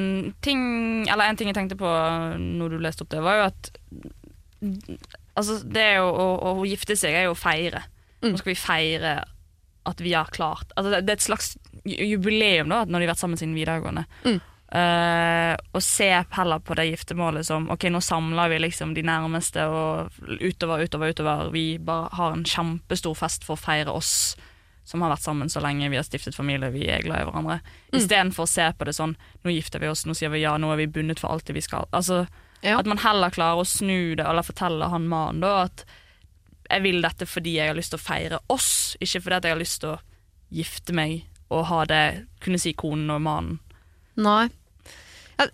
[0.42, 0.62] ting
[1.06, 1.90] Eller en ting jeg tenkte på
[2.42, 3.72] når du leste opp det, var jo at
[5.40, 7.86] Altså, det er jo å, å gifte seg er jo å feire.
[8.20, 8.34] Mm.
[8.34, 9.14] Nå skal vi feire
[9.88, 11.54] at vi har klart Altså, det, det er et slags
[11.88, 14.04] jubileum, da, når de har vært sammen siden videregående.
[14.26, 14.40] Mm.
[14.70, 19.64] Uh, og se heller på det giftermålet som Ok, nå samler vi liksom de nærmeste,
[19.66, 20.12] og
[20.44, 21.50] utover, utover, utover.
[21.56, 24.36] Vi bare har en kjempestor fest for å feire oss
[24.90, 27.60] som har vært sammen så lenge, vi har stiftet familie, vi er glad i hverandre.
[27.92, 27.98] Mm.
[28.02, 29.16] Istedenfor å se på det sånn
[29.46, 31.66] Nå gifter vi oss, nå sier vi ja, nå er vi bundet for alltid vi
[31.66, 31.90] skal.
[31.92, 32.26] Altså,
[32.60, 32.76] Ja.
[32.76, 35.86] At man heller klarer å snu det, eller fortelle han mannen da at
[36.70, 39.62] jeg vil dette fordi jeg har lyst til å feire oss, ikke fordi jeg har
[39.62, 40.00] lyst til å
[40.54, 42.04] gifte meg og ha det,
[42.44, 43.60] kunne si konen og mannen.
[44.20, 44.50] Nei.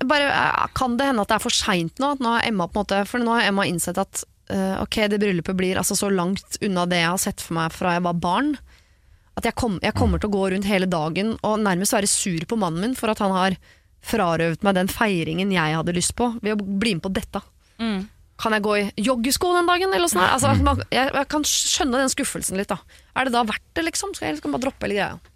[0.10, 0.32] Bare,
[0.74, 2.16] kan det hende at det er for seint nå?
[2.20, 5.22] Nå har Emma på en måte, for nå har Emma innsett at uh, ok, det
[5.22, 8.18] bryllupet blir altså så langt unna det jeg har sett for meg fra jeg var
[8.18, 8.56] barn.
[9.36, 12.46] At jeg, kom, jeg kommer til å gå rundt hele dagen og nærmest være sur
[12.48, 13.58] på mannen min for at han har
[14.06, 17.42] frarøvet meg den feiringen jeg hadde lyst på, ved å bli med på dette.
[17.82, 18.06] Mm.
[18.42, 19.94] Kan jeg gå i joggesko den dagen?
[19.96, 22.72] Eller sånn altså, man, jeg, jeg kan skjønne den skuffelsen litt.
[22.72, 22.80] da
[23.16, 24.12] Er det da verdt det, liksom?
[24.16, 25.34] Skal jeg liksom bare droppe hele greia?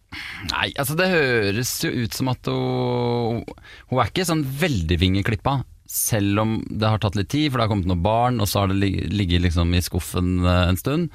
[0.50, 3.44] Nei, altså det høres jo ut som at hun
[3.92, 5.60] Hun er ikke sånn veldig vingeklippa.
[5.90, 8.62] Selv om det har tatt litt tid, for det har kommet noen barn, og så
[8.62, 8.78] har det
[9.10, 11.10] ligget liksom i skuffen eh, en stund.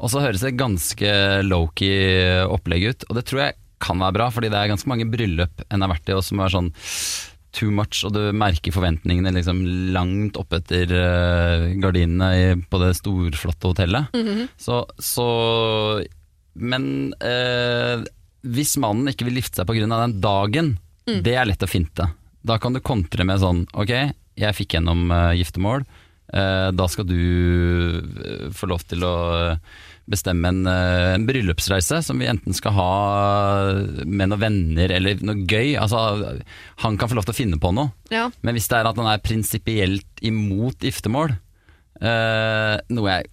[0.00, 1.12] Og så høres det ganske
[1.46, 5.06] low-key opplegg ut, og det tror jeg kan være bra, fordi det er ganske mange
[5.12, 6.72] bryllup en har vært i, og som er sånn
[7.56, 9.62] too much, og du merker forventningene liksom
[9.94, 14.12] langt oppetter uh, gardinene på det storflotte hotellet.
[14.60, 15.26] så, så
[16.56, 18.04] Men eh,
[18.46, 19.88] hvis mannen ikke vil gifte seg pga.
[19.88, 20.76] den dagen,
[21.24, 22.10] det er lett å finte.
[22.46, 23.92] Da kan du kontre med sånn Ok,
[24.36, 25.86] jeg fikk gjennom uh, giftermål.
[26.26, 29.16] Uh, da skal du uh, få lov til å
[30.06, 32.90] bestemme en, en bryllupsreise som vi enten skal ha
[34.06, 35.72] med noen venner eller noe gøy.
[35.82, 36.36] Altså,
[36.84, 37.90] han kan få lov til å finne på noe.
[38.14, 38.28] Ja.
[38.46, 41.34] Men hvis det er at han er prinsipielt imot giftermål,
[41.98, 43.26] noe jeg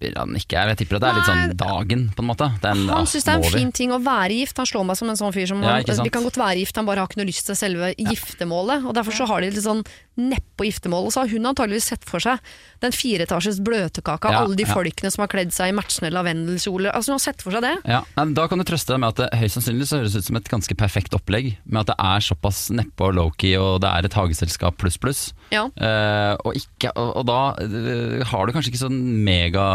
[0.00, 2.48] tipper han ikke er, jeg tipper at det er litt sånn dagen, på en måte.
[2.64, 4.58] Er Han syns det er en fin ting å være gift.
[4.60, 5.78] Han slår meg som en sånn fyr som Ja?
[5.80, 8.86] Vi kan godt være gift, han bare har ikke noe lyst til selve giftermålet.
[8.86, 9.84] Og Derfor så har de litt sånn
[10.20, 11.08] neppe giftermål.
[11.08, 12.40] Og så har hun antageligvis sett for seg
[12.80, 14.72] den fireetasjes bløtkaka, Ja, alle de ja.
[14.72, 16.92] folkene som har kledd seg i matchende lavendelkjoler.
[16.92, 17.74] Altså, hun har sett for seg det.
[17.88, 20.28] Ja, nei, Da kan du trøste deg med at det høyst sannsynlig så høres ut
[20.28, 21.56] som et ganske perfekt opplegg.
[21.64, 25.22] Med at det er såpass neppe og low-key, og det er et hageselskap pluss pluss.
[25.50, 25.66] Ja.
[25.76, 29.66] Eh, og, ikke, og, og da uh, har du kanskje ikke sånn mega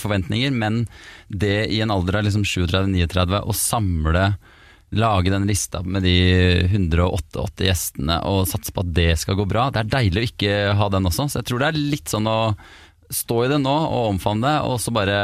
[0.00, 0.82] forventninger, men
[1.28, 4.28] det i en alder av liksom 37-39 å samle
[4.96, 6.12] Lage den lista med de
[6.70, 9.64] 188 gjestene og satse på at det skal gå bra.
[9.74, 12.28] Det er deilig å ikke ha den også, så jeg tror det er litt sånn
[12.30, 12.36] å
[13.10, 15.16] stå i det nå og omfavne det, og så bare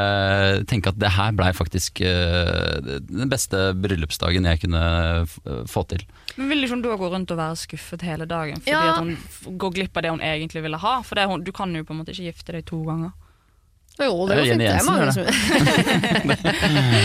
[0.71, 4.83] tenke at det her blei faktisk øh, den beste bryllupsdagen jeg kunne
[5.71, 6.05] få til.
[6.35, 8.97] Men Vil ikke du da gå rundt og være skuffet hele dagen fordi Ja.
[8.97, 10.99] at hun går glipp av det hun egentlig ville ha?
[11.07, 13.15] For det, hun, du kan jo på en måte ikke gifte deg to ganger.
[14.01, 14.53] Jo, det Det er går fint.
[14.53, 15.25] Jenny Det er Jensen,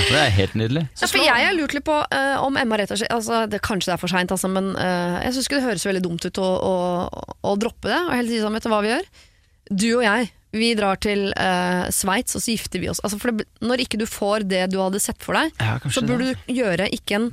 [0.12, 0.84] Det er helt nydelig.
[1.02, 3.60] Ja, for jeg har lurt litt på uh, om Emma rett og slett altså, det,
[3.66, 6.42] Kanskje det er for seint, altså, men uh, jeg syns det høres veldig dumt ut
[6.42, 6.74] å, å,
[7.44, 8.00] å droppe det.
[8.08, 9.08] Og heller si vet du hva vi gjør?
[9.68, 13.04] Du og jeg, vi drar til uh, Sveits, og så gifter vi oss.
[13.04, 16.00] Altså, for det, når ikke du får det du hadde sett for deg, Ja, så
[16.00, 17.32] det, burde du gjøre ikke en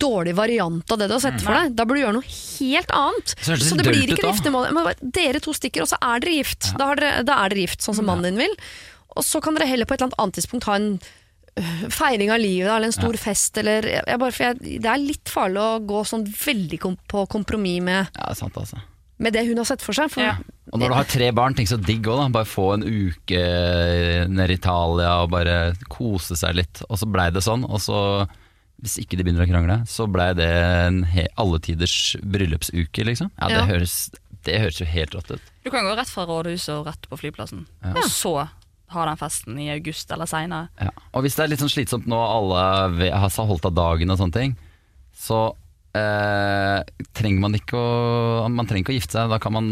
[0.00, 1.74] dårlig variant av det du har sett for deg.
[1.78, 3.34] Da burde du gjøre noe helt annet.
[3.40, 4.94] Så hørtes Så det det blir ikke giftermål.
[5.14, 6.70] Dere to stikker, og så er dere gift.
[6.78, 8.56] Da, har dere, da er dere gift, sånn som mannen din vil.
[9.14, 12.40] Og så kan dere heller på et eller annet tidspunkt ha en øh, feiring av
[12.42, 16.02] livet, eller en stor fest, eller jeg, bare, jeg, Det er litt farlig å gå
[16.10, 18.80] sånn veldig kom, på kompromiss med, Ja, sant altså.
[19.22, 20.10] med det hun har sett for seg.
[20.10, 20.34] For Ja.
[20.72, 22.28] Og når du har tre barn, tenk så digg òg, da.
[22.40, 23.42] Bare få en uke
[24.32, 26.80] nede i Italia og bare kose seg litt.
[26.88, 27.98] Og så blei det sånn, og så,
[28.84, 33.30] hvis ikke de begynner å krangle, så blei det en he alletiders bryllupsuke, liksom.
[33.40, 33.64] Ja, det, Ja.
[33.70, 33.96] Høres,
[34.44, 35.50] det høres jo helt rått ut.
[35.64, 37.64] Du kan gå rett fra rådhuset og rett på flyplassen.
[37.94, 38.34] Og så
[38.94, 40.68] ha den festen i august eller seinere.
[40.78, 40.92] Ja.
[41.16, 44.36] Og hvis det er litt sånn slitsomt nå, alle har holdt av dagen og sånne
[44.36, 44.56] ting,
[45.16, 45.40] så
[45.96, 46.80] eh,
[47.16, 49.68] trenger man ikke å Man trenger ikke å gifte seg, da kan man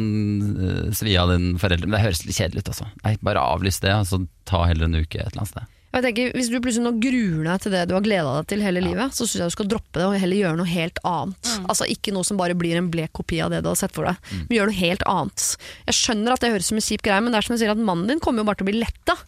[0.57, 1.89] eh, svi av din foreldre.
[1.89, 2.89] Men det høres litt kjedelig ut, altså.
[3.05, 5.79] Nei, bare avlys det, og så ta heller en uke et eller annet sted.
[5.93, 8.63] Jeg tenker, Hvis du plutselig nå gruer deg til det du har gleda deg til
[8.65, 11.51] hele livet, så syns jeg du skal droppe det og heller gjøre noe helt annet.
[11.69, 14.09] Altså Ikke noe som bare blir en blek kopi av det du har sett for
[14.09, 14.17] deg,
[14.49, 15.45] men gjør noe helt annet.
[15.91, 17.75] Jeg skjønner at det høres som en kjip greie, men det er som jeg sier
[17.75, 19.19] at mannen din kommer jo bare til å bli letta.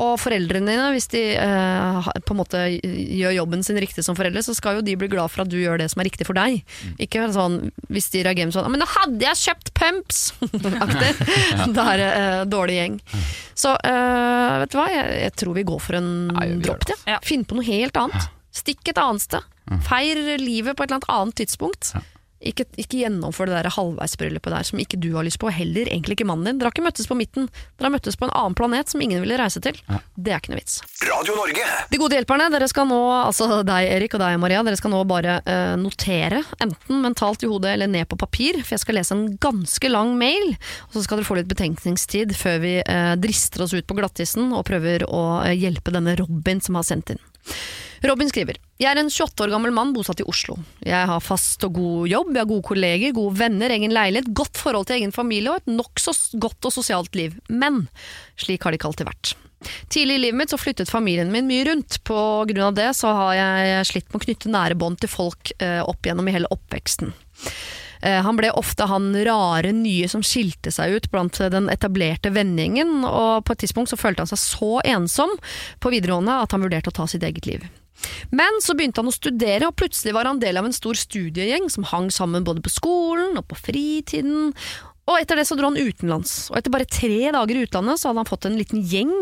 [0.00, 4.42] Og foreldrene dine, hvis de eh, på en måte gjør jobben sin riktig som foreldre,
[4.42, 6.38] så skal jo de bli glad for at du gjør det som er riktig for
[6.38, 6.62] deg.
[7.02, 7.58] Ikke sånn
[7.92, 10.22] hvis de reagerer sånn 'Men da hadde jeg kjøpt pumps!'
[10.86, 11.12] aktig.
[11.76, 13.00] Da er det eh, dårlig gjeng.
[13.54, 16.88] Så eh, vet du hva, jeg, jeg tror vi går for en Ja, dropp.
[16.88, 17.00] Ja.
[17.16, 17.18] Ja.
[17.22, 18.30] Finn på noe helt annet.
[18.54, 19.44] Stikk et annet sted.
[19.86, 21.92] Feir livet på et eller annet tidspunkt.
[22.40, 26.16] Ikke, ikke gjennomfør det der halvveisbryllupet der som ikke du har lyst på, heller egentlig
[26.16, 26.60] ikke mannen din.
[26.60, 29.20] Dere har ikke møttes på midten, dere har møttes på en annen planet som ingen
[29.20, 29.76] ville reise til.
[30.16, 30.78] Det er ikke noe vits.
[31.04, 31.66] Radio Norge.
[31.90, 35.02] De gode hjelperne, dere skal nå, altså deg Erik og deg Maria, dere skal nå
[35.10, 39.16] bare eh, notere, enten mentalt i hodet eller ned på papir, for jeg skal lese
[39.16, 40.54] en ganske lang mail,
[40.88, 44.48] og så skal dere få litt betenkningstid før vi eh, drister oss ut på glattisen
[44.56, 47.24] og prøver å eh, hjelpe denne Robin som har sendt inn.
[48.00, 50.56] Robin skriver Jeg er en 28 år gammel mann bosatt i Oslo.
[50.86, 54.56] Jeg har fast og god jobb, jeg har gode kolleger, gode venner, egen leilighet, godt
[54.56, 57.36] forhold til egen familie og et nokså godt og sosialt liv.
[57.52, 57.82] Men
[58.40, 59.34] slik har det ikke alltid vært.
[59.92, 61.98] Tidlig i livet mitt så flyttet familien min mye rundt.
[62.08, 62.16] På
[62.48, 65.82] grunn av det så har jeg slitt med å knytte nære bånd til folk eh,
[65.84, 67.12] opp gjennom i hele oppveksten.
[68.00, 73.04] Eh, Han ble ofte han rare nye som skilte seg ut blant den etablerte vennegjengen,
[73.04, 75.36] og på et tidspunkt så følte han seg så ensom
[75.84, 77.68] på videregående at han vurderte å ta sitt eget liv.
[78.34, 81.68] Men så begynte han å studere, og plutselig var han del av en stor studiegjeng
[81.72, 84.54] som hang sammen både på skolen og på fritiden.
[85.10, 88.10] Og etter det så dro han utenlands, og etter bare tre dager i utlandet så
[88.10, 89.12] hadde han fått en liten gjeng,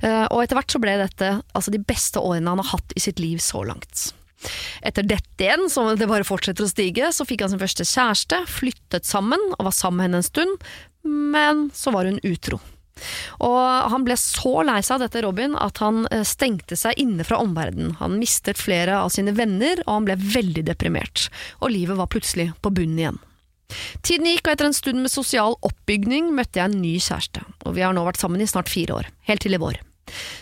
[0.00, 3.02] eh, og etter hvert så ble dette altså de beste årene han har hatt i
[3.04, 4.12] sitt liv så langt.
[4.84, 8.40] Etter dette igjen, som det bare fortsetter å stige, så fikk han sin første kjæreste,
[8.50, 10.70] flyttet sammen og var sammen med henne en stund,
[11.04, 12.60] men så var hun utro.
[13.44, 17.26] Og han ble så lei seg av dette, Robin, at han eh, stengte seg inne
[17.26, 17.96] fra omverdenen.
[18.00, 21.28] Han mistet flere av sine venner, og han ble veldig deprimert.
[21.60, 23.22] Og livet var plutselig på bunnen igjen.
[24.04, 27.42] Tiden gikk, og etter en stund med sosial oppbygning møtte jeg en ny kjæreste.
[27.64, 29.10] Og vi har nå vært sammen i snart fire år.
[29.28, 29.80] Helt til i vår.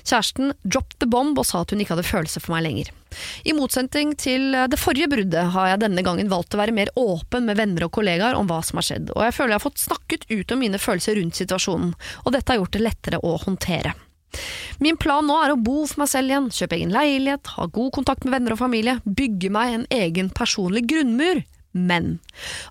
[0.02, 2.92] Kjæresten dropped the bomb og sa at hun ikke hadde følelser for meg lenger.
[3.44, 7.48] I motsetning til det forrige bruddet har jeg denne gangen valgt å være mer åpen
[7.48, 9.84] med venner og kollegaer om hva som har skjedd, og jeg føler jeg har fått
[9.84, 11.92] snakket ut om mine følelser rundt situasjonen,
[12.24, 13.94] og dette har gjort det lettere å håndtere.
[14.80, 17.92] Min plan nå er å bo for meg selv igjen, kjøpe egen leilighet, ha god
[17.98, 21.42] kontakt med venner og familie, bygge meg en egen personlig grunnmur.
[21.72, 22.18] Men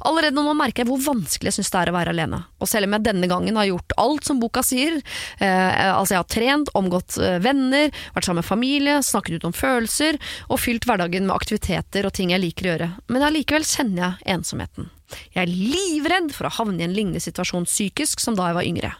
[0.05, 2.41] allerede nå merker jeg hvor vanskelig jeg syns det er å være alene.
[2.61, 4.99] Og selv om jeg denne gangen har gjort alt som boka sier,
[5.41, 9.57] eh, altså jeg har trent, omgått eh, venner, vært sammen med familie, snakket ut om
[9.57, 14.03] følelser og fylt hverdagen med aktiviteter og ting jeg liker å gjøre, men allikevel kjenner
[14.03, 14.91] jeg ensomheten.
[15.33, 18.67] Jeg er livredd for å havne i en lignende situasjon psykisk som da jeg var
[18.67, 18.91] yngre.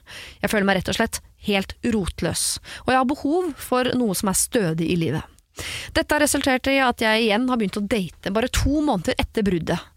[0.42, 2.46] Jeg føler meg rett og slett helt rotløs,
[2.86, 5.41] og jeg har behov for noe som er stødig i livet.
[5.96, 9.46] Dette har resultert i at jeg igjen har begynt å date bare to måneder etter
[9.48, 9.90] bruddet.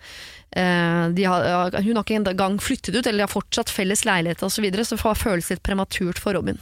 [0.54, 4.60] Eh, har, hun har ikke engang flyttet ut, eller de har fortsatt felles leilighet osv.,
[4.60, 6.60] så, videre, så det føles litt prematurt for Robin.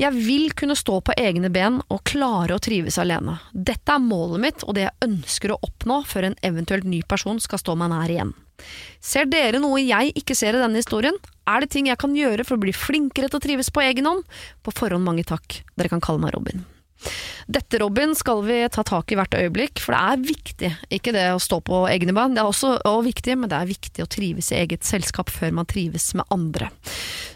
[0.00, 3.36] Jeg vil kunne stå på egne ben og klare å trives alene.
[3.52, 7.40] Dette er målet mitt og det jeg ønsker å oppnå før en eventuelt ny person
[7.42, 8.32] skal stå meg nær igjen.
[9.02, 11.18] Ser dere noe jeg ikke ser i denne historien?
[11.50, 14.08] Er det ting jeg kan gjøre for å bli flinkere til å trives på egen
[14.08, 14.22] hånd?
[14.62, 15.60] På forhånd mange takk.
[15.76, 16.62] Dere kan kalle meg Robin.
[17.52, 20.70] Dette, Robin, skal vi ta tak i hvert øyeblikk, for det er viktig.
[20.94, 23.72] Ikke det å stå på egne bein, det er også og viktig, men det er
[23.72, 26.70] viktig å trives i eget selskap før man trives med andre.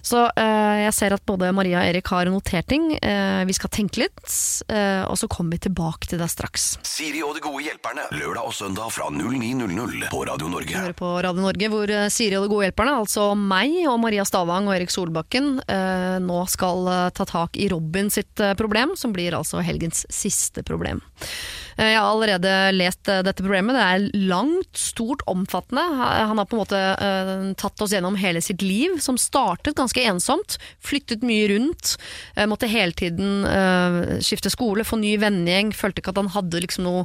[0.07, 2.93] Så eh, jeg ser at både Maria og Erik har notert ting.
[2.95, 4.23] Eh, vi skal tenke litt,
[4.71, 6.69] eh, og så kommer vi tilbake til deg straks.
[6.87, 8.07] Siri og de gode hjelperne.
[8.15, 10.71] Lørdag og søndag fra 09.00 på Radio Norge.
[10.71, 14.27] Vi hører på Radio Norge, hvor Siri og de gode hjelperne, altså meg og Maria
[14.29, 15.57] Stavang og Erik Solbakken,
[16.23, 21.03] nå skal ta tak i Robin sitt problem, som blir altså helgens siste problem.
[21.77, 23.77] Eh, Jeg har allerede lest eh, dette problemet.
[23.77, 25.85] Det er langt, stort, omfattende.
[26.31, 30.05] Han har på en måte eh, tatt oss gjennom hele sitt liv, som startet ganske
[30.09, 30.59] ensomt.
[30.81, 31.97] Flyttet mye rundt.
[32.49, 33.45] måtte hele tiden
[34.25, 35.73] skifte skole, få ny vennegjeng.
[35.77, 37.05] Følte ikke at han hadde liksom noe,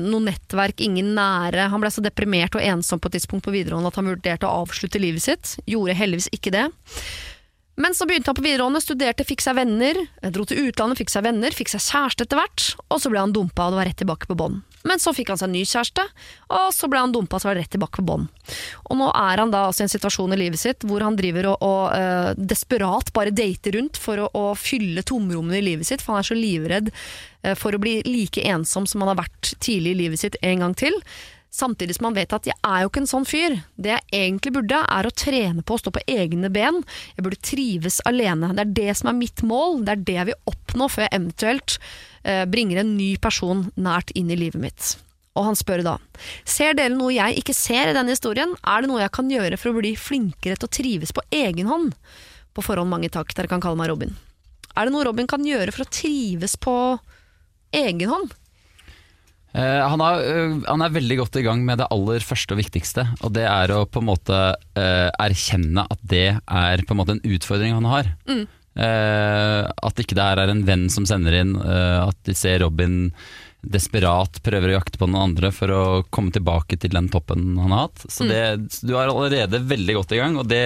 [0.00, 1.68] noe nettverk, ingen nære.
[1.72, 4.64] Han ble så deprimert og ensom på et tidspunkt på videregående at han vurderte å
[4.64, 5.56] avslutte livet sitt.
[5.68, 6.66] Gjorde heldigvis ikke det.
[7.76, 11.12] Men så begynte han på videregående, studerte, fikk seg venner, eh, dro til utlandet, fikk
[11.12, 13.88] seg venner, fikk seg kjæreste etter hvert, og så ble han dumpa og det var
[13.90, 14.62] rett tilbake på bånn.
[14.86, 16.04] Men så fikk han seg ny kjæreste,
[16.56, 18.26] og så ble han dumpa og så var det rett tilbake på bånn.
[18.86, 21.50] Og nå er han da altså i en situasjon i livet sitt hvor han driver
[21.52, 26.04] og, og uh, desperat bare dater rundt for å, å fylle tomrommene i livet sitt,
[26.04, 26.92] for han er så livredd
[27.42, 30.62] eh, for å bli like ensom som han har vært tidlig i livet sitt en
[30.64, 30.96] gang til.
[31.56, 33.54] Samtidig som han vet at jeg er jo ikke en sånn fyr.
[33.80, 36.82] Det jeg egentlig burde, er å trene på å stå på egne ben.
[37.16, 38.52] Jeg burde trives alene.
[38.52, 39.80] Det er det som er mitt mål.
[39.86, 41.78] Det er det jeg vil oppnå før jeg eventuelt
[42.28, 44.92] eh, bringer en ny person nært inn i livet mitt.
[45.36, 45.96] Og han spør da
[46.48, 48.52] Ser dere noe jeg ikke ser i denne historien?
[48.60, 51.72] Er det noe jeg kan gjøre for å bli flinkere til å trives på egen
[51.72, 51.92] hånd?
[52.56, 54.12] På forhånd mange takk, dere kan kalle meg Robin.
[54.76, 56.76] Er det noe Robin kan gjøre for å trives på
[57.76, 58.32] egen hånd?
[59.56, 62.60] Eh, han, har, øh, han er veldig godt i gang med det aller første og
[62.60, 64.36] viktigste, og det er å på en måte
[64.76, 68.12] øh, erkjenne at det er på en måte en utfordring han har.
[68.28, 73.06] Eh, at ikke det her er en venn som sender inn, at de ser Robin
[73.66, 75.82] desperat prøver å jakte på noen andre for å
[76.14, 78.04] komme tilbake til den toppen han har hatt.
[78.12, 78.42] Så det,
[78.86, 80.62] du er allerede veldig godt i gang, og det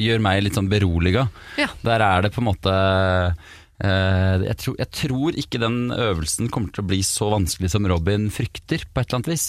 [0.00, 1.26] gjør meg litt sånn beroliga.
[1.60, 1.68] Ja.
[1.84, 6.72] Der er det på en måte eh, jeg, tror, jeg tror ikke den øvelsen kommer
[6.74, 9.46] til å bli så vanskelig som Robin frykter, på et eller annet vis.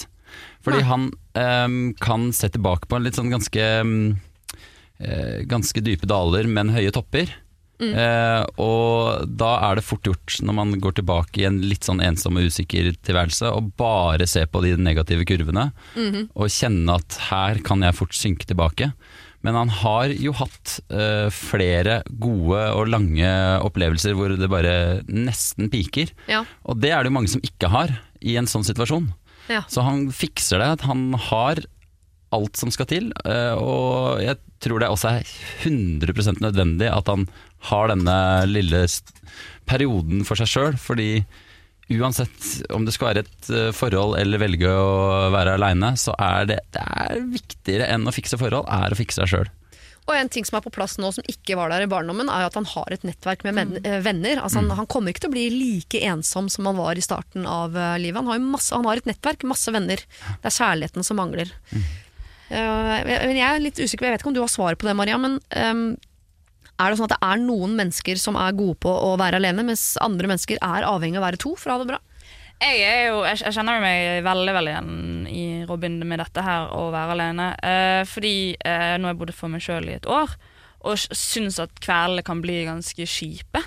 [0.62, 4.04] Fordi han um, kan se tilbake på en litt sånn ganske mm,
[5.02, 7.32] eh, Ganske dype daler, men høye topper.
[7.80, 12.02] Eh, og da er det fort gjort, når man går tilbake i en litt sånn
[12.04, 15.70] ensom og usikker tilværelse, å bare se på de negative kurvene
[16.34, 18.90] og kjenne at her kan jeg fort synke tilbake.
[19.46, 23.30] Men han har jo hatt uh, flere gode og lange
[23.64, 24.74] opplevelser hvor det bare
[25.08, 26.12] nesten piker.
[26.28, 26.42] Ja.
[26.68, 29.08] Og det er det jo mange som ikke har i en sånn situasjon.
[29.48, 29.62] Ja.
[29.72, 30.84] Så han fikser det.
[30.84, 31.62] Han har
[32.36, 33.08] alt som skal til.
[33.24, 35.32] eh, Og jeg tror det også er
[35.64, 37.24] 100 nødvendig at han
[37.72, 38.84] har denne lille
[39.66, 40.76] perioden for seg sjøl.
[40.78, 41.24] Fordi
[41.90, 46.50] uansett om det skal være et eh, forhold eller velge å være aleine, så er
[46.50, 49.50] det, det er viktigere enn å fikse forhold, er å fikse seg sjøl.
[50.08, 52.42] Og en ting som er på plass nå som ikke var der i barndommen, er
[52.42, 54.40] jo at han har et nettverk med eh, venner.
[54.42, 57.46] Altså han, han kommer ikke til å bli like ensom som han var i starten
[57.46, 58.18] av eh, livet.
[58.18, 60.02] Han har, jo masse, han har et nettverk, masse venner.
[60.40, 61.52] Det er kjærligheten som mangler.
[61.70, 61.90] Mm.
[62.50, 62.96] Uh,
[63.30, 65.20] jeg er litt usikker, jeg vet ikke om du har svar på det, Maria.
[65.22, 65.84] Men ehm,
[66.80, 69.66] er det sånn at det er noen mennesker som er gode på å være alene,
[69.66, 72.00] mens andre mennesker er avhengig av å være to for å ha det bra?
[72.60, 76.68] Jeg, er jo, jeg, jeg kjenner meg veldig veldig igjen i Robin med dette her
[76.76, 77.50] å være alene.
[77.64, 80.34] Eh, fordi eh, nå har jeg bodd for meg sjøl i et år,
[80.84, 83.64] og syns at kveldene kan bli ganske kjipe.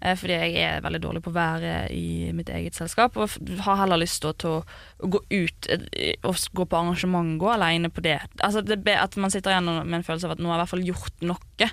[0.00, 3.34] Eh, fordi jeg er veldig dårlig på å være i mitt eget selskap, og
[3.66, 4.60] har heller lyst til å,
[5.02, 8.18] gå ut eh, og gå på arrangement, gå alene på det.
[8.40, 10.64] Altså det At man sitter igjen med en følelse av at nå har jeg i
[10.64, 11.70] hvert fall gjort noe.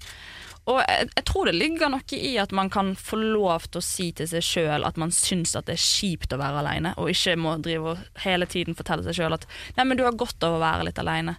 [0.72, 3.84] Og jeg, jeg tror det ligger noe i at man kan få lov til å
[3.84, 7.12] si til seg sjøl at man syns at det er kjipt å være aleine, og
[7.12, 10.46] ikke må drive og hele tiden fortelle seg sjøl at nei, men du har godt
[10.48, 11.36] av å være litt aleine.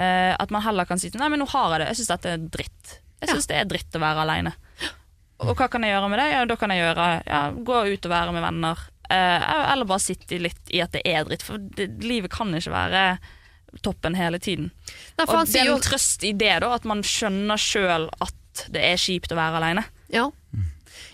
[0.00, 2.12] Eh, at man heller kan si til nei, men nå har jeg det, jeg syns
[2.14, 2.94] dette er dritt.
[3.20, 4.54] Jeg syns det er dritt å være aleine.
[5.40, 6.30] Og hva kan jeg gjøre med det?
[6.32, 8.82] Ja, da kan jeg gjøre ja, gå ut og være med venner.
[9.10, 12.74] Eh, eller bare sitte litt i at det er dritt, for det, livet kan ikke
[12.74, 13.04] være
[13.84, 14.70] toppen hele tiden.
[15.18, 18.36] Nei, Og det er en trøst i det, da, at man skjønner sjøl at
[18.72, 19.86] det er kjipt å være aleine.
[20.12, 20.28] Ja.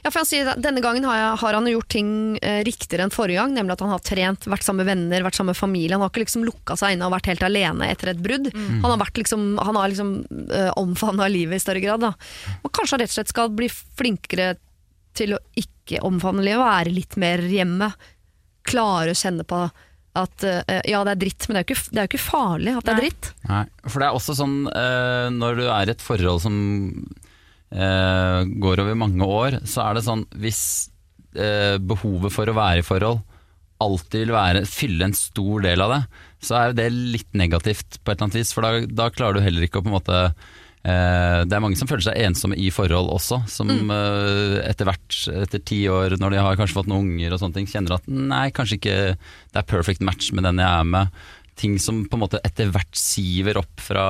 [0.06, 3.14] Ja, for jeg sier Denne gangen har, jeg, har han gjort ting eh, riktigere enn
[3.14, 3.56] forrige gang.
[3.56, 5.97] Nemlig at han har trent, vært sammen med venner, vært sammen med familie.
[5.97, 8.52] Han har ikke liksom lukka seg inne og vært helt alene etter et brudd.
[8.55, 10.12] Han har vært liksom, han har liksom
[10.47, 12.06] eh, omfavna livet i større grad.
[12.06, 12.12] Da.
[12.62, 14.55] Og kanskje han rett og slett skal bli flinkere
[15.16, 17.90] til å ikke omfavne livet, være litt mer hjemme.
[18.66, 19.64] Klare å kjenne på
[20.16, 22.24] at eh, ja, det er dritt, men det er jo ikke, det er jo ikke
[22.24, 23.31] farlig at det er dritt.
[23.51, 26.56] Nei, for det er også sånn eh, når du er i et forhold som
[27.71, 30.61] går over mange år, så er det sånn hvis
[31.35, 33.25] eh, behovet for å være i forhold
[33.83, 36.03] alltid vil være, fylle en stor del av det,
[36.47, 39.45] så er det litt negativt på et eller annet vis, for da, da klarer du
[39.45, 42.71] heller ikke å på en måte eh, det er mange som føler seg ensomme i
[42.73, 47.13] forhold også, som eh, etter hvert, etter ti år, når de har kanskje fått noen
[47.13, 50.63] unger og sånne ting, kjenner at nei, kanskje ikke det er perfect match med den
[50.63, 51.21] jeg er med.
[51.57, 54.03] Ting som på en måte etter hvert siver opp, fra,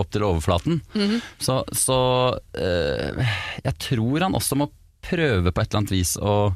[0.00, 0.78] opp til overflaten.
[1.36, 1.96] Så, så
[2.56, 3.20] eh,
[3.66, 4.70] jeg tror han også må
[5.04, 6.54] prøve på et eller annet vis å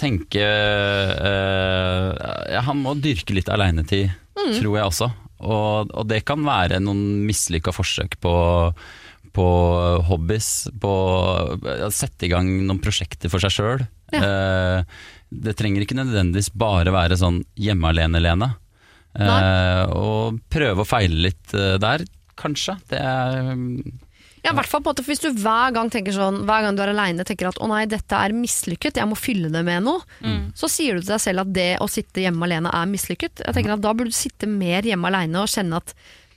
[0.00, 2.08] tenke eh,
[2.54, 4.10] ja, Han må dyrke litt aleinetid,
[4.58, 5.10] tror jeg også.
[5.40, 8.32] Og, og det kan være noen mislykka forsøk på,
[9.36, 9.46] på
[10.08, 10.50] hobbies,
[10.82, 13.86] på å sette i gang noen prosjekter for seg sjøl.
[15.30, 18.50] det trenger ikke nødvendigvis bare være sånn hjemme alene-Lene.
[19.18, 22.04] Eh, og prøve å feile litt eh, der,
[22.38, 22.76] kanskje.
[22.90, 23.50] Det er
[24.40, 26.62] Ja, i hvert fall på en måte, for Hvis du hver gang tenker sånn Hver
[26.64, 29.64] gang du er aleine tenker at 'å nei, dette er mislykket, jeg må fylle det
[29.66, 30.00] med noe',
[30.54, 33.42] så sier du til deg selv at det å sitte hjemme alene er mislykket.
[33.44, 35.92] Jeg tenker at Da burde du sitte mer hjemme alene og kjenne at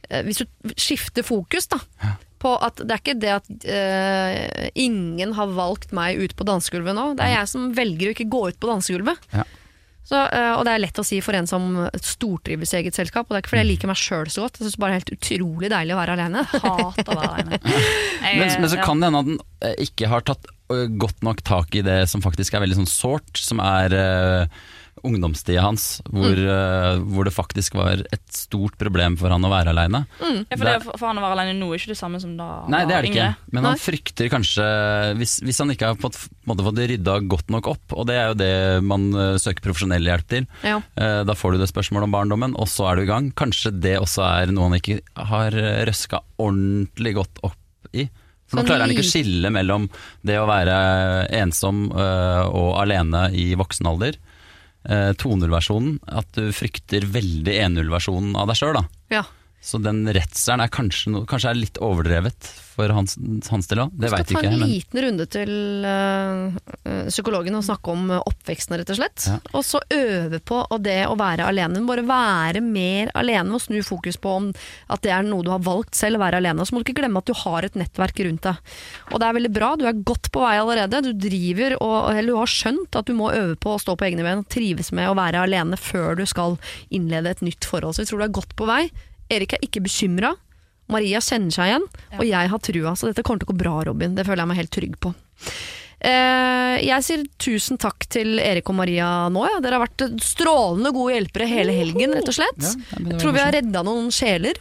[0.10, 0.46] eh, Hvis du
[0.76, 1.80] skifter fokus da
[2.44, 6.98] på at det er ikke det at eh, ingen har valgt meg ut på dansegulvet
[6.98, 9.22] nå, det er jeg som velger å ikke gå ut på dansegulvet.
[9.32, 9.46] Ja.
[10.04, 11.68] Så, eh, og det er lett å si for en som
[12.04, 14.60] stortrives i eget selskap, og det er ikke fordi jeg liker meg sjøl så godt.
[14.60, 16.44] Jeg syns bare det er helt utrolig deilig å være alene.
[16.52, 17.60] Hater å være alene.
[17.64, 19.40] Jeg- Men, men så kan det hende at den
[19.70, 20.50] eh, ikke har tatt
[20.98, 24.62] godt nok tak i det som faktisk er veldig sånn sårt, som er uh,
[25.04, 29.74] ungdomstida hans, hvor, eh, hvor det faktisk var et stort problem for han å være
[29.74, 30.04] aleine.
[30.24, 32.48] Ja, for, det, for han å være alene nå er ikke det samme som da
[32.72, 33.26] Nei, det er det ikke.
[33.28, 33.52] yngre.
[33.52, 33.84] Men han Nei.
[33.84, 34.68] frykter kanskje
[35.20, 36.16] Hvis, hvis han ikke har fått,
[36.48, 38.54] fått rydda godt nok opp, og det er jo det
[38.88, 40.80] man uh, søker profesjonell hjelp til, Ja.
[40.80, 43.32] uh, da får du det spørsmålet om barndommen, og så er du i gang.
[43.36, 45.02] Kanskje det også er noe han ikke
[45.32, 45.56] har
[45.88, 48.08] røska ordentlig godt opp i.
[48.48, 49.90] For nå Sånn klarer han ikke å skille mellom
[50.26, 50.76] det å være
[51.42, 54.18] ensom og alene i voksen alder.
[54.84, 58.82] Eh, 2.0-versjonen, at du frykter veldig 1.0-versjonen av deg sjøl.
[59.14, 59.24] Ja.
[59.64, 63.16] Så den redselen er kanskje, no, kanskje er litt overdrevet for hans,
[63.48, 63.94] hans del òg.
[63.96, 64.60] Det skal veit ta ikke en jeg.
[64.60, 65.52] Men liten runde til
[65.88, 69.28] øh, psykologen og snakke om øh, oppveksten, rett og slett.
[69.30, 69.38] Ja.
[69.54, 71.84] Og så øve på og det å være alene.
[71.88, 74.50] Bare være mer alene og snu fokus på om
[74.92, 76.60] at det er noe du har valgt selv, å være alene.
[76.60, 78.76] Og så må du ikke glemme at du har et nettverk rundt deg.
[79.14, 81.06] Og det er veldig bra, du er godt på vei allerede.
[81.08, 84.10] Du driver og eller du har skjønt at du må øve på å stå på
[84.10, 86.60] egne ben og trives med å være alene før du skal
[86.92, 87.96] innlede et nytt forhold.
[87.96, 88.84] Så vi tror du er godt på vei.
[89.34, 90.34] Erik er ikke bekymra.
[90.92, 91.86] Maria kjenner seg igjen,
[92.20, 94.18] og jeg har trua, så dette kommer til å gå bra, Robin.
[94.18, 95.14] Det føler jeg meg helt trygg på.
[96.04, 99.46] Eh, jeg sier tusen takk til Erik og Maria nå.
[99.48, 99.62] Ja.
[99.64, 102.60] Dere har vært strålende gode hjelpere hele helgen, rett og slett.
[102.60, 104.60] Ja, ja, jeg tror vi har redda noen sjeler.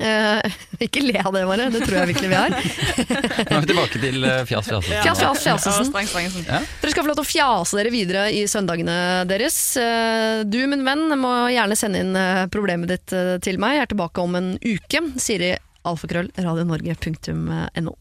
[0.00, 0.54] Eh,
[0.86, 1.66] ikke le av det, bare.
[1.74, 2.54] Det tror jeg virkelig vi har.
[3.50, 5.02] nå er vi tilbake til eh, fjas, Fjasesen.
[5.04, 5.90] Fjas, fjas, Ja, fjasesen.
[5.90, 6.66] streng, streng, streng.
[6.82, 8.96] Dere skal få lov til å fjase dere videre i søndagene
[9.30, 9.58] deres.
[9.80, 13.76] Eh, Du, min venn, må gjerne sende inn eh, problemet ditt eh, til meg.
[13.78, 15.04] Jeg er tilbake om en uke.
[15.22, 15.52] Siri
[15.86, 17.96] alfakrøll radionorge.no.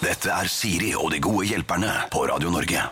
[0.00, 2.86] Dette er Siri og de gode hjelperne på Radio Norge.